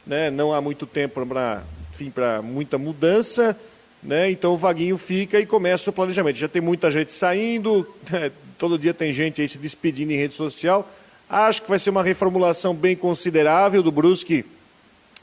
né? 0.06 0.30
Não 0.30 0.54
há 0.54 0.60
muito 0.60 0.86
tempo 0.86 1.26
para 1.26 2.42
muita 2.42 2.78
mudança, 2.78 3.54
né? 4.02 4.30
Então 4.30 4.54
o 4.54 4.56
Vaguinho 4.56 4.96
fica 4.96 5.38
e 5.38 5.44
começa 5.44 5.90
o 5.90 5.92
planejamento. 5.92 6.36
Já 6.36 6.48
tem 6.48 6.62
muita 6.62 6.90
gente 6.90 7.12
saindo, 7.12 7.86
né? 8.10 8.32
todo 8.56 8.78
dia 8.78 8.94
tem 8.94 9.12
gente 9.12 9.42
aí 9.42 9.48
se 9.48 9.58
despedindo 9.58 10.12
em 10.12 10.16
rede 10.16 10.34
social. 10.34 10.90
Acho 11.28 11.60
que 11.60 11.68
vai 11.68 11.78
ser 11.78 11.90
uma 11.90 12.02
reformulação 12.02 12.74
bem 12.74 12.96
considerável 12.96 13.82
do 13.82 13.92
Brusque 13.92 14.46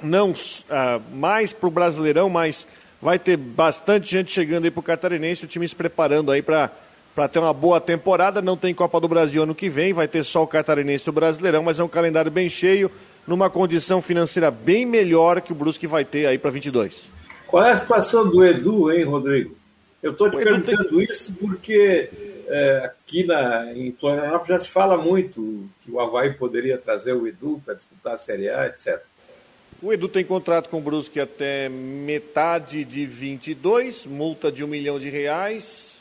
não 0.01 0.31
uh, 0.31 1.15
mais 1.15 1.53
para 1.53 1.67
o 1.67 1.71
Brasileirão, 1.71 2.29
mas 2.29 2.67
vai 3.01 3.19
ter 3.19 3.37
bastante 3.37 4.09
gente 4.09 4.31
chegando 4.31 4.65
aí 4.65 4.71
para 4.71 4.79
o 4.79 4.83
Catarinense, 4.83 5.45
o 5.45 5.47
time 5.47 5.67
se 5.67 5.75
preparando 5.75 6.31
aí 6.31 6.41
para 6.41 6.71
para 7.15 7.29
ter 7.29 7.39
uma 7.39 7.53
boa 7.53 7.79
temporada. 7.79 8.41
Não 8.41 8.57
tem 8.57 8.73
Copa 8.73 8.99
do 8.99 9.07
Brasil 9.07 9.41
ano 9.41 9.55
que 9.55 9.69
vem, 9.69 9.93
vai 9.93 10.07
ter 10.07 10.23
só 10.23 10.43
o 10.43 10.47
Catarinense 10.47 11.07
e 11.07 11.09
o 11.09 11.13
Brasileirão, 11.13 11.63
mas 11.63 11.79
é 11.79 11.83
um 11.83 11.87
calendário 11.87 12.29
bem 12.29 12.49
cheio, 12.49 12.91
numa 13.25 13.49
condição 13.49 14.01
financeira 14.01 14.51
bem 14.51 14.85
melhor 14.85 15.39
que 15.39 15.53
o 15.53 15.55
Brusque 15.55 15.87
vai 15.87 16.03
ter 16.03 16.25
aí 16.25 16.37
para 16.37 16.51
22. 16.51 17.09
Qual 17.47 17.63
é 17.63 17.71
a 17.71 17.77
situação 17.77 18.29
do 18.29 18.43
Edu, 18.43 18.91
hein, 18.91 19.05
Rodrigo? 19.05 19.55
Eu 20.03 20.11
estou 20.11 20.29
te 20.29 20.37
perguntando 20.37 20.89
tem... 20.89 21.03
isso 21.03 21.33
porque 21.33 22.09
é, 22.47 22.77
aqui 22.85 23.23
na, 23.23 23.73
em 23.73 23.91
Florianópolis 23.93 24.47
já 24.47 24.59
se 24.59 24.69
fala 24.69 24.97
muito 24.97 25.67
que 25.81 25.91
o 25.91 25.99
Havaí 25.99 26.33
poderia 26.33 26.77
trazer 26.77 27.13
o 27.13 27.25
Edu 27.25 27.61
para 27.63 27.73
disputar 27.73 28.13
a 28.13 28.17
Série 28.17 28.49
A, 28.49 28.67
etc. 28.67 29.01
O 29.81 29.91
Edu 29.91 30.07
tem 30.07 30.23
contrato 30.23 30.69
com 30.69 30.77
o 30.77 30.81
Brusque 30.81 31.19
até 31.19 31.67
metade 31.67 32.85
de 32.85 33.05
22, 33.05 34.05
multa 34.05 34.49
de 34.49 34.63
um 34.63 34.67
milhão 34.67 34.97
de 34.97 35.09
reais. 35.09 35.99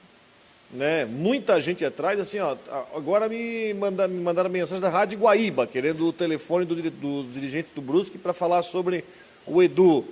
Né? 0.70 1.04
Muita 1.04 1.60
gente 1.60 1.84
atrás, 1.84 2.18
assim, 2.20 2.38
ó, 2.38 2.56
agora 2.94 3.28
me, 3.28 3.74
manda, 3.74 4.06
me 4.06 4.20
mandaram 4.20 4.48
mensagem 4.48 4.80
da 4.80 4.88
Rádio 4.88 5.18
Guaíba, 5.18 5.66
querendo 5.66 6.06
o 6.06 6.12
telefone 6.12 6.64
do, 6.64 6.76
do 6.76 7.28
dirigente 7.32 7.68
do 7.74 7.82
Brusque 7.82 8.16
para 8.16 8.32
falar 8.32 8.62
sobre 8.62 9.04
o 9.44 9.60
Edu. 9.60 10.04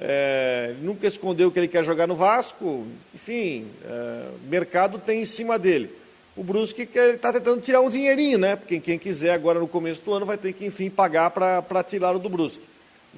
É, 0.00 0.74
nunca 0.80 1.06
escondeu 1.06 1.50
que 1.50 1.58
ele 1.58 1.68
quer 1.68 1.84
jogar 1.84 2.06
no 2.06 2.14
Vasco. 2.14 2.86
Enfim, 3.14 3.66
é, 3.84 4.28
mercado 4.48 4.98
tem 4.98 5.20
em 5.20 5.26
cima 5.26 5.58
dele. 5.58 5.90
O 6.34 6.42
Brusque 6.42 6.88
está 6.94 7.34
tentando 7.34 7.60
tirar 7.60 7.82
um 7.82 7.90
dinheirinho, 7.90 8.38
né? 8.38 8.56
Porque 8.56 8.80
quem 8.80 8.98
quiser 8.98 9.32
agora 9.32 9.60
no 9.60 9.68
começo 9.68 10.02
do 10.02 10.14
ano 10.14 10.24
vai 10.24 10.38
ter 10.38 10.54
que, 10.54 10.64
enfim, 10.64 10.88
pagar 10.88 11.30
para 11.30 11.82
tirar 11.82 12.16
o 12.16 12.18
do 12.18 12.30
Brusque. 12.30 12.69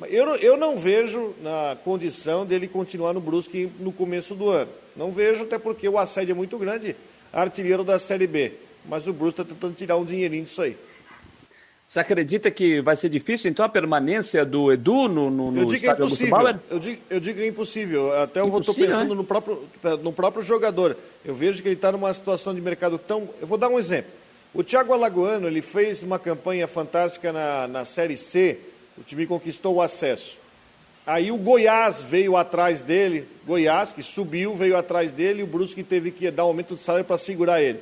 Eu, 0.08 0.36
eu 0.36 0.56
não 0.56 0.76
vejo 0.78 1.34
na 1.42 1.76
condição 1.84 2.46
dele 2.46 2.66
continuar 2.66 3.12
no 3.12 3.20
Brusque 3.20 3.70
no 3.78 3.92
começo 3.92 4.34
do 4.34 4.48
ano. 4.48 4.70
Não 4.96 5.12
vejo, 5.12 5.42
até 5.42 5.58
porque 5.58 5.88
o 5.88 5.98
assédio 5.98 6.32
é 6.32 6.34
muito 6.34 6.58
grande, 6.58 6.96
artilheiro 7.32 7.84
da 7.84 7.98
Série 7.98 8.26
B. 8.26 8.52
Mas 8.88 9.06
o 9.06 9.12
Brusque 9.12 9.40
está 9.40 9.54
tentando 9.54 9.74
tirar 9.74 9.96
um 9.96 10.04
dinheirinho 10.04 10.44
disso 10.44 10.62
aí. 10.62 10.76
Você 11.92 12.00
acredita 12.00 12.50
que 12.50 12.80
vai 12.80 12.96
ser 12.96 13.10
difícil, 13.10 13.50
então, 13.50 13.66
a 13.66 13.68
permanência 13.68 14.46
do 14.46 14.72
Edu 14.72 15.08
no, 15.08 15.30
no, 15.30 15.60
eu 15.60 15.66
digo 15.66 15.86
é 15.86 15.92
impossível. 15.92 16.58
Eu 16.70 16.78
digo, 16.78 17.02
eu 17.10 17.20
digo 17.20 17.40
é 17.40 17.46
impossível. 17.46 18.16
Até 18.22 18.40
eu 18.40 18.58
estou 18.58 18.74
pensando 18.74 19.10
né? 19.10 19.14
no, 19.14 19.24
próprio, 19.24 19.68
no 20.02 20.10
próprio 20.10 20.42
jogador. 20.42 20.96
Eu 21.22 21.34
vejo 21.34 21.60
que 21.62 21.68
ele 21.68 21.74
está 21.74 21.92
numa 21.92 22.12
situação 22.14 22.54
de 22.54 22.62
mercado 22.62 22.96
tão... 22.96 23.28
Eu 23.38 23.46
vou 23.46 23.58
dar 23.58 23.68
um 23.68 23.78
exemplo. 23.78 24.10
O 24.54 24.64
Thiago 24.64 24.94
Alagoano, 24.94 25.46
ele 25.46 25.60
fez 25.60 26.02
uma 26.02 26.18
campanha 26.18 26.66
fantástica 26.66 27.30
na, 27.30 27.68
na 27.68 27.84
Série 27.84 28.16
C. 28.16 28.58
O 29.02 29.04
time 29.04 29.26
conquistou 29.26 29.74
o 29.74 29.82
acesso. 29.82 30.38
Aí 31.04 31.30
o 31.30 31.36
Goiás 31.36 32.02
veio 32.02 32.36
atrás 32.36 32.80
dele. 32.80 33.28
Goiás, 33.44 33.92
que 33.92 34.02
subiu, 34.02 34.54
veio 34.54 34.76
atrás 34.76 35.12
dele. 35.12 35.40
E 35.40 35.42
o 35.42 35.46
Brusque 35.46 35.82
teve 35.82 36.10
que 36.10 36.30
dar 36.30 36.44
um 36.44 36.48
aumento 36.48 36.74
de 36.76 36.80
salário 36.80 37.04
para 37.04 37.18
segurar 37.18 37.60
ele 37.60 37.80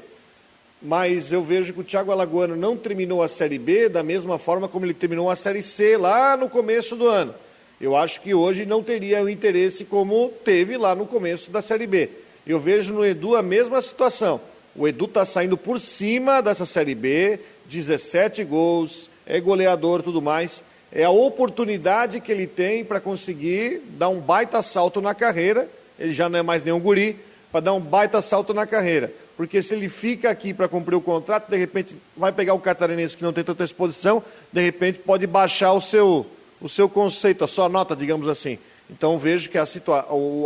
mas 0.83 1.31
eu 1.31 1.43
vejo 1.43 1.73
que 1.75 1.81
o 1.81 1.85
Thiago 1.85 2.11
Alagoano 2.11 2.57
não 2.57 2.77
terminou 2.77 3.23
a 3.23 3.29
Série 3.29 3.59
B 3.59 3.89
da 3.89 4.03
mesma 4.03 4.39
forma 4.39 4.67
como 4.67 4.87
ele 4.87 4.95
terminou 4.95 5.31
a 5.31 5.37
Série 5.37 5.63
C 5.63 5.97
lá 5.97 6.37
no 6.37 6.49
começo 6.49 6.97
do 6.97 7.07
ano. 7.07 7.35
Eu 7.81 7.97
acho 7.97 8.21
que 8.21 8.35
hoje 8.35 8.65
não 8.65 8.83
teria 8.83 9.23
o 9.23 9.29
interesse 9.29 9.85
como 9.85 10.31
teve 10.45 10.77
lá 10.77 10.95
no 10.95 11.07
começo 11.07 11.51
da 11.51 11.61
Série 11.61 11.87
B. 11.87 12.09
Eu 12.47 12.59
vejo 12.59 12.95
no 12.95 13.05
Edu 13.05 13.37
a 13.37 13.43
mesma 13.43 13.81
situação. 13.83 14.41
O 14.75 14.89
Edu 14.89 15.05
está 15.05 15.25
saindo 15.25 15.57
por 15.57 15.79
cima 15.81 16.41
dessa 16.41 16.65
Série 16.65 16.95
B, 16.95 17.41
17 17.67 18.43
gols, 18.45 19.11
é 19.27 19.39
goleador 19.39 20.03
tudo 20.03 20.23
mais. 20.23 20.63
É 20.93 21.05
a 21.05 21.11
oportunidade 21.11 22.21
que 22.21 22.33
ele 22.33 22.47
tem 22.47 22.85
para 22.85 23.01
conseguir 23.01 23.83
dar 23.99 24.09
um 24.09 24.21
baita 24.21 24.63
salto 24.63 25.01
na 25.01 25.15
carreira. 25.15 25.69
Ele 25.99 26.13
já 26.13 26.29
não 26.29 26.39
é 26.39 26.43
mais 26.43 26.63
nenhum 26.63 26.81
guri, 26.81 27.19
para 27.53 27.61
dar 27.61 27.75
um 27.75 27.81
baita 27.81 28.21
salto 28.23 28.53
na 28.55 28.67
carreira 28.67 29.13
porque 29.41 29.63
se 29.63 29.73
ele 29.73 29.89
fica 29.89 30.29
aqui 30.29 30.53
para 30.53 30.69
cumprir 30.69 30.97
o 30.97 31.01
contrato, 31.01 31.49
de 31.49 31.57
repente 31.57 31.97
vai 32.15 32.31
pegar 32.31 32.53
o 32.53 32.61
catarinense 32.61 33.17
que 33.17 33.23
não 33.23 33.33
tem 33.33 33.43
tanta 33.43 33.65
exposição, 33.65 34.23
de 34.53 34.61
repente 34.61 34.99
pode 34.99 35.27
baixar 35.27 35.73
o 35.73 35.81
seu, 35.81 36.27
o 36.61 36.69
seu 36.69 36.91
conceito, 36.91 37.43
a 37.43 37.49
sua 37.49 37.67
nota, 37.67 37.97
digamos 37.97 38.29
assim. 38.29 38.59
Então 38.91 39.19
vejo 39.19 39.49
que 39.49 39.57
a, 39.57 39.65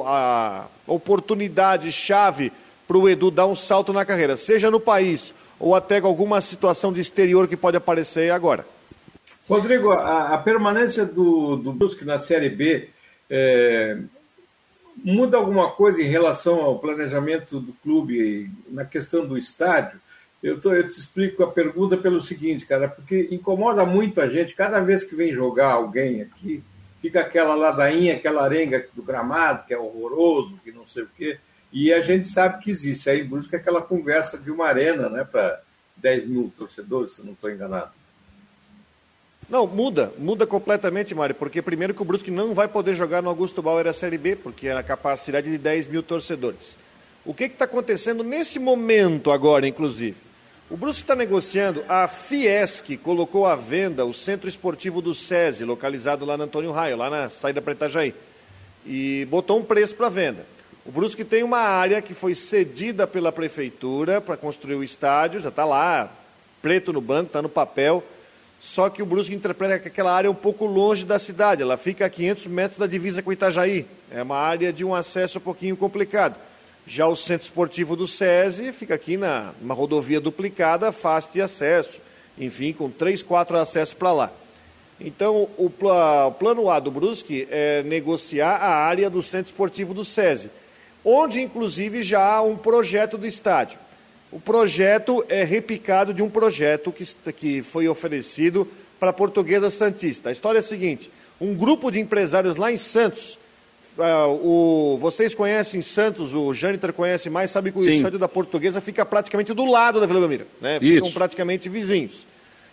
a 0.07 0.67
oportunidade 0.87 1.91
chave 1.91 2.53
para 2.87 2.97
o 2.97 3.09
Edu 3.09 3.33
dar 3.33 3.47
um 3.47 3.57
salto 3.57 3.93
na 3.93 4.05
carreira, 4.05 4.37
seja 4.37 4.71
no 4.71 4.79
país 4.79 5.35
ou 5.59 5.75
até 5.75 6.01
com 6.01 6.07
alguma 6.07 6.41
situação 6.41 6.93
de 6.93 7.01
exterior 7.01 7.49
que 7.49 7.57
pode 7.57 7.77
aparecer 7.77 8.31
agora. 8.31 8.65
Rodrigo, 9.49 9.91
a, 9.91 10.35
a 10.35 10.39
permanência 10.39 11.05
do, 11.05 11.57
do 11.57 11.73
Brusque 11.73 12.05
na 12.05 12.19
Série 12.19 12.49
B 12.49 12.89
é, 13.29 13.99
muda 14.97 15.37
alguma 15.37 15.71
coisa 15.73 16.01
em 16.01 16.09
relação 16.09 16.61
ao 16.61 16.79
planejamento 16.79 17.61
do 17.61 17.73
clube 17.75 18.51
na 18.69 18.85
questão 18.85 19.27
do 19.27 19.37
estádio? 19.37 20.01
Eu, 20.43 20.61
tô, 20.61 20.73
eu 20.75 20.91
te 20.91 20.99
explico 20.99 21.43
a 21.43 21.51
pergunta 21.51 21.97
pelo 21.97 22.23
seguinte, 22.23 22.67
cara, 22.67 22.89
porque 22.89 23.29
incomoda 23.31 23.85
muito 23.85 24.21
a 24.21 24.29
gente, 24.29 24.55
cada 24.55 24.81
vez 24.81 25.03
que 25.05 25.15
vem 25.15 25.33
jogar 25.33 25.73
alguém 25.73 26.21
aqui, 26.21 26.63
fica 27.01 27.21
aquela 27.21 27.55
ladainha, 27.55 28.15
aquela 28.15 28.45
arenga 28.45 28.87
do 28.95 29.03
gramado, 29.03 29.67
que 29.67 29.75
é 29.75 29.79
horroroso, 29.79 30.59
que 30.63 30.71
não 30.71 30.87
sei 30.87 31.03
o 31.03 31.09
quê, 31.17 31.39
e 31.73 31.93
a 31.93 32.01
gente 32.03 32.29
sabe 32.29 32.63
que 32.63 32.71
existe 32.71 33.09
aí 33.11 33.23
busca 33.23 33.57
aquela 33.57 33.83
conversa 33.83 34.39
de 34.39 34.51
uma 34.51 34.67
arena, 34.67 35.09
né, 35.09 35.25
para 35.25 35.61
10 35.97 36.27
mil 36.29 36.53
torcedores, 36.57 37.15
se 37.15 37.23
não 37.23 37.33
estou 37.33 37.51
enganado. 37.51 38.04
Não, 39.49 39.67
muda, 39.67 40.13
muda 40.19 40.47
completamente, 40.47 41.15
Mário, 41.15 41.35
porque 41.35 41.61
primeiro 41.61 41.93
que 41.93 42.01
o 42.01 42.05
Brusque 42.05 42.31
não 42.31 42.55
vai 42.55 42.67
poder 42.67 42.95
jogar 42.95 43.23
no 43.23 43.29
Augusto 43.29 43.63
Bauer 43.63 43.87
a 43.87 43.93
Série 43.93 44.17
B, 44.17 44.37
porque 44.37 44.69
é 44.69 44.73
a 44.73 44.83
capacidade 44.83 45.51
de 45.51 45.59
10 45.59 45.89
mil 45.89 46.03
torcedores. 46.03 46.77
O 47.25 47.35
que 47.35 47.45
está 47.45 47.65
acontecendo 47.65 48.25
nesse 48.25 48.59
momento 48.59 49.31
agora, 49.31 49.67
inclusive? 49.67 50.17
O 50.71 50.79
Brusque 50.79 51.03
está 51.03 51.15
negociando, 51.15 51.85
a 51.87 52.09
Fiesc 52.09 52.97
colocou 52.97 53.47
à 53.47 53.55
venda 53.55 54.07
o 54.07 54.15
Centro 54.15 54.49
Esportivo 54.49 55.03
do 55.03 55.15
SESI, 55.15 55.65
localizado 55.65 56.25
lá 56.25 56.39
no 56.39 56.45
Antônio 56.45 56.73
Raio, 56.73 56.97
lá 56.97 57.11
na 57.11 57.29
saída 57.29 57.61
para 57.61 57.75
Itajaí, 57.75 58.15
e 58.87 59.27
botou 59.31 59.59
um 59.59 59.63
preço 59.63 59.95
para 59.95 60.09
venda. 60.09 60.47
O 60.87 60.91
Brusque 60.91 61.23
tem 61.23 61.43
uma 61.43 61.59
área 61.59 62.01
que 62.01 62.15
foi 62.15 62.35
cedida 62.35 63.07
pela 63.07 63.31
prefeitura 63.31 64.21
para 64.21 64.39
construir 64.39 64.75
o 64.75 64.85
estádio, 64.85 65.41
já 65.41 65.51
está 65.51 65.67
lá, 65.67 66.11
preto 66.63 66.95
no 66.95 67.01
banco, 67.01 67.27
está 67.27 67.43
no 67.43 67.49
papel, 67.49 68.03
só 68.65 68.89
que 68.89 69.03
o 69.03 69.07
Brusque 69.07 69.35
interpreta 69.35 69.79
que 69.79 69.89
aquela 69.89 70.11
área 70.11 70.27
é 70.27 70.31
um 70.31 70.35
pouco 70.35 70.65
longe 70.65 71.05
da 71.05 71.19
cidade, 71.19 71.61
ela 71.61 71.77
fica 71.77 72.07
a 72.07 72.09
500 72.09 72.47
metros 72.47 72.79
da 72.79 72.87
divisa 72.87 73.23
com 73.23 73.31
Itajaí. 73.31 73.85
É 74.11 74.23
uma 74.23 74.39
área 74.39 74.73
de 74.73 74.83
um 74.83 74.95
acesso 74.95 75.37
um 75.37 75.43
pouquinho 75.43 75.77
complicado. 75.77 76.35
Já 76.87 77.07
o 77.07 77.15
centro 77.15 77.45
esportivo 77.45 77.95
do 77.95 78.07
SESI 78.07 78.73
fica 78.73 78.95
aqui 78.95 79.19
na 79.19 79.53
uma 79.61 79.75
rodovia 79.75 80.19
duplicada, 80.19 80.91
fácil 80.93 81.31
de 81.35 81.43
acesso, 81.43 82.01
enfim, 82.39 82.73
com 82.73 82.89
três, 82.89 83.23
quatro 83.23 83.59
acessos 83.59 83.93
para 83.93 84.13
lá. 84.13 84.33
Então, 84.99 85.47
o, 85.59 85.67
o, 85.67 86.33
plano 86.33 86.71
A 86.71 86.81
do 86.81 86.91
Brusque 86.91 87.47
é 87.51 87.83
negociar 87.83 88.57
a 88.57 88.77
área 88.77 89.11
do 89.11 89.23
centro 89.23 89.53
esportivo 89.53 89.93
do 89.93 90.07
SESI, 90.07 90.51
onde 91.05 91.43
inclusive 91.43 92.03
já 92.03 92.37
há 92.37 92.41
um 92.41 92.57
projeto 92.57 93.19
do 93.19 93.27
estádio. 93.27 93.79
O 94.35 94.41
projeto 94.41 95.25
é 95.29 95.45
repicado 95.45 96.13
de 96.13 96.21
um 96.21 96.29
projeto 96.29 96.91
que, 96.91 97.05
que 97.33 97.63
foi 97.63 97.87
oferecido 97.87 98.67
para 98.99 99.11
a 99.11 99.13
Portuguesa 99.13 99.71
Santista. 99.71 100.29
A 100.29 100.33
história 100.33 100.59
é 100.59 100.61
a 100.61 100.63
seguinte: 100.63 101.09
um 101.41 101.55
grupo 101.55 101.89
de 101.89 102.01
empresários 102.01 102.57
lá 102.57 102.73
em 102.73 102.77
Santos, 102.77 103.39
uh, 103.97 104.27
o, 104.43 104.99
vocês 104.99 105.37
conhecem 105.37 105.81
Santos, 105.81 106.35
o 106.35 106.53
Jâniter 106.53 106.93
conhece 106.93 107.31
mais, 107.31 107.53
sabe 107.53 107.71
que 107.71 107.79
o 107.79 107.85
Sim. 107.85 107.99
estádio 107.99 108.19
da 108.19 108.27
Portuguesa 108.27 108.81
fica 108.81 109.07
praticamente 109.07 109.55
do 109.55 109.65
lado 109.65 110.01
da 110.01 110.07
Vila 110.07 110.19
Belmiro, 110.19 110.47
né? 110.61 110.81
ficam 110.81 111.07
Isso. 111.07 111.17
praticamente 111.17 111.69
vizinhos. 111.69 112.27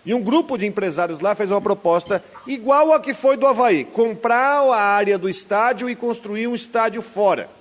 E 0.04 0.16
um 0.16 0.24
grupo 0.24 0.58
de 0.58 0.66
empresários 0.66 1.20
lá 1.20 1.36
fez 1.36 1.52
uma 1.52 1.62
proposta 1.62 2.24
igual 2.48 2.92
a 2.92 3.00
que 3.00 3.14
foi 3.14 3.38
do 3.38 3.46
Havaí: 3.46 3.84
comprar 3.84 4.64
a 4.64 4.82
área 4.82 5.16
do 5.16 5.30
estádio 5.30 5.88
e 5.88 5.96
construir 5.96 6.48
um 6.48 6.56
estádio 6.56 7.04
fora. 7.04 7.52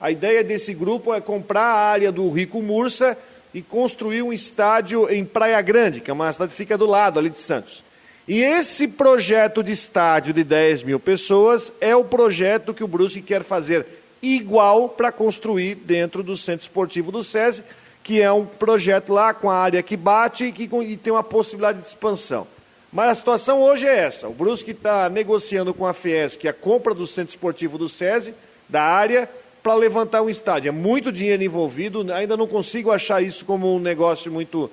A 0.00 0.10
ideia 0.10 0.42
desse 0.42 0.72
grupo 0.72 1.12
é 1.12 1.20
comprar 1.20 1.60
a 1.60 1.90
área 1.90 2.10
do 2.10 2.30
Rico 2.30 2.62
Mursa 2.62 3.18
e 3.52 3.62
construiu 3.62 4.28
um 4.28 4.32
estádio 4.32 5.10
em 5.10 5.24
Praia 5.24 5.60
Grande, 5.60 6.00
que 6.00 6.10
é 6.10 6.14
uma 6.14 6.32
cidade 6.32 6.52
que 6.52 6.56
fica 6.56 6.78
do 6.78 6.86
lado 6.86 7.18
ali 7.18 7.30
de 7.30 7.38
Santos. 7.38 7.82
E 8.28 8.42
esse 8.42 8.86
projeto 8.86 9.62
de 9.62 9.72
estádio 9.72 10.32
de 10.32 10.44
10 10.44 10.84
mil 10.84 11.00
pessoas 11.00 11.72
é 11.80 11.96
o 11.96 12.04
projeto 12.04 12.72
que 12.72 12.84
o 12.84 12.88
Brusque 12.88 13.22
quer 13.22 13.42
fazer 13.42 13.86
igual 14.22 14.88
para 14.88 15.10
construir 15.10 15.74
dentro 15.74 16.22
do 16.22 16.36
Centro 16.36 16.62
Esportivo 16.62 17.10
do 17.10 17.24
SESI, 17.24 17.64
que 18.02 18.20
é 18.20 18.30
um 18.30 18.46
projeto 18.46 19.12
lá 19.12 19.34
com 19.34 19.50
a 19.50 19.56
área 19.56 19.82
que 19.82 19.96
bate 19.96 20.44
e 20.44 20.52
que 20.52 20.64
e 20.64 20.96
tem 20.96 21.12
uma 21.12 21.22
possibilidade 21.22 21.80
de 21.80 21.88
expansão. 21.88 22.46
Mas 22.92 23.10
a 23.10 23.14
situação 23.14 23.60
hoje 23.60 23.86
é 23.86 23.98
essa: 23.98 24.28
o 24.28 24.34
Brusque 24.34 24.72
está 24.72 25.08
negociando 25.08 25.72
com 25.72 25.86
a 25.86 25.92
Fiesc 25.92 26.46
a 26.46 26.52
compra 26.52 26.94
do 26.94 27.06
Centro 27.06 27.30
Esportivo 27.30 27.78
do 27.78 27.88
SESI, 27.88 28.34
da 28.68 28.82
área, 28.82 29.28
para 29.62 29.74
levantar 29.74 30.22
um 30.22 30.30
estádio. 30.30 30.68
É 30.68 30.72
muito 30.72 31.12
dinheiro 31.12 31.42
envolvido, 31.42 32.12
ainda 32.12 32.36
não 32.36 32.46
consigo 32.46 32.90
achar 32.90 33.22
isso 33.22 33.44
como 33.44 33.74
um 33.74 33.78
negócio 33.78 34.32
muito, 34.32 34.70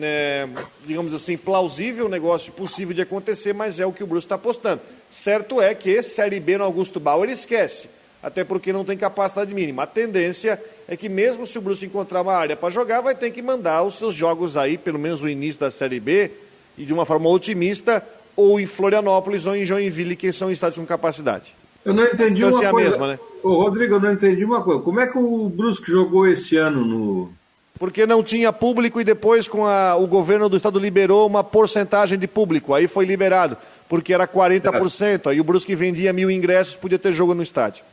é, 0.00 0.48
digamos 0.84 1.12
assim, 1.12 1.36
plausível, 1.36 2.06
um 2.06 2.10
negócio 2.10 2.52
possível 2.52 2.94
de 2.94 3.02
acontecer, 3.02 3.52
mas 3.52 3.80
é 3.80 3.86
o 3.86 3.92
que 3.92 4.04
o 4.04 4.06
Bruce 4.06 4.26
está 4.26 4.36
apostando. 4.36 4.80
Certo 5.10 5.60
é 5.60 5.74
que 5.74 6.02
Série 6.02 6.40
B 6.40 6.58
no 6.58 6.64
Augusto 6.64 7.00
Bauer 7.00 7.30
esquece, 7.30 7.88
até 8.22 8.44
porque 8.44 8.72
não 8.72 8.84
tem 8.84 8.96
capacidade 8.96 9.52
mínima. 9.54 9.84
A 9.84 9.86
tendência 9.86 10.62
é 10.86 10.96
que 10.96 11.08
mesmo 11.08 11.46
se 11.46 11.58
o 11.58 11.60
Bruce 11.60 11.84
encontrar 11.84 12.22
uma 12.22 12.34
área 12.34 12.56
para 12.56 12.70
jogar, 12.70 13.00
vai 13.00 13.14
ter 13.14 13.30
que 13.30 13.42
mandar 13.42 13.82
os 13.82 13.96
seus 13.96 14.14
jogos 14.14 14.56
aí, 14.56 14.78
pelo 14.78 14.98
menos 14.98 15.22
o 15.22 15.28
início 15.28 15.60
da 15.60 15.70
Série 15.70 16.00
B, 16.00 16.30
e 16.78 16.84
de 16.84 16.92
uma 16.92 17.06
forma 17.06 17.28
otimista, 17.28 18.06
ou 18.36 18.60
em 18.60 18.66
Florianópolis 18.66 19.46
ou 19.46 19.56
em 19.56 19.64
Joinville, 19.64 20.14
que 20.14 20.32
são 20.32 20.50
estádios 20.50 20.78
com 20.78 20.86
capacidade. 20.86 21.55
Eu 21.86 21.94
não 21.94 22.04
entendi 22.04 22.44
uma 22.44 22.70
coisa. 22.70 22.90
Mesma, 22.90 23.06
né? 23.06 23.18
Ô, 23.44 23.62
Rodrigo, 23.62 23.94
eu 23.94 24.00
não 24.00 24.12
entendi 24.12 24.44
uma 24.44 24.60
coisa. 24.60 24.82
Como 24.82 24.98
é 24.98 25.06
que 25.06 25.16
o 25.16 25.48
Brusque 25.48 25.88
jogou 25.88 26.26
esse 26.26 26.56
ano 26.56 26.84
no. 26.84 27.32
Porque 27.78 28.04
não 28.04 28.24
tinha 28.24 28.52
público 28.52 29.00
e 29.00 29.04
depois 29.04 29.46
com 29.46 29.64
a, 29.64 29.94
o 29.94 30.04
governo 30.08 30.48
do 30.48 30.56
estado 30.56 30.80
liberou 30.80 31.24
uma 31.28 31.44
porcentagem 31.44 32.18
de 32.18 32.26
público. 32.26 32.74
Aí 32.74 32.88
foi 32.88 33.04
liberado, 33.04 33.56
porque 33.88 34.12
era 34.12 34.26
40%. 34.26 34.88
Certo. 34.88 35.28
Aí 35.28 35.40
o 35.40 35.44
Brusque 35.44 35.76
vendia 35.76 36.12
mil 36.12 36.28
ingressos, 36.28 36.74
podia 36.74 36.98
ter 36.98 37.12
jogo 37.12 37.34
no 37.34 37.42
estádio. 37.42 37.84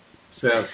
Certo. 0.41 0.69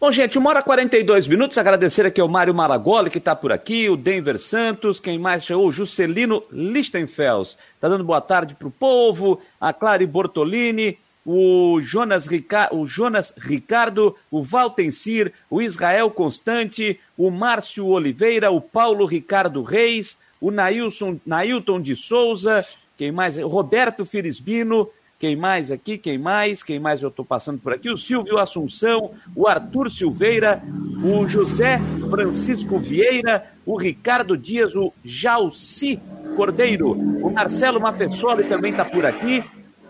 Bom, 0.00 0.10
gente, 0.10 0.38
uma 0.38 0.48
hora 0.48 0.60
e 0.60 0.62
42 0.62 1.28
minutos. 1.28 1.58
Agradecer 1.58 2.06
aqui 2.06 2.20
ao 2.20 2.28
Mário 2.28 2.54
Maragoli, 2.54 3.10
que 3.10 3.18
está 3.18 3.36
por 3.36 3.52
aqui, 3.52 3.90
o 3.90 3.96
Denver 3.96 4.38
Santos, 4.38 5.00
quem 5.00 5.18
mais 5.18 5.44
chegou? 5.44 5.66
O 5.66 5.72
Juscelino 5.72 6.42
Lichtenfels. 6.50 7.58
Está 7.74 7.88
dando 7.88 8.04
boa 8.04 8.22
tarde 8.22 8.54
para 8.54 8.68
o 8.68 8.70
povo, 8.70 9.38
a 9.60 9.72
Clary 9.72 10.06
Bortolini, 10.06 10.96
o 11.30 11.78
Jonas, 11.82 12.26
Rica... 12.26 12.74
o 12.74 12.86
Jonas 12.86 13.34
Ricardo, 13.36 14.16
o 14.30 14.42
Valtencir, 14.42 15.30
o 15.50 15.60
Israel 15.60 16.10
Constante, 16.10 16.98
o 17.18 17.30
Márcio 17.30 17.84
Oliveira, 17.84 18.50
o 18.50 18.62
Paulo 18.62 19.04
Ricardo 19.04 19.62
Reis, 19.62 20.16
o 20.40 20.50
Nailson, 20.50 21.20
Nailton 21.26 21.82
de 21.82 21.94
Souza, 21.94 22.64
quem 22.96 23.12
mais? 23.12 23.36
Roberto 23.36 24.06
Firisbino, 24.06 24.88
quem 25.18 25.36
mais 25.36 25.70
aqui? 25.70 25.98
Quem 25.98 26.16
mais? 26.16 26.62
Quem 26.62 26.80
mais 26.80 27.02
eu 27.02 27.10
estou 27.10 27.26
passando 27.26 27.58
por 27.58 27.74
aqui? 27.74 27.90
O 27.90 27.96
Silvio 27.98 28.38
Assunção, 28.38 29.10
o 29.36 29.46
Arthur 29.46 29.90
Silveira, 29.90 30.62
o 31.04 31.28
José 31.28 31.78
Francisco 32.08 32.78
Vieira, 32.78 33.52
o 33.66 33.76
Ricardo 33.76 34.34
Dias, 34.34 34.74
o 34.74 34.94
Jalci 35.04 36.00
Cordeiro, 36.36 36.92
o 36.92 37.30
Marcelo 37.30 37.78
Mafessoli 37.78 38.44
também 38.44 38.70
está 38.70 38.86
por 38.86 39.04
aqui, 39.04 39.44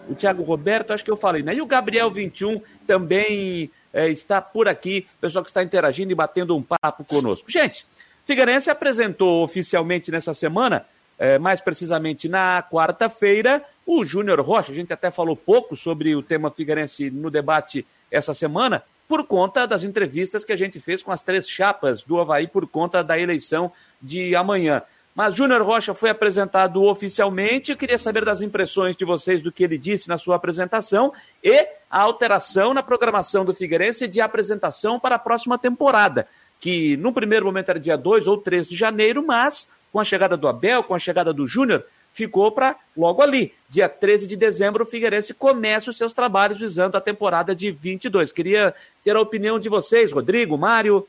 o 0.09 0.15
Thiago 0.15 0.43
Roberto, 0.43 0.93
acho 0.93 1.05
que 1.05 1.11
eu 1.11 1.17
falei, 1.17 1.43
né? 1.43 1.55
E 1.55 1.61
o 1.61 1.67
Gabriel 1.67 2.11
21 2.11 2.61
também 2.87 3.71
é, 3.93 4.09
está 4.09 4.41
por 4.41 4.69
aqui, 4.69 5.07
pessoal 5.21 5.45
que 5.45 5.51
está 5.51 5.63
interagindo 5.63 6.13
e 6.13 6.15
batendo 6.15 6.57
um 6.57 6.63
papo 6.63 7.05
conosco. 7.05 7.51
Gente, 7.51 7.87
Figueirense 8.25 8.71
apresentou 8.71 9.43
oficialmente 9.45 10.11
nessa 10.11 10.35
semana, 10.35 10.87
é, 11.19 11.39
mais 11.39 11.61
precisamente 11.61 12.29
na 12.29 12.63
quarta-feira, 12.63 13.65
o 13.87 14.05
Júnior 14.05 14.41
Rocha. 14.41 14.71
A 14.71 14.75
gente 14.75 14.93
até 14.93 15.11
falou 15.11 15.35
pouco 15.35 15.75
sobre 15.75 16.15
o 16.15 16.23
tema 16.23 16.51
Figueirense 16.51 17.11
no 17.11 17.31
debate 17.31 17.87
essa 18.11 18.35
semana, 18.35 18.83
por 19.09 19.27
conta 19.27 19.67
das 19.67 19.83
entrevistas 19.83 20.45
que 20.45 20.53
a 20.53 20.57
gente 20.57 20.79
fez 20.79 21.03
com 21.03 21.11
as 21.11 21.23
três 21.23 21.49
chapas 21.49 22.03
do 22.03 22.21
Havaí 22.21 22.47
por 22.47 22.69
conta 22.69 23.03
da 23.03 23.19
eleição 23.19 23.73
de 24.01 24.37
amanhã. 24.37 24.83
Mas 25.19 25.35
Júnior 25.35 25.63
Rocha 25.63 25.95
foi 25.95 26.11
apresentado 26.11 26.81
oficialmente. 26.85 27.73
Eu 27.73 27.77
queria 27.77 27.99
saber 27.99 28.25
das 28.25 28.41
impressões 28.41 28.97
de 28.97 29.05
vocês 29.05 29.43
do 29.43 29.51
que 29.51 29.65
ele 29.65 29.77
disse 29.77 30.09
na 30.09 30.17
sua 30.17 30.37
apresentação 30.37 31.13
e 31.43 31.67
a 31.91 32.01
alteração 32.03 32.73
na 32.73 32.85
programação 32.85 33.45
do 33.45 33.53
Figueirense 33.53 34.07
de 34.07 34.21
apresentação 34.21 35.01
para 35.01 35.17
a 35.17 35.19
próxima 35.19 35.59
temporada, 35.59 36.29
que 36.61 36.97
no 36.99 37.13
primeiro 37.13 37.47
momento 37.47 37.69
era 37.69 37.81
dia 37.81 37.99
2 37.99 38.29
ou 38.29 38.39
3 38.39 38.69
de 38.69 38.77
janeiro, 38.77 39.21
mas 39.27 39.69
com 39.93 39.99
a 39.99 40.05
chegada 40.05 40.37
do 40.37 40.47
Abel, 40.47 40.85
com 40.85 40.95
a 40.95 41.01
chegada 41.01 41.33
do 41.33 41.49
Júnior, 41.49 41.85
ficou 42.13 42.53
para 42.53 42.77
logo 42.97 43.21
ali. 43.21 43.53
Dia 43.69 43.89
13 43.89 44.25
de 44.25 44.37
dezembro, 44.37 44.85
o 44.85 44.87
Figueirense 44.87 45.35
começa 45.35 45.91
os 45.91 45.97
seus 45.97 46.13
trabalhos 46.13 46.61
visando 46.61 46.97
a 46.97 47.01
temporada 47.01 47.57
de 47.57 47.73
22. 47.73 48.31
Queria 48.31 48.73
ter 49.03 49.17
a 49.17 49.21
opinião 49.21 49.59
de 49.59 49.69
vocês, 49.69 50.13
Rodrigo, 50.13 50.57
Mário. 50.57 51.09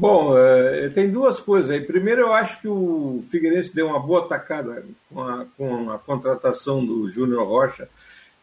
Bom, 0.00 0.32
é, 0.34 0.88
tem 0.88 1.10
duas 1.10 1.38
coisas 1.38 1.70
aí. 1.70 1.82
Primeiro, 1.82 2.22
eu 2.22 2.32
acho 2.32 2.58
que 2.58 2.66
o 2.66 3.22
Figueirense 3.30 3.74
deu 3.74 3.88
uma 3.88 4.00
boa 4.00 4.26
tacada 4.26 4.82
com 5.10 5.20
a, 5.20 5.44
com 5.58 5.90
a 5.90 5.98
contratação 5.98 6.82
do 6.82 7.06
Júnior 7.06 7.46
Rocha, 7.46 7.86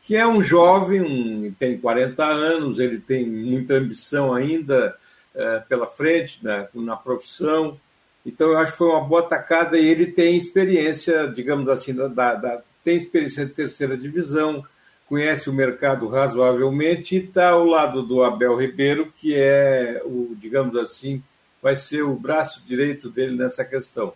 que 0.03 0.15
é 0.15 0.27
um 0.27 0.39
jovem, 0.39 1.01
um, 1.01 1.51
tem 1.57 1.75
40 1.75 2.23
anos, 2.23 2.77
ele 2.77 2.99
tem 2.99 3.25
muita 3.25 3.73
ambição 3.73 4.35
ainda 4.35 4.95
é, 5.33 5.57
pela 5.67 5.87
frente 5.87 6.37
né, 6.45 6.67
na 6.75 6.95
profissão. 6.95 7.79
Então, 8.23 8.51
eu 8.51 8.57
acho 8.59 8.73
que 8.73 8.77
foi 8.77 8.89
uma 8.89 9.01
boa 9.01 9.23
tacada 9.23 9.79
e 9.79 9.87
ele 9.87 10.05
tem 10.05 10.37
experiência, 10.37 11.27
digamos 11.27 11.67
assim, 11.69 11.91
da, 11.91 12.35
da 12.35 12.61
tem 12.85 12.97
experiência 12.97 13.47
de 13.47 13.53
terceira 13.53 13.97
divisão, 13.97 14.63
conhece 15.09 15.49
o 15.49 15.53
mercado 15.53 16.07
razoavelmente 16.07 17.15
e 17.15 17.25
está 17.25 17.49
ao 17.49 17.65
lado 17.65 18.03
do 18.03 18.23
Abel 18.23 18.55
Ribeiro, 18.55 19.11
que 19.17 19.33
é 19.33 20.03
o, 20.05 20.35
digamos 20.39 20.75
assim, 20.75 21.23
vai 21.61 21.75
ser 21.75 22.03
o 22.03 22.15
braço 22.15 22.61
direito 22.65 23.09
dele 23.09 23.35
nessa 23.35 23.63
questão. 23.63 24.13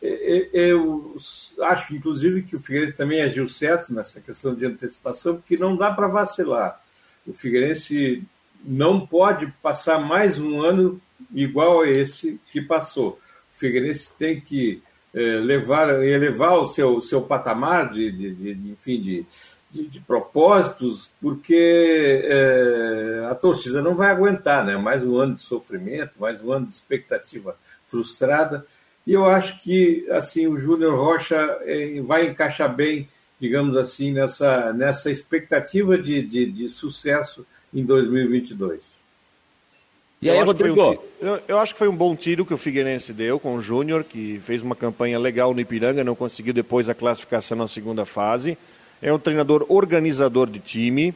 Eu 0.00 1.16
acho, 1.62 1.94
inclusive, 1.94 2.42
que 2.42 2.54
o 2.56 2.60
Figueirense 2.60 2.94
também 2.94 3.22
agiu 3.22 3.48
certo 3.48 3.92
nessa 3.92 4.20
questão 4.20 4.54
de 4.54 4.64
antecipação, 4.64 5.36
porque 5.36 5.56
não 5.56 5.76
dá 5.76 5.92
para 5.92 6.06
vacilar. 6.06 6.80
O 7.26 7.32
Figueirense 7.32 8.22
não 8.64 9.04
pode 9.04 9.46
passar 9.62 9.98
mais 9.98 10.38
um 10.38 10.62
ano 10.62 11.00
igual 11.32 11.80
a 11.80 11.90
esse 11.90 12.40
que 12.52 12.60
passou. 12.60 13.18
O 13.54 13.58
Figueirense 13.58 14.10
tem 14.16 14.40
que 14.40 14.82
eh, 15.12 15.38
levar, 15.38 16.02
elevar 16.04 16.58
o 16.58 16.68
seu, 16.68 17.00
seu 17.00 17.22
patamar 17.22 17.90
de, 17.90 18.10
de, 18.10 18.34
de 18.34 18.70
enfim, 18.70 19.00
de, 19.00 19.26
de, 19.74 19.88
de 19.88 20.00
propósitos, 20.00 21.10
porque 21.20 22.22
é, 22.24 23.26
a 23.28 23.34
torcida 23.34 23.82
não 23.82 23.96
vai 23.96 24.08
aguentar, 24.08 24.64
né? 24.64 24.76
Mais 24.76 25.04
um 25.04 25.18
ano 25.18 25.34
de 25.34 25.40
sofrimento, 25.40 26.12
mais 26.20 26.40
um 26.40 26.52
ano 26.52 26.66
de 26.66 26.74
expectativa 26.74 27.56
frustrada. 27.86 28.64
E 29.04 29.12
eu 29.12 29.26
acho 29.26 29.60
que 29.60 30.08
assim 30.12 30.46
o 30.46 30.56
Júnior 30.56 30.96
Rocha 30.96 31.36
é, 31.62 32.00
vai 32.02 32.28
encaixar 32.28 32.72
bem, 32.72 33.08
digamos 33.40 33.76
assim, 33.76 34.12
nessa, 34.12 34.72
nessa 34.72 35.10
expectativa 35.10 35.98
de, 35.98 36.22
de, 36.22 36.46
de 36.46 36.68
sucesso 36.68 37.44
em 37.74 37.84
2022. 37.84 39.02
E 40.22 40.30
aí, 40.30 40.38
eu 40.38 40.46
Rodrigo? 40.46 40.92
Um, 40.92 40.98
eu, 41.20 41.42
eu, 41.48 41.58
acho 41.58 41.74
que 41.74 41.78
foi 41.78 41.88
um 41.88 41.96
bom 41.96 42.14
tiro 42.16 42.46
que 42.46 42.54
o 42.54 42.56
Figueirense 42.56 43.12
deu 43.12 43.38
com 43.38 43.56
o 43.56 43.60
Júnior, 43.60 44.04
que 44.04 44.40
fez 44.42 44.62
uma 44.62 44.76
campanha 44.76 45.18
legal 45.18 45.52
no 45.52 45.60
Ipiranga, 45.60 46.04
não 46.04 46.14
conseguiu 46.14 46.54
depois 46.54 46.88
a 46.88 46.94
classificação 46.94 47.58
na 47.58 47.66
segunda 47.66 48.06
fase 48.06 48.56
é 49.04 49.12
um 49.12 49.18
treinador 49.18 49.66
organizador 49.68 50.48
de 50.48 50.58
time. 50.58 51.14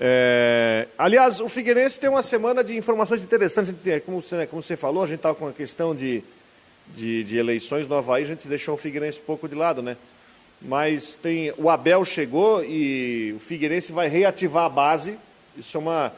É... 0.00 0.88
Aliás, 0.96 1.40
o 1.40 1.48
Figueirense 1.48 2.00
tem 2.00 2.08
uma 2.08 2.22
semana 2.22 2.64
de 2.64 2.74
informações 2.74 3.22
interessantes. 3.22 3.74
Como 4.06 4.22
você, 4.22 4.46
como 4.46 4.62
você 4.62 4.78
falou, 4.78 5.04
a 5.04 5.06
gente 5.06 5.16
estava 5.16 5.34
com 5.34 5.46
a 5.46 5.52
questão 5.52 5.94
de, 5.94 6.24
de, 6.94 7.22
de, 7.24 7.36
eleições 7.36 7.86
no 7.86 7.94
Havaí, 7.96 8.22
a 8.22 8.26
gente 8.26 8.48
deixou 8.48 8.76
o 8.76 8.78
Figueirense 8.78 9.20
um 9.20 9.24
pouco 9.24 9.46
de 9.46 9.54
lado, 9.54 9.82
né? 9.82 9.98
Mas 10.62 11.16
tem 11.16 11.52
o 11.58 11.68
Abel 11.68 12.02
chegou 12.02 12.64
e 12.64 13.34
o 13.36 13.38
Figueirense 13.40 13.92
vai 13.92 14.08
reativar 14.08 14.64
a 14.64 14.70
base. 14.70 15.18
Isso 15.54 15.76
é 15.76 15.80
uma, 15.80 16.12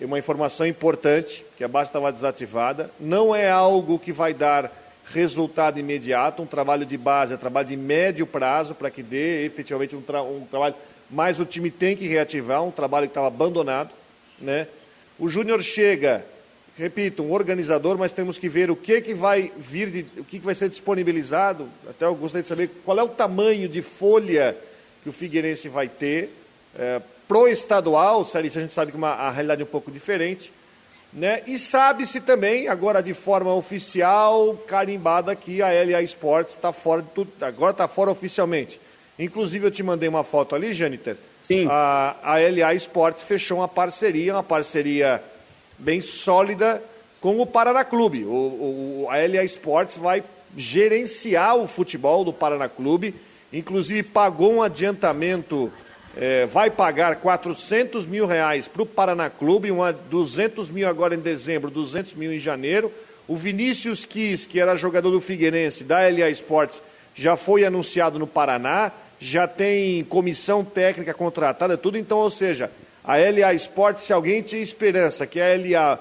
é 0.00 0.06
uma 0.06 0.18
informação 0.18 0.66
importante, 0.66 1.44
que 1.58 1.62
a 1.62 1.68
base 1.68 1.90
estava 1.90 2.10
desativada. 2.10 2.90
Não 2.98 3.36
é 3.36 3.50
algo 3.50 3.98
que 3.98 4.12
vai 4.12 4.32
dar 4.32 4.72
resultado 5.04 5.78
imediato, 5.78 6.42
um 6.42 6.46
trabalho 6.46 6.86
de 6.86 6.96
base, 6.96 7.34
é 7.34 7.36
trabalho 7.36 7.68
de 7.68 7.76
médio 7.76 8.26
prazo 8.26 8.74
para 8.74 8.90
que 8.90 9.02
dê 9.02 9.44
efetivamente 9.44 9.94
um, 9.94 10.00
tra 10.00 10.22
um, 10.22 10.46
trabalho, 10.46 10.74
mas 11.10 11.38
o 11.38 11.44
time 11.44 11.70
tem 11.70 11.96
que 11.96 12.06
reativar, 12.06 12.62
um 12.62 12.70
trabalho 12.70 13.06
que 13.06 13.10
estava 13.10 13.26
abandonado. 13.26 13.90
Né? 14.38 14.66
O 15.18 15.28
Júnior 15.28 15.62
chega, 15.62 16.24
repito, 16.76 17.22
um 17.22 17.32
organizador, 17.32 17.98
mas 17.98 18.12
temos 18.12 18.38
que 18.38 18.48
ver 18.48 18.70
o 18.70 18.76
que, 18.76 19.00
que 19.00 19.14
vai 19.14 19.52
vir, 19.56 19.90
de, 19.90 20.20
o 20.20 20.24
que, 20.24 20.38
que 20.38 20.44
vai 20.44 20.54
ser 20.54 20.68
disponibilizado. 20.68 21.68
Até 21.88 22.06
eu 22.06 22.14
gostaria 22.14 22.42
de 22.42 22.48
saber 22.48 22.70
qual 22.84 22.98
é 22.98 23.02
o 23.02 23.08
tamanho 23.08 23.68
de 23.68 23.82
folha 23.82 24.56
que 25.02 25.08
o 25.08 25.12
Figueirense 25.12 25.68
vai 25.68 25.88
ter. 25.88 26.34
É, 26.76 27.00
pro 27.28 27.46
estadual, 27.46 28.24
Série 28.24 28.48
a 28.48 28.50
gente 28.50 28.72
sabe 28.72 28.90
que 28.90 28.96
uma, 28.96 29.10
a 29.10 29.30
realidade 29.30 29.60
é 29.60 29.64
um 29.64 29.68
pouco 29.68 29.90
diferente. 29.90 30.52
Né? 31.14 31.42
E 31.46 31.56
sabe-se 31.56 32.20
também, 32.20 32.66
agora 32.66 33.00
de 33.00 33.14
forma 33.14 33.54
oficial, 33.54 34.56
carimbada, 34.66 35.36
que 35.36 35.62
a 35.62 35.68
LA 35.68 36.02
Sports 36.02 36.54
está 36.54 36.72
fora 36.72 37.02
de 37.02 37.08
tudo, 37.10 37.30
agora 37.40 37.70
está 37.70 37.86
fora 37.86 38.10
oficialmente. 38.10 38.80
Inclusive, 39.16 39.64
eu 39.64 39.70
te 39.70 39.82
mandei 39.82 40.08
uma 40.08 40.24
foto 40.24 40.56
ali, 40.56 40.72
Janiter. 40.72 41.16
Sim. 41.44 41.68
A, 41.70 42.16
a 42.20 42.38
LA 42.38 42.74
Sports 42.74 43.22
fechou 43.22 43.58
uma 43.58 43.68
parceria, 43.68 44.34
uma 44.34 44.42
parceria 44.42 45.22
bem 45.78 46.00
sólida 46.00 46.82
com 47.20 47.38
o 47.40 47.46
Paraná 47.46 47.84
Clube. 47.84 48.24
O, 48.24 49.04
o, 49.04 49.06
a 49.08 49.16
LA 49.18 49.44
Sports 49.44 49.96
vai 49.96 50.24
gerenciar 50.56 51.56
o 51.56 51.68
futebol 51.68 52.24
do 52.24 52.32
Paraná 52.32 52.68
Clube, 52.68 53.14
inclusive 53.52 54.02
pagou 54.02 54.54
um 54.54 54.62
adiantamento 54.62 55.72
é, 56.16 56.46
vai 56.46 56.70
pagar 56.70 57.16
400 57.16 58.06
mil 58.06 58.26
reais 58.26 58.68
para 58.68 58.82
o 58.82 58.86
Paraná 58.86 59.28
Clube, 59.28 59.70
uma, 59.70 59.92
200 59.92 60.70
mil 60.70 60.88
agora 60.88 61.14
em 61.14 61.18
dezembro, 61.18 61.70
200 61.70 62.14
mil 62.14 62.32
em 62.32 62.38
janeiro. 62.38 62.92
O 63.26 63.36
Vinícius 63.36 64.04
Quis, 64.04 64.46
que 64.46 64.60
era 64.60 64.76
jogador 64.76 65.10
do 65.10 65.20
Figueirense, 65.20 65.82
da 65.82 66.00
LA 66.00 66.30
Sports, 66.30 66.82
já 67.14 67.36
foi 67.36 67.64
anunciado 67.64 68.18
no 68.18 68.26
Paraná, 68.26 68.92
já 69.18 69.48
tem 69.48 70.04
comissão 70.04 70.64
técnica 70.64 71.14
contratada, 71.14 71.76
tudo. 71.76 71.96
Então, 71.96 72.18
ou 72.18 72.30
seja, 72.30 72.70
a 73.02 73.16
LA 73.16 73.54
Sports, 73.54 74.04
se 74.04 74.12
alguém 74.12 74.42
tinha 74.42 74.62
esperança 74.62 75.26
que 75.26 75.40
a 75.40 75.46
LA 75.56 75.98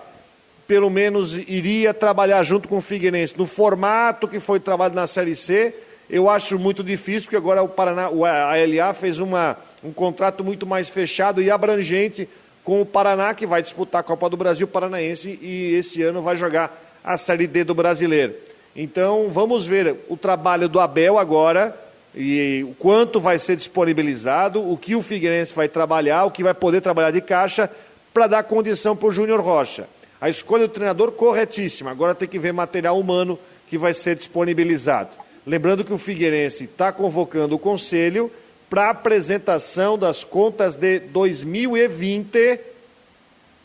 pelo 0.68 0.89
menos 0.89 1.38
iria 1.38 1.93
trabalhar 1.93 2.41
junto 2.43 2.68
com 2.68 2.78
o 2.78 2.82
Figueirense 2.82 3.38
no 3.38 3.45
formato 3.45 4.28
que 4.28 4.39
foi 4.39 4.59
trabalhado 4.59 4.95
na 4.95 5.07
Série 5.07 5.36
C, 5.36 5.76
eu 6.09 6.30
acho 6.30 6.57
muito 6.57 6.84
difícil, 6.84 7.24
porque 7.24 7.36
agora 7.36 7.61
o 7.61 7.68
Paraná, 7.68 8.07
a 8.07 8.53
LA 8.55 8.93
fez 8.93 9.20
uma 9.20 9.57
um 9.84 9.91
contrato 9.91 10.43
muito 10.43 10.65
mais 10.65 10.89
fechado 10.89 11.41
e 11.41 11.51
abrangente 11.51 12.27
com 12.63 12.81
o 12.81 12.86
Paraná, 12.86 13.34
que 13.34 13.45
vai 13.45 13.61
disputar 13.61 14.01
a 14.01 14.03
Copa 14.03 14.29
do 14.29 14.38
Brasil 14.38 14.67
Paranaense 14.67 15.38
e 15.41 15.75
esse 15.75 16.01
ano 16.01 16.21
vai 16.21 16.36
jogar 16.36 16.81
a 17.03 17.17
Série 17.17 17.47
D 17.47 17.63
do 17.63 17.75
Brasileiro. 17.75 18.34
Então, 18.75 19.29
vamos 19.29 19.65
ver 19.65 19.95
o 20.07 20.15
trabalho 20.15 20.69
do 20.69 20.79
Abel 20.79 21.19
agora 21.19 21.77
e 22.15 22.65
o 22.69 22.73
quanto 22.75 23.19
vai 23.19 23.38
ser 23.38 23.55
disponibilizado, 23.55 24.67
o 24.67 24.77
que 24.77 24.95
o 24.95 25.01
Figueirense 25.01 25.53
vai 25.53 25.67
trabalhar, 25.67 26.25
o 26.25 26.31
que 26.31 26.43
vai 26.43 26.53
poder 26.53 26.81
trabalhar 26.81 27.11
de 27.11 27.21
caixa 27.21 27.69
para 28.13 28.27
dar 28.27 28.43
condição 28.43 28.95
para 28.95 29.09
o 29.09 29.11
Júnior 29.11 29.41
Rocha. 29.41 29.88
A 30.21 30.29
escolha 30.29 30.67
do 30.67 30.73
treinador 30.73 31.11
corretíssima. 31.11 31.91
Agora 31.91 32.15
tem 32.15 32.27
que 32.27 32.39
ver 32.39 32.53
material 32.53 32.97
humano 32.97 33.38
que 33.67 33.77
vai 33.77 33.93
ser 33.93 34.15
disponibilizado. 34.15 35.09
Lembrando 35.45 35.84
que 35.84 35.93
o 35.93 35.97
Figueirense 35.97 36.63
está 36.63 36.91
convocando 36.91 37.55
o 37.55 37.59
conselho 37.59 38.31
para 38.74 38.89
apresentação 38.89 39.99
das 39.99 40.24
contas 40.24 40.74
de 40.74 40.97
2020, 40.97 42.59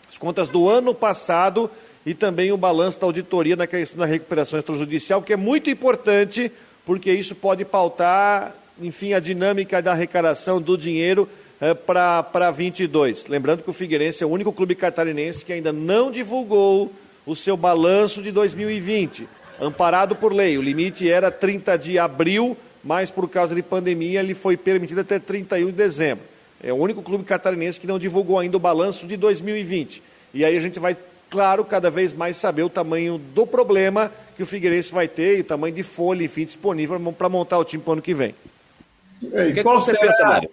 as 0.06 0.18
contas 0.18 0.50
do 0.50 0.68
ano 0.68 0.94
passado 0.94 1.70
e 2.04 2.12
também 2.12 2.52
o 2.52 2.58
balanço 2.58 3.00
da 3.00 3.06
auditoria 3.06 3.56
na 3.56 3.66
questão 3.66 4.00
da 4.00 4.04
recuperação 4.04 4.58
extrajudicial, 4.58 5.22
que 5.22 5.32
é 5.32 5.36
muito 5.36 5.70
importante, 5.70 6.52
porque 6.84 7.10
isso 7.10 7.34
pode 7.34 7.64
pautar, 7.64 8.54
enfim, 8.78 9.14
a 9.14 9.18
dinâmica 9.18 9.80
da 9.80 9.92
arrecadação 9.92 10.60
do 10.60 10.76
dinheiro 10.76 11.26
eh, 11.58 11.72
para 11.72 12.50
22. 12.50 13.28
Lembrando 13.28 13.62
que 13.62 13.70
o 13.70 13.72
Figueirense 13.72 14.22
é 14.22 14.26
o 14.26 14.30
único 14.30 14.52
clube 14.52 14.74
catarinense 14.74 15.42
que 15.42 15.54
ainda 15.54 15.72
não 15.72 16.10
divulgou 16.10 16.92
o 17.24 17.34
seu 17.34 17.56
balanço 17.56 18.22
de 18.22 18.30
2020, 18.30 19.26
amparado 19.58 20.14
por 20.14 20.34
lei. 20.34 20.58
O 20.58 20.62
limite 20.62 21.10
era 21.10 21.30
30 21.30 21.78
de 21.78 21.98
abril, 21.98 22.58
mas 22.82 23.10
por 23.10 23.28
causa 23.28 23.54
de 23.54 23.62
pandemia 23.62 24.20
ele 24.20 24.34
foi 24.34 24.56
permitido 24.56 25.00
até 25.00 25.18
31 25.18 25.66
de 25.66 25.72
dezembro. 25.72 26.24
É 26.62 26.72
o 26.72 26.76
único 26.76 27.02
clube 27.02 27.24
catarinense 27.24 27.80
que 27.80 27.86
não 27.86 27.98
divulgou 27.98 28.38
ainda 28.38 28.56
o 28.56 28.60
balanço 28.60 29.06
de 29.06 29.16
2020. 29.16 30.02
E 30.34 30.44
aí 30.44 30.56
a 30.56 30.60
gente 30.60 30.80
vai, 30.80 30.96
claro, 31.30 31.64
cada 31.64 31.90
vez 31.90 32.12
mais 32.12 32.36
saber 32.36 32.62
o 32.62 32.68
tamanho 32.68 33.18
do 33.18 33.46
problema 33.46 34.10
que 34.36 34.42
o 34.42 34.46
Figueirense 34.46 34.92
vai 34.92 35.06
ter 35.06 35.38
e 35.38 35.40
o 35.40 35.44
tamanho 35.44 35.74
de 35.74 35.82
folha, 35.82 36.24
enfim, 36.24 36.44
disponível 36.44 37.00
para 37.12 37.28
montar 37.28 37.58
o 37.58 37.64
time 37.64 37.82
para 37.82 37.90
o 37.90 37.92
ano 37.94 38.02
que 38.02 38.14
vem. 38.14 38.34
E, 39.22 39.52
que 39.52 39.62
qual 39.62 39.80
que 39.80 39.86
você 39.86 39.92
será? 39.92 40.06
pensa, 40.06 40.24
Mário? 40.24 40.50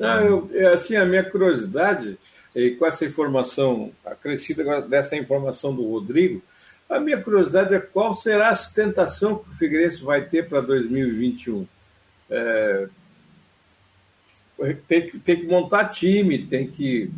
Ah, 0.00 0.20
eu, 0.22 0.50
é 0.52 0.66
assim, 0.66 0.96
a 0.96 1.04
minha 1.04 1.22
curiosidade, 1.22 2.18
e 2.54 2.70
com 2.72 2.86
essa 2.86 3.04
informação 3.04 3.92
acrescida 4.04 4.82
dessa 4.82 5.16
informação 5.16 5.74
do 5.74 5.88
Rodrigo, 5.88 6.42
a 6.88 7.00
minha 7.00 7.20
curiosidade 7.20 7.74
é 7.74 7.80
qual 7.80 8.14
será 8.14 8.50
a 8.50 8.56
sustentação 8.56 9.38
que 9.38 9.50
o 9.50 9.54
Figueirense 9.54 10.02
vai 10.02 10.24
ter 10.24 10.48
para 10.48 10.60
2021. 10.60 11.66
É, 12.30 12.88
tem, 14.86 15.10
que, 15.10 15.18
tem 15.18 15.40
que 15.40 15.46
montar 15.46 15.88
time, 15.88 16.46
tem 16.46 16.66
que, 16.70 17.10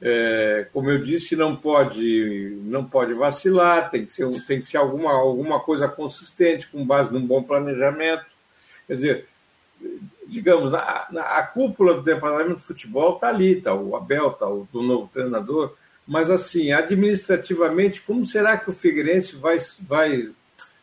é, 0.00 0.66
como 0.72 0.90
eu 0.90 1.04
disse, 1.04 1.36
não 1.36 1.54
pode, 1.54 2.58
não 2.64 2.84
pode 2.84 3.14
vacilar, 3.14 3.90
tem 3.90 4.06
que 4.06 4.12
ser, 4.12 4.28
tem 4.46 4.60
que 4.60 4.66
ser 4.66 4.78
alguma, 4.78 5.12
alguma 5.12 5.60
coisa 5.60 5.88
consistente, 5.88 6.68
com 6.68 6.84
base 6.84 7.12
num 7.12 7.26
bom 7.26 7.42
planejamento. 7.42 8.24
Quer 8.86 8.94
dizer, 8.94 9.28
digamos, 10.26 10.74
a, 10.74 11.08
a 11.12 11.42
cúpula 11.42 11.94
do 11.94 12.02
departamento 12.02 12.56
de 12.56 12.64
futebol 12.64 13.14
está 13.14 13.28
ali, 13.28 13.58
está 13.58 13.74
o 13.74 13.94
Abel, 13.96 14.30
está 14.30 14.48
o 14.48 14.66
do 14.72 14.82
novo 14.82 15.08
treinador, 15.12 15.76
mas 16.06 16.30
assim, 16.30 16.72
administrativamente, 16.72 18.02
como 18.02 18.26
será 18.26 18.56
que 18.56 18.70
o 18.70 18.72
Figueirense 18.72 19.36
vai, 19.36 19.58
vai 19.80 20.30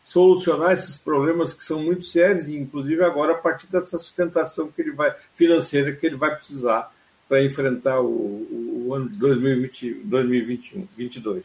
solucionar 0.02 0.72
esses 0.72 0.96
problemas 0.96 1.52
que 1.52 1.62
são 1.62 1.82
muito 1.82 2.04
sérios, 2.06 2.48
inclusive 2.48 3.04
agora 3.04 3.32
a 3.32 3.36
partir 3.36 3.66
dessa 3.66 3.98
sustentação 3.98 4.68
que 4.68 4.80
ele 4.80 4.92
vai, 4.92 5.14
financeira 5.34 5.92
que 5.92 6.06
ele 6.06 6.16
vai 6.16 6.34
precisar 6.34 6.90
para 7.28 7.44
enfrentar 7.44 8.00
o, 8.00 8.06
o, 8.06 8.86
o, 8.88 8.94
ano 8.94 9.10
de 9.10 9.18
2020, 9.18 9.94
2021, 10.04 10.80
2022. 10.80 11.44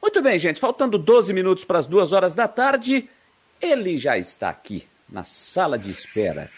Muito 0.00 0.22
bem, 0.22 0.38
gente, 0.38 0.58
faltando 0.58 0.96
12 0.96 1.34
minutos 1.34 1.64
para 1.64 1.78
as 1.78 1.86
duas 1.86 2.12
horas 2.12 2.34
da 2.34 2.48
tarde, 2.48 3.08
ele 3.60 3.98
já 3.98 4.16
está 4.16 4.48
aqui 4.48 4.88
na 5.06 5.22
sala 5.22 5.78
de 5.78 5.90
espera 5.90 6.48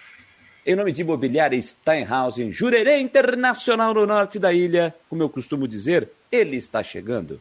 em 0.65 0.77
nome 0.77 0.93
de 0.93 1.03
Imobiliária 1.03 1.61
Steinhausen, 1.61 2.53
Jurerê 2.53 3.01
Internacional 3.01 3.93
no 3.93 4.07
norte 4.07 4.39
da 4.39 4.53
ilha. 4.53 4.95
Como 5.09 5.23
eu 5.23 5.29
costumo 5.29 5.67
dizer, 5.67 6.09
ele 6.31 6.57
está 6.57 6.83
chegando. 6.83 7.41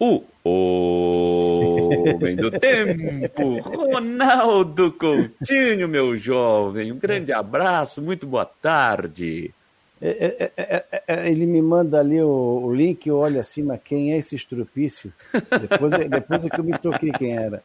O 0.00 0.22
homem 0.44 2.36
do 2.36 2.50
tempo, 2.58 3.58
Ronaldo 3.60 4.92
Coutinho, 4.92 5.88
meu 5.88 6.16
jovem. 6.16 6.92
Um 6.92 6.98
grande 6.98 7.32
abraço, 7.32 8.00
muito 8.00 8.26
boa 8.26 8.44
tarde. 8.44 9.52
É, 10.00 10.52
é, 10.56 10.84
é, 11.08 11.28
ele 11.28 11.44
me 11.46 11.60
manda 11.60 11.98
ali 11.98 12.20
o, 12.22 12.62
o, 12.64 12.72
link, 12.72 13.10
assim, 13.40 13.64
mas 13.64 13.80
quem 13.82 14.12
é 14.12 14.18
esse 14.18 14.36
estrupício? 14.36 15.12
Depois, 15.32 15.92
depois 16.08 16.44
é 16.44 16.48
que 16.48 16.60
eu 16.60 16.64
me 16.64 16.78
toquei 16.78 17.10
quem 17.10 17.36
era. 17.36 17.60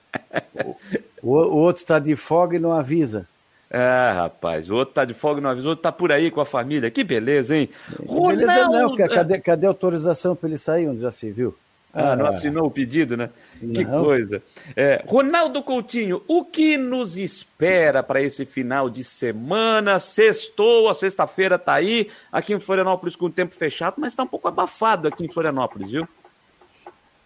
O, 0.66 0.76
o, 1.22 1.36
o 1.36 1.58
outro 1.58 1.84
está 1.84 2.00
de 2.00 2.16
folga 2.16 2.56
e 2.56 2.60
não 2.60 2.74
avisa. 2.74 3.28
Ah, 3.76 4.14
rapaz, 4.14 4.70
o 4.70 4.76
outro 4.76 4.94
tá 4.94 5.04
de 5.04 5.16
folga, 5.16 5.42
não 5.42 5.50
avisou, 5.50 5.70
o 5.70 5.72
outro 5.72 5.82
tá 5.82 5.92
por 5.92 6.12
aí 6.12 6.30
com 6.30 6.40
a 6.40 6.46
família. 6.46 6.92
Que 6.92 7.04
beleza, 7.04 7.58
hein? 7.58 7.70
Ronaldo... 8.08 8.38
Beleza 8.38 8.70
não, 8.70 8.96
cadê, 8.96 9.40
cadê 9.40 9.66
a 9.66 9.70
autorização 9.70 10.36
para 10.36 10.48
ele 10.48 10.60
sair 10.60 10.88
onde 10.88 11.02
já 11.02 11.12
se 11.12 11.32
viu? 11.32 11.56
Ah, 11.92 12.16
não 12.16 12.28
assinou 12.28 12.68
o 12.68 12.72
pedido, 12.72 13.18
né? 13.18 13.30
Não. 13.60 13.74
Que 13.74 13.86
coisa. 13.86 14.44
É, 14.76 15.04
Ronaldo 15.08 15.62
Coutinho, 15.64 16.22
o 16.28 16.46
que 16.46 16.78
nos 16.78 17.18
espera 17.18 18.04
para 18.04 18.22
esse 18.22 18.46
final 18.46 18.90
de 18.90 19.04
semana? 19.04 20.00
Sextou, 20.00 20.88
a 20.88 20.94
sexta-feira 20.94 21.58
tá 21.58 21.74
aí, 21.74 22.10
aqui 22.32 22.54
em 22.54 22.60
Florianópolis 22.60 23.16
com 23.16 23.26
o 23.26 23.32
tempo 23.32 23.56
fechado, 23.56 23.96
mas 23.98 24.14
tá 24.14 24.24
um 24.24 24.28
pouco 24.28 24.48
abafado 24.48 25.08
aqui 25.08 25.26
em 25.26 25.32
Florianópolis, 25.32 25.92
viu? 25.92 26.08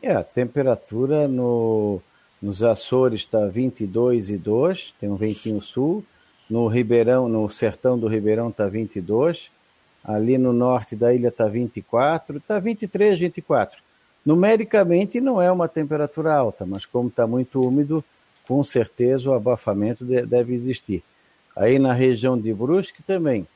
É, 0.02 0.14
a 0.14 0.24
temperatura 0.24 1.28
no, 1.28 2.02
nos 2.42 2.64
Açores 2.64 3.22
está 3.22 3.46
22 3.46 4.30
e 4.30 4.38
2, 4.38 4.94
tem 5.00 5.10
um 5.10 5.16
ventinho 5.16 5.62
sul. 5.62 6.06
No 6.50 6.68
Ribeirão, 6.68 7.28
no 7.28 7.50
sertão 7.50 7.98
do 7.98 8.08
Ribeirão 8.08 8.50
está 8.50 8.68
22. 8.68 9.50
Ali 10.04 10.38
no 10.38 10.54
norte 10.54 10.96
da 10.96 11.14
ilha 11.14 11.28
está 11.28 11.48
24. 11.48 12.38
Está 12.38 12.60
23, 12.60 13.20
24. 13.20 13.78
Numericamente 14.26 15.22
não 15.22 15.42
é 15.42 15.52
uma 15.52 15.68
temperatura 15.68 16.34
alta, 16.34 16.66
mas 16.66 16.86
como 16.86 17.10
está 17.10 17.26
muito 17.26 17.62
úmido, 17.62 18.04
com 18.48 18.64
certeza 18.64 19.30
o 19.30 19.34
abafamento 19.34 20.06
deve 20.06 20.54
existir. 20.54 21.04
Aí 21.56 21.80
na 21.80 21.94
região 21.94 22.38
de 22.38 22.54
Brusque 22.54 23.02
também. 23.04 23.48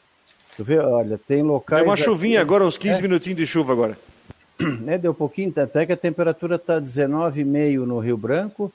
Tu 0.58 0.64
vê, 0.64 0.80
olha, 0.80 1.18
tem 1.18 1.42
locais. 1.42 1.82
Deu 1.82 1.90
uma 1.90 1.98
chuvinha 1.98 2.40
aqui, 2.40 2.46
agora, 2.46 2.66
uns 2.66 2.78
15 2.78 3.00
é, 3.00 3.02
minutinhos 3.02 3.38
de 3.38 3.46
chuva 3.46 3.72
agora. 3.74 3.98
É, 4.86 4.96
deu 4.98 5.12
um 5.12 5.16
pouquinho, 5.16 5.52
até 5.58 5.88
que 5.88 5.92
a 5.92 5.98
temperatura 5.98 6.56
está 6.56 6.80
19,5 6.80 7.80
no 7.84 7.98
Rio 7.98 8.16
Branco, 8.16 8.72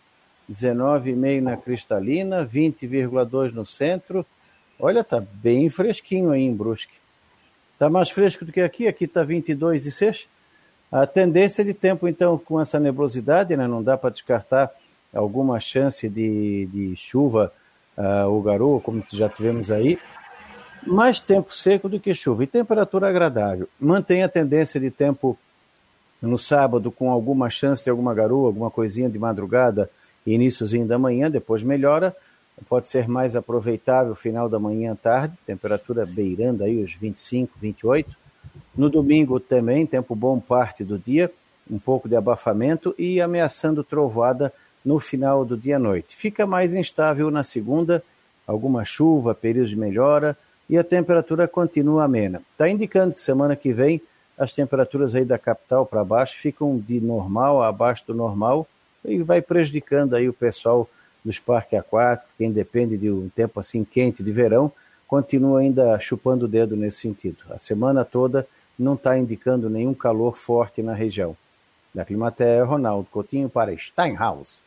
19,5 0.51 1.42
na 1.42 1.57
Cristalina, 1.57 2.47
20,2 2.47 3.53
no 3.53 3.66
centro. 3.66 4.24
Olha, 4.78 5.03
tá 5.03 5.20
bem 5.20 5.68
fresquinho 5.70 6.30
aí 6.30 6.42
em 6.42 6.55
Brusque. 6.55 6.94
Tá 7.78 7.90
mais 7.90 8.11
fresco 8.11 8.44
do 8.44 8.53
que 8.53 8.61
aqui, 8.61 8.86
aqui 8.86 9.07
tá 9.07 9.24
22,6. 9.24 10.26
A 10.90 11.07
tendência 11.07 11.64
de 11.64 11.74
tempo, 11.74 12.07
então, 12.07 12.38
com 12.38 12.61
essa 12.61 12.78
nebulosidade, 12.78 13.57
né, 13.57 13.66
não 13.66 13.82
dá 13.82 13.97
para 13.97 14.11
descartar 14.11 14.70
alguma 15.12 15.59
chance 15.59 16.09
de, 16.09 16.66
de 16.66 16.97
chuva 16.97 17.53
uh, 17.97 18.28
ou 18.28 18.40
garoa, 18.42 18.80
como 18.80 19.03
já 19.12 19.28
tivemos 19.28 19.70
aí. 19.70 19.99
Mais 20.86 21.18
tempo 21.18 21.53
seco 21.53 21.88
do 21.88 21.99
que 21.99 22.14
chuva 22.14 22.44
e 22.44 22.47
temperatura 22.47 23.09
agradável. 23.09 23.68
Mantém 23.80 24.22
a 24.22 24.28
tendência 24.28 24.78
de 24.78 24.90
tempo 24.90 25.36
no 26.22 26.38
sábado 26.38 26.90
com 26.90 27.11
alguma 27.11 27.51
chance 27.51 27.82
de 27.84 27.90
alguma 27.90 28.14
garoa, 28.14 28.47
alguma 28.47 28.70
coisinha 28.70 29.11
de 29.11 29.18
madrugada, 29.18 29.90
iníciozinho 30.35 30.87
da 30.87 30.99
manhã, 30.99 31.31
depois 31.31 31.62
melhora, 31.62 32.14
pode 32.68 32.89
ser 32.89 33.09
mais 33.09 33.37
aproveitável 33.37 34.14
final 34.14 34.49
da 34.49 34.59
manhã 34.59 34.93
à 34.93 34.97
tarde, 34.97 35.37
temperatura 35.47 36.07
beirando 36.07 36.64
aí 36.64 36.83
os 36.83 36.95
25, 36.95 37.59
28. 37.61 38.16
No 38.77 38.89
domingo 38.89 39.39
também, 39.39 39.87
tempo 39.87 40.14
bom 40.14 40.41
parte 40.41 40.83
do 40.83 40.99
dia, 40.99 41.31
um 41.70 41.79
pouco 41.79 42.09
de 42.09 42.16
abafamento 42.16 42.95
e 42.99 43.20
ameaçando 43.20 43.85
trovoada 43.85 44.53
no 44.85 44.99
final 44.99 45.45
do 45.45 45.57
dia 45.57 45.77
à 45.77 45.79
noite. 45.79 46.16
Fica 46.16 46.47
mais 46.47 46.74
instável 46.74 47.31
na 47.31 47.43
segunda, 47.43 48.03
alguma 48.47 48.85
chuva, 48.85 49.35
período 49.35 49.68
de 49.68 49.77
melhora 49.77 50.37
e 50.68 50.79
a 50.79 50.85
temperatura 50.85 51.47
continua 51.49 52.05
amena. 52.05 52.41
Está 52.51 52.68
indicando 52.68 53.14
que 53.14 53.20
semana 53.20 53.57
que 53.57 53.72
vem 53.72 54.01
as 54.39 54.53
temperaturas 54.53 55.14
aí 55.14 55.24
da 55.24 55.39
capital 55.39 55.87
para 55.87 56.05
baixo 56.05 56.39
ficam 56.39 56.79
de 56.79 57.01
normal 57.01 57.62
a 57.62 57.68
abaixo 57.68 58.05
do 58.07 58.14
normal 58.14 58.66
e 59.07 59.22
vai 59.22 59.40
prejudicando 59.40 60.14
aí 60.14 60.28
o 60.28 60.32
pessoal 60.32 60.88
dos 61.24 61.38
parques 61.38 61.78
aquáticos, 61.78 62.30
quem 62.38 62.52
depende 62.52 62.96
de 62.96 63.11
um 63.11 63.28
tempo 63.28 63.59
assim 63.59 63.84
quente 63.84 64.22
de 64.22 64.30
verão, 64.30 64.70
continua 65.09 65.61
ainda 65.61 65.98
chupando 65.98 66.44
o 66.44 66.48
dedo 66.48 66.76
nesse 66.76 66.98
sentido. 67.00 67.38
A 67.50 67.59
semana 67.59 68.04
toda 68.04 68.46
não 68.78 68.94
está 68.94 69.18
indicando 69.18 69.70
nenhum 69.70 69.94
calor 69.94 70.36
forte 70.36 70.82
na 70.82 70.94
região. 70.94 71.36
Da 71.94 72.04
Climatéia, 72.04 72.64
Ronaldo 72.64 73.09
Coutinho 73.11 73.48
para 73.48 73.76
Steinhaus. 73.76 74.61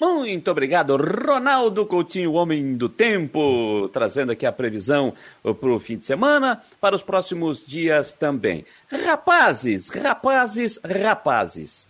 Muito 0.00 0.50
obrigado, 0.50 0.94
Ronaldo 0.96 1.86
Coutinho, 1.86 2.34
homem 2.34 2.76
do 2.76 2.86
tempo, 2.86 3.88
trazendo 3.94 4.30
aqui 4.30 4.44
a 4.44 4.52
previsão 4.52 5.14
para 5.42 5.70
o 5.70 5.80
fim 5.80 5.96
de 5.96 6.04
semana, 6.04 6.62
para 6.78 6.94
os 6.94 7.02
próximos 7.02 7.64
dias 7.66 8.12
também. 8.12 8.66
Rapazes, 8.90 9.88
rapazes, 9.88 10.78
rapazes. 10.84 11.88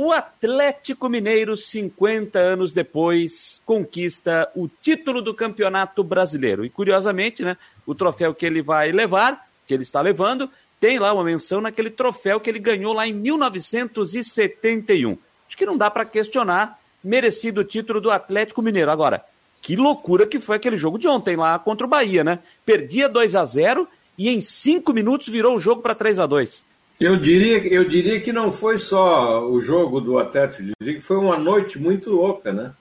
O 0.00 0.12
Atlético 0.12 1.08
Mineiro, 1.08 1.56
50 1.56 2.38
anos 2.38 2.72
depois, 2.72 3.60
conquista 3.66 4.48
o 4.54 4.68
título 4.68 5.20
do 5.20 5.34
Campeonato 5.34 6.04
Brasileiro. 6.04 6.64
E 6.64 6.70
curiosamente, 6.70 7.42
né, 7.42 7.56
o 7.84 7.96
troféu 7.96 8.32
que 8.32 8.46
ele 8.46 8.62
vai 8.62 8.92
levar, 8.92 9.48
que 9.66 9.74
ele 9.74 9.82
está 9.82 10.00
levando, 10.00 10.48
tem 10.78 11.00
lá 11.00 11.12
uma 11.12 11.24
menção 11.24 11.60
naquele 11.60 11.90
troféu 11.90 12.38
que 12.38 12.48
ele 12.48 12.60
ganhou 12.60 12.92
lá 12.92 13.08
em 13.08 13.12
1971. 13.12 15.18
Acho 15.48 15.56
que 15.56 15.66
não 15.66 15.76
dá 15.76 15.90
para 15.90 16.04
questionar 16.04 16.78
merecido 17.02 17.64
título 17.64 18.00
do 18.00 18.12
Atlético 18.12 18.62
Mineiro. 18.62 18.92
Agora, 18.92 19.24
Que 19.60 19.74
loucura 19.74 20.28
que 20.28 20.38
foi 20.38 20.54
aquele 20.54 20.76
jogo 20.76 20.96
de 20.96 21.08
ontem 21.08 21.34
lá 21.34 21.58
contra 21.58 21.84
o 21.84 21.90
Bahia, 21.90 22.22
né? 22.22 22.38
Perdia 22.64 23.08
2 23.08 23.34
a 23.34 23.44
0 23.44 23.88
e 24.16 24.28
em 24.28 24.40
cinco 24.40 24.92
minutos 24.92 25.28
virou 25.28 25.56
o 25.56 25.60
jogo 25.60 25.82
para 25.82 25.96
3 25.96 26.20
a 26.20 26.26
2 26.26 26.67
eu 27.00 27.16
diria, 27.16 27.66
eu 27.68 27.84
diria 27.84 28.20
que 28.20 28.32
não 28.32 28.50
foi 28.50 28.78
só 28.78 29.48
o 29.48 29.60
jogo 29.62 30.00
do 30.00 30.18
Atlético, 30.18 30.62
eu 30.62 30.74
diria 30.80 31.00
foi 31.00 31.16
uma 31.16 31.38
noite 31.38 31.78
muito 31.78 32.10
louca, 32.10 32.52
né? 32.52 32.72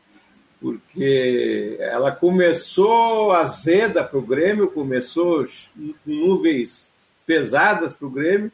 Porque 0.60 1.78
ela 1.80 2.12
começou 2.12 3.32
azeda 3.32 4.04
para 4.04 4.18
o 4.18 4.24
Grêmio, 4.24 4.72
começou 4.72 5.46
nuvens 6.06 6.90
pesadas 7.28 7.94
para 7.94 8.08
o 8.08 8.12
Grêmio, 8.12 8.52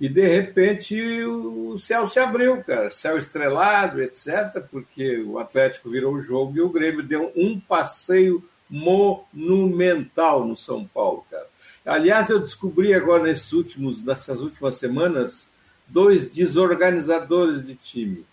e 0.00 0.08
de 0.08 0.26
repente 0.26 1.24
o 1.24 1.78
céu 1.78 2.08
se 2.08 2.18
abriu, 2.18 2.62
cara, 2.64 2.90
céu 2.90 3.18
estrelado, 3.18 4.02
etc., 4.02 4.62
porque 4.70 5.18
o 5.18 5.38
Atlético 5.38 5.90
virou 5.90 6.14
o 6.14 6.22
jogo 6.22 6.56
e 6.56 6.60
o 6.60 6.70
Grêmio 6.70 7.02
deu 7.02 7.32
um 7.36 7.58
passeio 7.60 8.42
monumental 8.68 10.46
no 10.46 10.56
São 10.56 10.86
Paulo, 10.86 11.26
cara. 11.30 11.49
Aliás, 11.84 12.28
eu 12.28 12.38
descobri 12.38 12.92
agora 12.92 13.24
nesses 13.24 13.52
últimos, 13.52 14.02
nessas 14.04 14.40
últimas 14.40 14.76
semanas 14.76 15.46
dois 15.88 16.28
desorganizadores 16.30 17.66
de 17.66 17.74
time, 17.74 18.24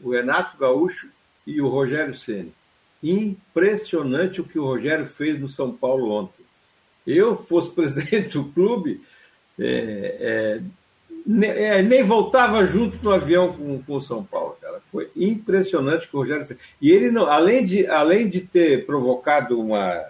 o 0.00 0.10
Renato 0.10 0.56
Gaúcho 0.56 1.08
e 1.46 1.60
o 1.60 1.68
Rogério 1.68 2.16
Ceni. 2.16 2.52
Impressionante 3.02 4.40
o 4.40 4.44
que 4.44 4.58
o 4.58 4.64
Rogério 4.64 5.06
fez 5.06 5.38
no 5.38 5.48
São 5.48 5.72
Paulo 5.72 6.10
ontem. 6.10 6.44
Eu 7.06 7.36
fosse 7.36 7.70
presidente 7.74 8.38
do 8.38 8.44
clube, 8.44 9.02
é, 9.58 10.60
é, 11.28 11.76
é, 11.76 11.82
nem 11.82 12.02
voltava 12.02 12.64
junto 12.64 13.02
no 13.02 13.12
avião 13.12 13.52
com, 13.52 13.82
com 13.82 13.94
o 13.94 14.00
São 14.00 14.24
Paulo, 14.24 14.56
cara. 14.60 14.80
Foi 14.90 15.10
impressionante 15.16 16.06
o 16.06 16.08
que 16.08 16.16
o 16.16 16.20
Rogério 16.20 16.46
fez. 16.46 16.60
E 16.80 16.90
ele, 16.90 17.10
não, 17.10 17.26
além, 17.26 17.64
de, 17.64 17.86
além 17.86 18.28
de 18.28 18.40
ter 18.40 18.86
provocado 18.86 19.60
uma, 19.60 20.04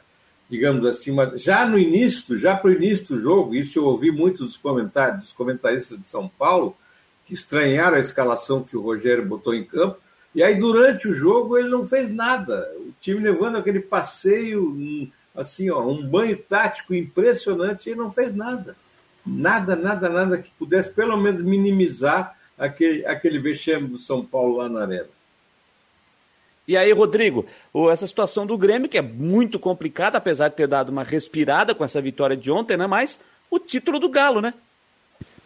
digamos 0.52 0.84
assim, 0.84 1.10
uma, 1.10 1.38
já 1.38 1.64
no 1.64 1.78
início, 1.78 2.36
já 2.36 2.54
para 2.54 2.68
o 2.68 2.74
início 2.74 3.06
do 3.06 3.18
jogo, 3.18 3.54
isso 3.54 3.78
eu 3.78 3.86
ouvi 3.86 4.10
muitos 4.10 4.40
dos 4.48 4.56
comentários, 4.58 5.20
dos 5.20 5.32
comentaristas 5.32 5.98
de 5.98 6.06
São 6.06 6.28
Paulo, 6.28 6.76
que 7.24 7.32
estranharam 7.32 7.96
a 7.96 8.00
escalação 8.00 8.62
que 8.62 8.76
o 8.76 8.82
Rogério 8.82 9.24
botou 9.24 9.54
em 9.54 9.64
campo. 9.64 9.96
E 10.34 10.42
aí, 10.42 10.54
durante 10.54 11.08
o 11.08 11.14
jogo, 11.14 11.56
ele 11.56 11.70
não 11.70 11.86
fez 11.86 12.10
nada. 12.10 12.70
O 12.76 12.92
time 13.00 13.20
levando 13.20 13.56
aquele 13.56 13.80
passeio, 13.80 15.10
assim, 15.34 15.70
ó, 15.70 15.82
um 15.88 16.06
banho 16.06 16.36
tático 16.36 16.92
impressionante, 16.92 17.86
e 17.86 17.92
ele 17.92 18.00
não 18.00 18.12
fez 18.12 18.34
nada. 18.34 18.76
Nada, 19.24 19.74
nada, 19.74 20.10
nada 20.10 20.36
que 20.36 20.50
pudesse 20.58 20.92
pelo 20.92 21.16
menos 21.16 21.40
minimizar 21.40 22.36
aquele, 22.58 23.06
aquele 23.06 23.38
vexame 23.38 23.88
do 23.88 23.96
São 23.96 24.22
Paulo 24.22 24.58
lá 24.58 24.68
na 24.68 24.82
arena. 24.82 25.08
E 26.66 26.76
aí, 26.76 26.92
Rodrigo, 26.92 27.44
essa 27.90 28.06
situação 28.06 28.46
do 28.46 28.56
Grêmio, 28.56 28.88
que 28.88 28.98
é 28.98 29.02
muito 29.02 29.58
complicada, 29.58 30.18
apesar 30.18 30.48
de 30.48 30.56
ter 30.56 30.68
dado 30.68 30.90
uma 30.90 31.02
respirada 31.02 31.74
com 31.74 31.84
essa 31.84 32.00
vitória 32.00 32.36
de 32.36 32.50
ontem, 32.50 32.76
né? 32.76 32.86
Mas 32.86 33.18
o 33.50 33.58
título 33.58 33.98
do 33.98 34.08
Galo, 34.08 34.40
né? 34.40 34.54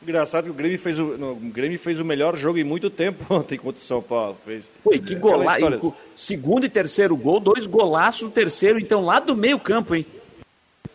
Engraçado 0.02 0.44
que 0.44 0.50
o 0.50 0.54
Grêmio 0.54 0.78
fez 0.78 1.00
o, 1.00 1.04
o 1.04 1.36
Grêmio 1.52 1.78
fez 1.78 1.98
o 1.98 2.04
melhor 2.04 2.36
jogo 2.36 2.58
em 2.58 2.64
muito 2.64 2.90
tempo 2.90 3.24
ontem 3.34 3.58
contra 3.58 3.80
o 3.80 3.84
São 3.84 4.02
Paulo. 4.02 4.36
Fez, 4.44 4.68
Foi, 4.84 4.98
que 4.98 5.14
golaço. 5.14 5.94
Segundo 6.16 6.64
e 6.66 6.68
terceiro 6.68 7.16
gol, 7.16 7.40
dois 7.40 7.66
golaços 7.66 8.22
no 8.22 8.30
terceiro, 8.30 8.78
então 8.78 9.04
lá 9.04 9.18
do 9.18 9.34
meio 9.34 9.58
campo, 9.58 9.94
hein? 9.94 10.06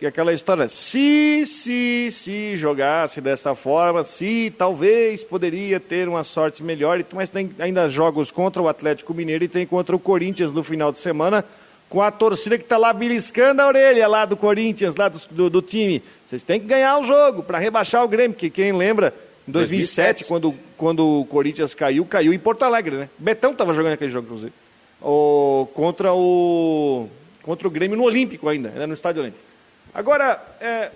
E 0.01 0.07
aquela 0.07 0.33
história, 0.33 0.67
se, 0.67 1.45
se, 1.45 2.09
se 2.11 2.55
jogasse 2.57 3.21
dessa 3.21 3.53
forma, 3.53 4.03
se 4.03 4.51
talvez 4.57 5.23
poderia 5.23 5.79
ter 5.79 6.09
uma 6.09 6.23
sorte 6.23 6.63
melhor, 6.63 7.05
mas 7.13 7.29
tem 7.29 7.51
ainda 7.59 7.87
jogos 7.87 8.31
contra 8.31 8.59
o 8.59 8.67
Atlético 8.67 9.13
Mineiro 9.13 9.43
e 9.43 9.47
tem 9.47 9.63
contra 9.63 9.95
o 9.95 9.99
Corinthians 9.99 10.51
no 10.51 10.63
final 10.63 10.91
de 10.91 10.97
semana, 10.97 11.45
com 11.87 12.01
a 12.01 12.09
torcida 12.09 12.57
que 12.57 12.63
está 12.63 12.79
lá 12.79 12.91
beliscando 12.91 13.61
a 13.61 13.67
orelha 13.67 14.07
lá 14.07 14.25
do 14.25 14.35
Corinthians, 14.35 14.95
lá 14.95 15.07
do, 15.07 15.21
do, 15.29 15.49
do 15.51 15.61
time. 15.61 16.01
Vocês 16.25 16.41
têm 16.41 16.59
que 16.59 16.65
ganhar 16.65 16.97
o 16.97 17.03
jogo 17.03 17.43
para 17.43 17.59
rebaixar 17.59 18.03
o 18.03 18.07
Grêmio, 18.07 18.35
que 18.35 18.49
quem 18.49 18.75
lembra, 18.75 19.13
em 19.47 19.51
2007, 19.51 20.23
2007, 20.23 20.25
Quando, 20.25 20.55
quando 20.75 21.21
o 21.21 21.25
Corinthians 21.25 21.75
caiu, 21.75 22.03
caiu 22.05 22.33
em 22.33 22.39
Porto 22.39 22.63
Alegre, 22.63 22.95
né? 22.95 23.09
Betão 23.19 23.51
estava 23.51 23.75
jogando 23.75 23.93
aquele 23.93 24.09
jogo, 24.09 24.25
inclusive. 24.25 24.53
O, 24.99 25.67
contra, 25.75 26.11
o, 26.11 27.07
contra 27.43 27.67
o 27.67 27.71
Grêmio 27.71 27.95
no 27.95 28.03
Olímpico 28.03 28.49
ainda, 28.49 28.69
ainda 28.69 28.87
no 28.87 28.95
Estádio 28.95 29.21
Olímpico. 29.21 29.50
Agora, 29.93 30.41
é, 30.59 30.91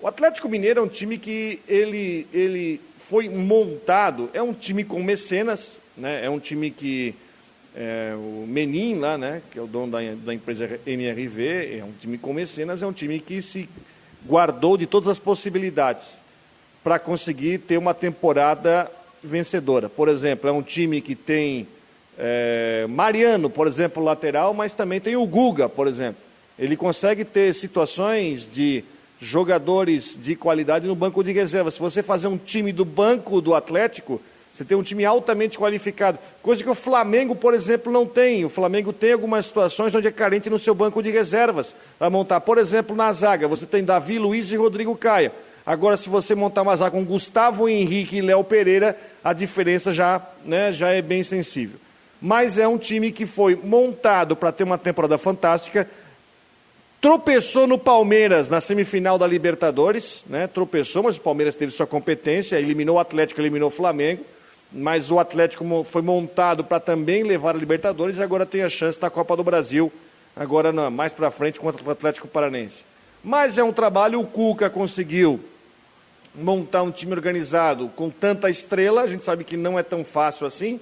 o 0.00 0.06
Atlético 0.06 0.48
Mineiro 0.48 0.80
é 0.80 0.82
um 0.82 0.88
time 0.88 1.18
que 1.18 1.60
ele, 1.66 2.26
ele 2.32 2.80
foi 2.98 3.28
montado, 3.28 4.30
é 4.34 4.42
um 4.42 4.52
time 4.52 4.84
com 4.84 5.02
mecenas, 5.02 5.80
né? 5.96 6.24
é 6.24 6.30
um 6.30 6.38
time 6.38 6.70
que 6.70 7.14
é, 7.74 8.14
o 8.16 8.46
Menin 8.46 8.98
lá, 8.98 9.18
né, 9.18 9.42
que 9.50 9.58
é 9.58 9.62
o 9.62 9.66
dono 9.66 9.92
da, 9.92 9.98
da 10.24 10.32
empresa 10.32 10.78
MRV, 10.86 11.78
é 11.78 11.84
um 11.84 11.92
time 11.92 12.16
com 12.16 12.32
mecenas, 12.32 12.82
é 12.82 12.86
um 12.86 12.92
time 12.92 13.18
que 13.18 13.42
se 13.42 13.68
guardou 14.26 14.76
de 14.76 14.86
todas 14.86 15.08
as 15.08 15.18
possibilidades 15.18 16.16
para 16.82 16.98
conseguir 16.98 17.58
ter 17.58 17.78
uma 17.78 17.94
temporada 17.94 18.90
vencedora. 19.22 19.88
Por 19.88 20.08
exemplo, 20.08 20.48
é 20.48 20.52
um 20.52 20.62
time 20.62 21.00
que 21.00 21.14
tem 21.14 21.66
é, 22.18 22.86
Mariano, 22.88 23.50
por 23.50 23.66
exemplo, 23.66 24.02
lateral, 24.02 24.54
mas 24.54 24.74
também 24.74 25.00
tem 25.00 25.16
o 25.16 25.26
Guga, 25.26 25.68
por 25.68 25.88
exemplo. 25.88 26.22
Ele 26.58 26.76
consegue 26.76 27.24
ter 27.24 27.54
situações 27.54 28.48
de 28.50 28.84
jogadores 29.20 30.18
de 30.20 30.36
qualidade 30.36 30.86
no 30.86 30.94
banco 30.94 31.24
de 31.24 31.32
reserva. 31.32 31.70
Se 31.70 31.80
você 31.80 32.02
fazer 32.02 32.28
um 32.28 32.36
time 32.38 32.72
do 32.72 32.84
banco 32.84 33.40
do 33.40 33.54
Atlético, 33.54 34.20
você 34.52 34.64
tem 34.64 34.76
um 34.76 34.82
time 34.82 35.04
altamente 35.04 35.58
qualificado. 35.58 36.18
Coisa 36.40 36.62
que 36.62 36.70
o 36.70 36.76
Flamengo, 36.76 37.34
por 37.34 37.54
exemplo, 37.54 37.92
não 37.92 38.06
tem. 38.06 38.44
O 38.44 38.48
Flamengo 38.48 38.92
tem 38.92 39.12
algumas 39.12 39.46
situações 39.46 39.92
onde 39.94 40.06
é 40.06 40.12
carente 40.12 40.48
no 40.48 40.60
seu 40.60 40.74
banco 40.74 41.02
de 41.02 41.10
reservas 41.10 41.74
para 41.98 42.08
montar. 42.08 42.40
Por 42.40 42.58
exemplo, 42.58 42.94
na 42.94 43.12
zaga, 43.12 43.48
você 43.48 43.66
tem 43.66 43.82
Davi 43.82 44.16
Luiz 44.18 44.52
e 44.52 44.56
Rodrigo 44.56 44.94
Caia. 44.94 45.32
Agora, 45.66 45.96
se 45.96 46.08
você 46.08 46.36
montar 46.36 46.62
uma 46.62 46.76
zaga 46.76 46.92
com 46.92 47.04
Gustavo 47.04 47.68
Henrique 47.68 48.18
e 48.18 48.22
Léo 48.22 48.44
Pereira, 48.44 48.96
a 49.24 49.32
diferença 49.32 49.90
já, 49.90 50.20
né, 50.44 50.70
já 50.70 50.90
é 50.90 51.02
bem 51.02 51.24
sensível. 51.24 51.80
Mas 52.20 52.56
é 52.56 52.68
um 52.68 52.78
time 52.78 53.10
que 53.10 53.26
foi 53.26 53.56
montado 53.56 54.36
para 54.36 54.52
ter 54.52 54.62
uma 54.62 54.78
temporada 54.78 55.18
fantástica 55.18 55.88
tropeçou 57.04 57.66
no 57.66 57.76
Palmeiras 57.76 58.48
na 58.48 58.62
semifinal 58.62 59.18
da 59.18 59.26
Libertadores, 59.26 60.24
né? 60.26 60.46
Tropeçou, 60.46 61.02
mas 61.02 61.18
o 61.18 61.20
Palmeiras 61.20 61.54
teve 61.54 61.70
sua 61.70 61.86
competência, 61.86 62.58
eliminou 62.58 62.96
o 62.96 62.98
Atlético, 62.98 63.42
eliminou 63.42 63.68
o 63.68 63.70
Flamengo, 63.70 64.24
mas 64.72 65.10
o 65.10 65.18
Atlético 65.18 65.84
foi 65.84 66.00
montado 66.00 66.64
para 66.64 66.80
também 66.80 67.22
levar 67.22 67.54
a 67.54 67.58
Libertadores 67.58 68.16
e 68.16 68.22
agora 68.22 68.46
tem 68.46 68.62
a 68.62 68.70
chance 68.70 68.98
da 68.98 69.10
Copa 69.10 69.36
do 69.36 69.44
Brasil, 69.44 69.92
agora 70.34 70.72
mais 70.88 71.12
para 71.12 71.30
frente 71.30 71.60
contra 71.60 71.86
o 71.86 71.90
Atlético 71.90 72.26
Paranense. 72.26 72.86
Mas 73.22 73.58
é 73.58 73.62
um 73.62 73.70
trabalho, 73.70 74.18
o 74.18 74.26
Cuca 74.26 74.70
conseguiu 74.70 75.38
montar 76.34 76.82
um 76.84 76.90
time 76.90 77.12
organizado 77.12 77.90
com 77.94 78.08
tanta 78.08 78.48
estrela, 78.48 79.02
a 79.02 79.06
gente 79.06 79.24
sabe 79.24 79.44
que 79.44 79.58
não 79.58 79.78
é 79.78 79.82
tão 79.82 80.06
fácil 80.06 80.46
assim, 80.46 80.80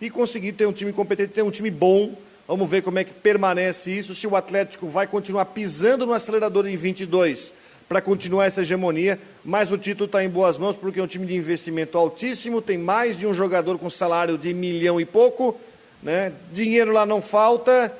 e 0.00 0.08
conseguir 0.08 0.52
ter 0.52 0.66
um 0.66 0.72
time 0.72 0.92
competente, 0.92 1.32
ter 1.32 1.42
um 1.42 1.50
time 1.50 1.68
bom, 1.68 2.14
Vamos 2.46 2.68
ver 2.68 2.82
como 2.82 2.98
é 2.98 3.04
que 3.04 3.12
permanece 3.14 3.90
isso, 3.90 4.14
se 4.14 4.26
o 4.26 4.36
Atlético 4.36 4.86
vai 4.86 5.06
continuar 5.06 5.46
pisando 5.46 6.04
no 6.04 6.12
acelerador 6.12 6.66
em 6.66 6.76
22 6.76 7.54
para 7.88 8.02
continuar 8.02 8.46
essa 8.46 8.60
hegemonia, 8.60 9.18
mas 9.42 9.72
o 9.72 9.78
título 9.78 10.04
está 10.06 10.22
em 10.22 10.28
boas 10.28 10.58
mãos 10.58 10.76
porque 10.76 11.00
é 11.00 11.02
um 11.02 11.06
time 11.06 11.26
de 11.26 11.34
investimento 11.34 11.96
altíssimo, 11.96 12.60
tem 12.60 12.76
mais 12.76 13.16
de 13.16 13.26
um 13.26 13.32
jogador 13.32 13.78
com 13.78 13.88
salário 13.88 14.36
de 14.36 14.52
milhão 14.52 15.00
e 15.00 15.06
pouco, 15.06 15.58
né? 16.02 16.32
dinheiro 16.52 16.92
lá 16.92 17.06
não 17.06 17.22
falta, 17.22 17.90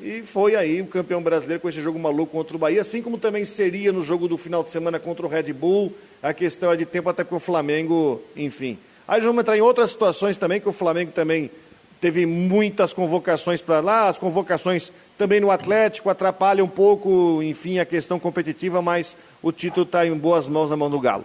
e 0.00 0.22
foi 0.22 0.54
aí 0.54 0.80
o 0.80 0.86
campeão 0.86 1.20
brasileiro 1.20 1.60
com 1.60 1.68
esse 1.68 1.80
jogo 1.80 1.98
maluco 1.98 2.32
contra 2.32 2.56
o 2.56 2.58
Bahia, 2.58 2.80
assim 2.80 3.02
como 3.02 3.18
também 3.18 3.44
seria 3.44 3.90
no 3.90 4.00
jogo 4.00 4.28
do 4.28 4.38
final 4.38 4.62
de 4.62 4.70
semana 4.70 5.00
contra 5.00 5.26
o 5.26 5.28
Red 5.28 5.52
Bull, 5.52 5.92
a 6.22 6.32
questão 6.32 6.72
é 6.72 6.76
de 6.76 6.86
tempo 6.86 7.08
até 7.08 7.24
que 7.24 7.34
o 7.34 7.40
Flamengo, 7.40 8.22
enfim. 8.36 8.78
Aí 9.08 9.20
vamos 9.20 9.40
entrar 9.40 9.56
em 9.56 9.60
outras 9.60 9.90
situações 9.90 10.36
também, 10.36 10.60
que 10.60 10.68
o 10.68 10.72
Flamengo 10.72 11.10
também 11.10 11.50
teve 12.00 12.26
muitas 12.26 12.92
convocações 12.92 13.60
para 13.60 13.80
lá, 13.80 14.08
as 14.08 14.18
convocações 14.18 14.92
também 15.16 15.40
no 15.40 15.50
Atlético 15.50 16.10
atrapalham 16.10 16.66
um 16.66 16.68
pouco, 16.68 17.42
enfim, 17.42 17.78
a 17.78 17.84
questão 17.84 18.18
competitiva, 18.18 18.80
mas 18.80 19.16
o 19.42 19.50
título 19.50 19.84
está 19.84 20.06
em 20.06 20.16
boas 20.16 20.46
mãos 20.46 20.70
na 20.70 20.76
mão 20.76 20.88
do 20.88 21.00
Galo. 21.00 21.24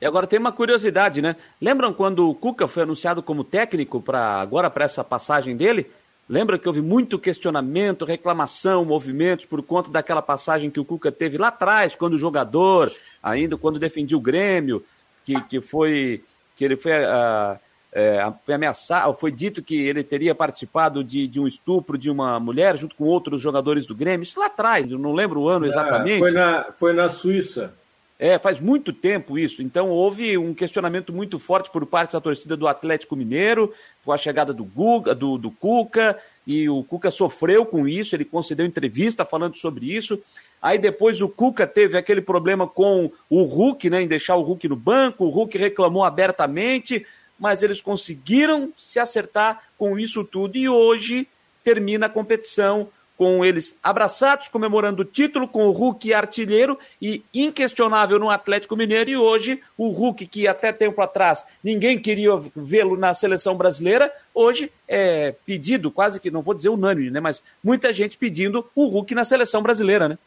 E 0.00 0.06
agora 0.06 0.26
tem 0.26 0.38
uma 0.38 0.52
curiosidade, 0.52 1.20
né? 1.20 1.36
Lembram 1.60 1.92
quando 1.92 2.28
o 2.28 2.34
Cuca 2.34 2.66
foi 2.66 2.82
anunciado 2.82 3.22
como 3.22 3.44
técnico 3.44 4.00
para 4.00 4.40
agora 4.40 4.70
para 4.70 4.84
essa 4.84 5.04
passagem 5.04 5.56
dele? 5.56 5.90
Lembra 6.28 6.58
que 6.58 6.66
houve 6.66 6.80
muito 6.80 7.18
questionamento, 7.18 8.04
reclamação, 8.04 8.84
movimentos 8.84 9.44
por 9.44 9.62
conta 9.62 9.90
daquela 9.90 10.22
passagem 10.22 10.70
que 10.70 10.80
o 10.80 10.84
Cuca 10.84 11.12
teve 11.12 11.36
lá 11.36 11.48
atrás, 11.48 11.94
quando 11.94 12.16
jogador, 12.16 12.90
ainda 13.22 13.56
quando 13.56 13.78
defendia 13.78 14.16
o 14.16 14.20
Grêmio, 14.20 14.82
que, 15.24 15.40
que 15.42 15.60
foi 15.60 16.22
que 16.56 16.64
ele 16.64 16.76
foi 16.76 16.92
uh, 16.92 17.58
é, 17.92 18.32
foi 18.44 18.54
ameaçado, 18.54 19.12
foi 19.14 19.32
dito 19.32 19.62
que 19.62 19.74
ele 19.74 20.02
teria 20.02 20.34
participado 20.34 21.02
de, 21.02 21.26
de, 21.26 21.40
um 21.40 21.46
estupro 21.46 21.98
de 21.98 22.08
uma 22.08 22.38
mulher 22.38 22.76
junto 22.76 22.94
com 22.94 23.04
outros 23.04 23.40
jogadores 23.40 23.84
do 23.84 23.94
Grêmio. 23.94 24.22
Isso 24.22 24.38
lá 24.38 24.46
atrás, 24.46 24.86
não 24.86 25.12
lembro 25.12 25.40
o 25.40 25.48
ano 25.48 25.66
é, 25.66 25.68
exatamente. 25.68 26.20
foi, 26.20 26.30
na, 26.30 26.66
foi 26.76 26.92
na 26.92 27.08
Suíça. 27.08 27.74
É, 28.22 28.38
faz 28.38 28.60
muito 28.60 28.92
tempo 28.92 29.38
isso. 29.38 29.62
Então 29.62 29.88
houve 29.88 30.36
um 30.36 30.52
questionamento 30.52 31.10
muito 31.10 31.38
forte 31.38 31.70
por 31.70 31.86
parte 31.86 32.12
da 32.12 32.20
torcida 32.20 32.54
do 32.54 32.68
Atlético 32.68 33.16
Mineiro, 33.16 33.72
com 34.04 34.12
a 34.12 34.18
chegada 34.18 34.52
do 34.52 34.62
Guga, 34.62 35.14
do, 35.14 35.38
do 35.38 35.50
Cuca, 35.50 36.18
e 36.46 36.68
o 36.68 36.84
Cuca 36.84 37.10
sofreu 37.10 37.64
com 37.64 37.88
isso, 37.88 38.14
ele 38.14 38.26
concedeu 38.26 38.66
entrevista 38.66 39.24
falando 39.24 39.56
sobre 39.56 39.86
isso. 39.96 40.20
Aí 40.60 40.78
depois 40.78 41.22
o 41.22 41.28
Cuca 41.30 41.66
teve 41.66 41.96
aquele 41.96 42.20
problema 42.20 42.66
com 42.66 43.10
o 43.30 43.42
Hulk, 43.42 43.88
né, 43.88 44.02
em 44.02 44.06
deixar 44.06 44.36
o 44.36 44.42
Hulk 44.42 44.68
no 44.68 44.76
banco, 44.76 45.24
o 45.24 45.30
Hulk 45.30 45.56
reclamou 45.56 46.04
abertamente, 46.04 47.06
mas 47.40 47.62
eles 47.62 47.80
conseguiram 47.80 48.70
se 48.76 49.00
acertar 49.00 49.62
com 49.78 49.98
isso 49.98 50.22
tudo 50.22 50.58
e 50.58 50.68
hoje 50.68 51.26
termina 51.64 52.06
a 52.06 52.10
competição 52.10 52.88
com 53.16 53.44
eles 53.44 53.76
abraçados, 53.82 54.48
comemorando 54.48 55.02
o 55.02 55.04
título, 55.04 55.46
com 55.46 55.66
o 55.66 55.72
Hulk 55.72 56.14
artilheiro 56.14 56.78
e 57.02 57.22
inquestionável 57.34 58.18
no 58.18 58.30
Atlético 58.30 58.74
Mineiro. 58.74 59.10
E 59.10 59.16
hoje, 59.16 59.60
o 59.76 59.90
Hulk, 59.90 60.26
que 60.26 60.48
até 60.48 60.72
tempo 60.72 61.02
atrás 61.02 61.44
ninguém 61.62 61.98
queria 61.98 62.30
vê-lo 62.56 62.96
na 62.96 63.12
seleção 63.12 63.56
brasileira, 63.56 64.10
hoje 64.34 64.72
é 64.88 65.34
pedido, 65.44 65.90
quase 65.90 66.18
que, 66.18 66.30
não 66.30 66.40
vou 66.40 66.54
dizer 66.54 66.70
unânime, 66.70 67.10
né? 67.10 67.20
Mas 67.20 67.42
muita 67.62 67.92
gente 67.92 68.16
pedindo 68.16 68.66
o 68.74 68.86
Hulk 68.86 69.14
na 69.14 69.24
seleção 69.24 69.62
brasileira, 69.62 70.08
né? 70.08 70.18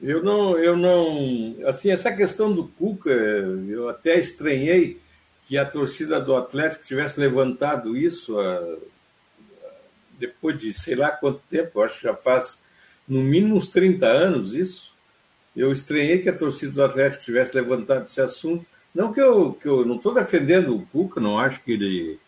Eu 0.00 0.22
não, 0.22 0.58
eu 0.58 0.74
não. 0.74 1.54
Assim, 1.66 1.90
essa 1.90 2.10
questão 2.12 2.50
do 2.50 2.64
Cuca, 2.64 3.10
eu 3.10 3.90
até 3.90 4.18
estranhei 4.18 5.03
que 5.46 5.58
a 5.58 5.64
torcida 5.64 6.20
do 6.20 6.34
Atlético 6.34 6.84
tivesse 6.84 7.20
levantado 7.20 7.96
isso 7.96 8.38
a, 8.38 8.76
depois 10.18 10.58
de 10.58 10.72
sei 10.72 10.94
lá 10.94 11.10
quanto 11.10 11.40
tempo, 11.48 11.82
acho 11.82 11.96
que 11.98 12.04
já 12.04 12.14
faz 12.14 12.60
no 13.06 13.22
mínimo 13.22 13.56
uns 13.56 13.68
30 13.68 14.06
anos 14.06 14.54
isso. 14.54 14.92
Eu 15.54 15.72
estranhei 15.72 16.18
que 16.18 16.28
a 16.28 16.36
torcida 16.36 16.72
do 16.72 16.82
Atlético 16.82 17.22
tivesse 17.22 17.54
levantado 17.54 18.06
esse 18.06 18.20
assunto. 18.20 18.66
Não 18.94 19.12
que 19.12 19.20
eu, 19.20 19.52
que 19.54 19.68
eu 19.68 19.84
não 19.84 19.96
estou 19.96 20.14
defendendo 20.14 20.74
o 20.74 20.86
Cuca, 20.86 21.20
não 21.20 21.38
acho 21.38 21.62
que 21.62 21.72
ele, 21.72 22.18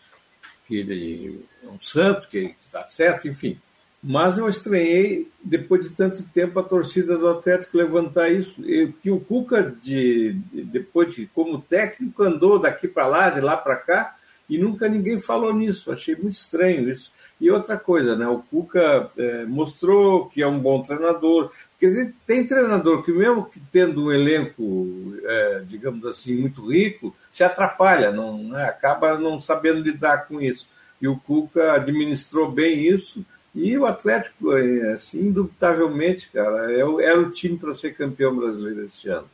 que 0.67 0.77
ele 0.77 1.45
é 1.63 1.67
um 1.67 1.79
santo, 1.79 2.27
que 2.27 2.55
está 2.63 2.83
certo, 2.83 3.27
enfim. 3.27 3.59
Mas 4.01 4.37
eu 4.37 4.47
estranhei, 4.47 5.27
depois 5.43 5.89
de 5.89 5.95
tanto 5.95 6.23
tempo, 6.23 6.59
a 6.59 6.63
torcida 6.63 7.17
do 7.17 7.27
Atlético 7.27 7.77
levantar 7.77 8.29
isso. 8.29 8.61
E, 8.63 8.93
que 9.01 9.09
o 9.09 9.19
Cuca, 9.19 9.63
de, 9.63 10.33
depois 10.53 11.13
de 11.13 11.25
como 11.27 11.61
técnico, 11.61 12.23
andou 12.23 12.59
daqui 12.59 12.87
para 12.87 13.07
lá, 13.07 13.29
de 13.29 13.41
lá 13.41 13.57
para 13.57 13.75
cá, 13.75 14.15
e 14.49 14.57
nunca 14.57 14.87
ninguém 14.87 15.19
falou 15.19 15.53
nisso. 15.53 15.91
Achei 15.91 16.15
muito 16.15 16.35
estranho 16.35 16.89
isso. 16.89 17.11
E 17.41 17.51
outra 17.51 17.77
coisa, 17.77 18.15
né? 18.15 18.27
O 18.27 18.39
Cuca 18.39 19.11
é, 19.17 19.45
mostrou 19.45 20.27
que 20.29 20.41
é 20.41 20.47
um 20.47 20.59
bom 20.59 20.81
treinador. 20.81 21.51
Porque 21.71 22.13
tem 22.25 22.47
treinador 22.47 23.03
que, 23.03 23.11
mesmo 23.11 23.45
que 23.45 23.59
tendo 23.59 24.05
um 24.05 24.11
elenco, 24.11 25.15
é, 25.23 25.63
digamos 25.67 26.05
assim, 26.05 26.35
muito 26.35 26.71
rico, 26.71 27.15
se 27.29 27.43
atrapalha, 27.43 28.11
não, 28.11 28.41
né? 28.43 28.63
acaba 28.63 29.19
não 29.19 29.39
sabendo 29.39 29.81
lidar 29.81 30.27
com 30.27 30.39
isso. 30.39 30.69
E 31.01 31.07
o 31.07 31.17
Cuca 31.17 31.73
administrou 31.73 32.49
bem 32.49 32.87
isso. 32.87 33.25
E 33.57 33.75
o 33.75 33.87
Atlético, 33.87 34.55
é, 34.55 34.93
assim, 34.93 35.19
indubitavelmente, 35.19 36.29
cara, 36.31 36.71
é 36.71 36.79
era 37.03 37.19
o 37.19 37.31
time 37.31 37.57
para 37.57 37.73
ser 37.73 37.95
campeão 37.95 38.35
brasileiro 38.35 38.85
esse 38.85 39.09
ano. 39.09 39.27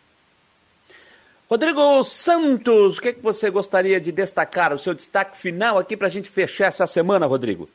Rodrigo 1.50 2.02
Santos, 2.06 2.98
o 2.98 3.02
que, 3.02 3.10
é 3.10 3.14
que 3.14 3.22
você 3.22 3.50
gostaria 3.50 4.00
de 4.00 4.14
destacar? 4.14 4.74
O 4.74 4.80
seu 4.80 4.94
destaque 4.94 5.38
final 5.38 5.78
aqui 5.78 5.98
para 5.98 6.08
a 6.08 6.10
gente 6.10 6.30
fechar 6.30 6.68
essa 6.68 6.88
semana, 6.88 7.26
Rodrigo? 7.26 7.68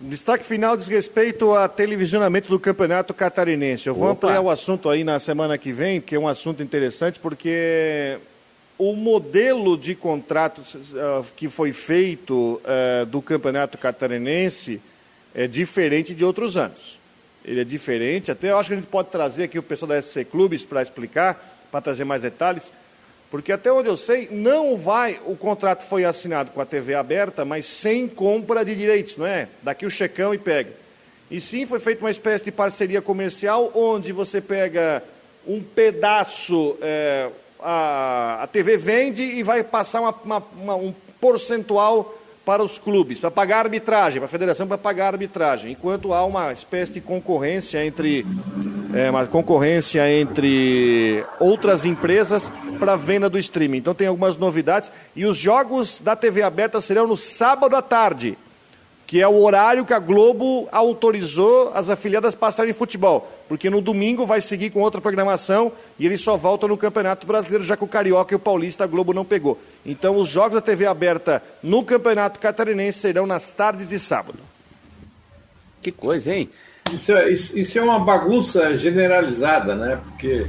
Destaque 0.00 0.42
final 0.42 0.74
diz 0.74 0.88
respeito 0.88 1.52
a 1.52 1.68
televisionamento 1.68 2.48
do 2.48 2.58
Campeonato 2.58 3.12
Catarinense. 3.12 3.86
Eu 3.86 3.94
vou 3.94 4.10
Opa. 4.10 4.28
ampliar 4.28 4.40
o 4.40 4.48
assunto 4.48 4.88
aí 4.88 5.04
na 5.04 5.18
semana 5.18 5.58
que 5.58 5.70
vem, 5.70 6.00
que 6.00 6.14
é 6.14 6.18
um 6.18 6.26
assunto 6.26 6.62
interessante, 6.62 7.20
porque 7.20 8.16
o 8.78 8.96
modelo 8.96 9.76
de 9.76 9.94
contrato 9.94 10.62
uh, 10.62 11.26
que 11.36 11.50
foi 11.50 11.74
feito 11.74 12.58
uh, 12.64 13.04
do 13.04 13.20
Campeonato 13.20 13.76
Catarinense 13.76 14.80
é 15.34 15.46
diferente 15.46 16.14
de 16.14 16.24
outros 16.24 16.56
anos. 16.56 16.98
Ele 17.44 17.60
é 17.60 17.64
diferente, 17.64 18.30
até 18.30 18.50
eu 18.50 18.58
acho 18.58 18.68
que 18.68 18.74
a 18.74 18.76
gente 18.76 18.88
pode 18.88 19.08
trazer 19.08 19.44
aqui 19.44 19.58
o 19.58 19.62
pessoal 19.62 19.88
da 19.88 20.02
SC 20.02 20.24
Clubes 20.24 20.64
para 20.64 20.82
explicar, 20.82 21.66
para 21.70 21.80
trazer 21.80 22.04
mais 22.04 22.22
detalhes. 22.22 22.72
Porque 23.30 23.52
até 23.52 23.72
onde 23.72 23.88
eu 23.88 23.96
sei, 23.96 24.28
não 24.30 24.76
vai, 24.76 25.20
o 25.24 25.36
contrato 25.36 25.84
foi 25.84 26.04
assinado 26.04 26.50
com 26.50 26.60
a 26.60 26.66
TV 26.66 26.94
aberta, 26.94 27.44
mas 27.44 27.64
sem 27.64 28.08
compra 28.08 28.64
de 28.64 28.74
direitos, 28.74 29.16
não 29.16 29.26
é? 29.26 29.48
Daqui 29.62 29.86
o 29.86 29.90
checão 29.90 30.34
e 30.34 30.38
pega. 30.38 30.72
E 31.30 31.40
sim, 31.40 31.64
foi 31.64 31.78
feita 31.78 32.04
uma 32.04 32.10
espécie 32.10 32.44
de 32.44 32.50
parceria 32.50 33.00
comercial, 33.00 33.70
onde 33.72 34.12
você 34.12 34.40
pega 34.40 35.02
um 35.46 35.62
pedaço, 35.62 36.76
é, 36.82 37.30
a, 37.60 38.42
a 38.42 38.46
TV 38.48 38.76
vende 38.76 39.22
e 39.22 39.42
vai 39.44 39.62
passar 39.62 40.00
uma, 40.00 40.14
uma, 40.24 40.44
uma, 40.56 40.74
um 40.74 40.94
percentual 41.20 42.19
para 42.50 42.64
os 42.64 42.78
clubes, 42.78 43.20
para 43.20 43.30
pagar 43.30 43.66
arbitragem, 43.66 44.18
para 44.18 44.26
a 44.26 44.28
federação 44.28 44.66
para 44.66 44.76
pagar 44.76 45.14
arbitragem, 45.14 45.70
enquanto 45.70 46.12
há 46.12 46.24
uma 46.24 46.52
espécie 46.52 46.94
de 46.94 47.00
concorrência 47.00 47.86
entre 47.86 48.26
é, 48.92 49.08
uma 49.08 49.24
concorrência 49.24 50.12
entre 50.12 51.24
outras 51.38 51.84
empresas 51.84 52.50
para 52.80 52.96
venda 52.96 53.30
do 53.30 53.38
streaming. 53.38 53.78
Então 53.78 53.94
tem 53.94 54.08
algumas 54.08 54.36
novidades 54.36 54.90
e 55.14 55.24
os 55.24 55.38
jogos 55.38 56.00
da 56.00 56.16
TV 56.16 56.42
aberta 56.42 56.80
serão 56.80 57.06
no 57.06 57.16
sábado 57.16 57.76
à 57.76 57.82
tarde, 57.82 58.36
que 59.10 59.20
é 59.20 59.26
o 59.26 59.42
horário 59.42 59.84
que 59.84 59.92
a 59.92 59.98
Globo 59.98 60.68
autorizou 60.70 61.72
as 61.74 61.88
afiliadas 61.88 62.36
passarem 62.36 62.72
futebol, 62.72 63.28
porque 63.48 63.68
no 63.68 63.80
domingo 63.80 64.24
vai 64.24 64.40
seguir 64.40 64.70
com 64.70 64.78
outra 64.82 65.00
programação 65.00 65.72
e 65.98 66.06
ele 66.06 66.16
só 66.16 66.36
volta 66.36 66.68
no 66.68 66.76
Campeonato 66.76 67.26
Brasileiro, 67.26 67.64
já 67.64 67.76
que 67.76 67.82
o 67.82 67.88
Carioca 67.88 68.32
e 68.32 68.36
o 68.36 68.38
Paulista 68.38 68.84
a 68.84 68.86
Globo 68.86 69.12
não 69.12 69.24
pegou. 69.24 69.60
Então 69.84 70.16
os 70.16 70.28
jogos 70.28 70.54
da 70.54 70.60
TV 70.60 70.86
aberta 70.86 71.42
no 71.60 71.82
Campeonato 71.82 72.38
Catarinense 72.38 73.00
serão 73.00 73.26
nas 73.26 73.50
tardes 73.50 73.88
de 73.88 73.98
sábado. 73.98 74.38
Que 75.82 75.90
coisa, 75.90 76.32
hein? 76.32 76.48
Isso 76.92 77.10
é, 77.10 77.30
isso, 77.30 77.58
isso 77.58 77.78
é 77.80 77.82
uma 77.82 77.98
bagunça 77.98 78.76
generalizada, 78.76 79.74
né? 79.74 80.00
Porque 80.04 80.46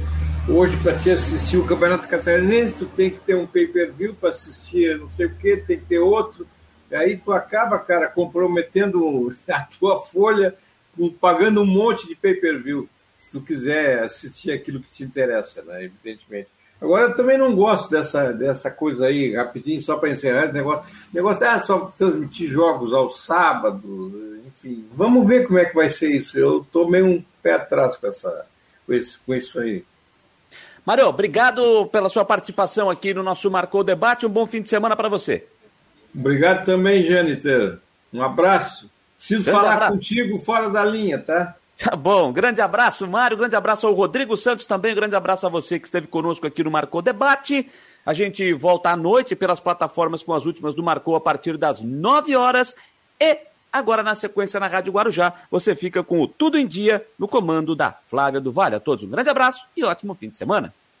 hoje, 0.48 0.76
para 0.76 0.96
te 1.00 1.10
assistir 1.10 1.56
o 1.56 1.66
Campeonato 1.66 2.06
Catarinense, 2.06 2.74
tu 2.78 2.86
tem 2.86 3.10
que 3.10 3.18
ter 3.18 3.34
um 3.34 3.44
pay-per-view 3.44 4.14
para 4.14 4.30
assistir 4.30 4.96
não 5.00 5.10
sei 5.16 5.26
o 5.26 5.34
quê, 5.34 5.56
tem 5.66 5.78
que 5.80 5.86
ter 5.86 5.98
outro. 5.98 6.46
Aí 6.94 7.16
tu 7.16 7.32
acaba, 7.32 7.78
cara, 7.78 8.08
comprometendo 8.08 9.34
a 9.48 9.60
tua 9.78 10.00
folha, 10.00 10.54
pagando 11.20 11.62
um 11.62 11.66
monte 11.66 12.06
de 12.06 12.14
pay-per-view, 12.14 12.88
se 13.18 13.30
tu 13.30 13.40
quiser 13.40 14.02
assistir 14.02 14.50
aquilo 14.50 14.80
que 14.80 14.90
te 14.90 15.04
interessa, 15.04 15.62
né? 15.62 15.84
Evidentemente. 15.84 16.48
Agora, 16.80 17.04
eu 17.04 17.14
também 17.14 17.38
não 17.38 17.54
gosto 17.54 17.88
dessa, 17.88 18.32
dessa 18.32 18.68
coisa 18.68 19.06
aí, 19.06 19.36
rapidinho, 19.36 19.80
só 19.80 19.96
para 19.96 20.10
encerrar 20.10 20.46
esse 20.46 20.54
negócio. 20.54 20.84
negócio 21.14 21.46
ah, 21.46 21.62
só 21.62 21.92
transmitir 21.96 22.50
jogos 22.50 22.92
aos 22.92 23.20
sábados, 23.20 24.12
enfim. 24.44 24.84
Vamos 24.92 25.26
ver 25.28 25.46
como 25.46 25.60
é 25.60 25.64
que 25.64 25.76
vai 25.76 25.88
ser 25.88 26.10
isso. 26.10 26.36
Eu 26.36 26.58
estou 26.58 26.90
meio 26.90 27.06
um 27.06 27.24
pé 27.40 27.52
atrás 27.52 27.96
com, 27.96 28.08
essa, 28.08 28.46
com, 28.84 28.92
esse, 28.92 29.16
com 29.18 29.32
isso 29.32 29.60
aí. 29.60 29.84
Mário, 30.84 31.06
obrigado 31.06 31.86
pela 31.86 32.08
sua 32.08 32.24
participação 32.24 32.90
aqui 32.90 33.14
no 33.14 33.22
nosso 33.22 33.48
Marcou 33.48 33.84
Debate. 33.84 34.26
Um 34.26 34.30
bom 34.30 34.48
fim 34.48 34.60
de 34.60 34.68
semana 34.68 34.96
para 34.96 35.08
você. 35.08 35.46
Obrigado 36.14 36.64
também, 36.64 37.02
Jâniter. 37.04 37.78
Um 38.12 38.22
abraço. 38.22 38.90
Preciso 39.16 39.44
Grande 39.44 39.60
falar 39.60 39.74
abraço. 39.74 39.92
contigo 39.92 40.38
fora 40.40 40.68
da 40.68 40.84
linha, 40.84 41.18
tá? 41.18 41.56
Tá 41.82 41.96
bom, 41.96 42.32
grande 42.32 42.60
abraço, 42.60 43.08
Mário, 43.08 43.36
grande 43.36 43.56
abraço 43.56 43.88
ao 43.88 43.94
Rodrigo 43.94 44.36
Santos 44.36 44.66
também, 44.66 44.94
grande 44.94 45.16
abraço 45.16 45.46
a 45.46 45.50
você 45.50 45.80
que 45.80 45.86
esteve 45.86 46.06
conosco 46.06 46.46
aqui 46.46 46.62
no 46.62 46.70
Marcou 46.70 47.02
Debate. 47.02 47.68
A 48.06 48.12
gente 48.12 48.52
volta 48.52 48.90
à 48.90 48.96
noite 48.96 49.34
pelas 49.34 49.58
plataformas 49.58 50.22
com 50.22 50.32
as 50.32 50.44
últimas 50.46 50.76
do 50.76 50.82
Marcou 50.82 51.16
a 51.16 51.20
partir 51.20 51.56
das 51.56 51.80
9 51.80 52.36
horas 52.36 52.76
e 53.18 53.36
agora 53.72 54.04
na 54.04 54.14
sequência 54.14 54.60
na 54.60 54.68
Rádio 54.68 54.92
Guarujá 54.92 55.32
você 55.50 55.74
fica 55.74 56.04
com 56.04 56.20
o 56.20 56.28
Tudo 56.28 56.56
em 56.56 56.68
Dia 56.68 57.04
no 57.18 57.26
comando 57.26 57.74
da 57.74 57.96
Flávia 58.08 58.40
do 58.40 58.52
Vale. 58.52 58.76
A 58.76 58.80
todos 58.80 59.02
um 59.02 59.10
grande 59.10 59.30
abraço 59.30 59.66
e 59.76 59.82
ótimo 59.82 60.14
fim 60.14 60.28
de 60.28 60.36
semana. 60.36 60.72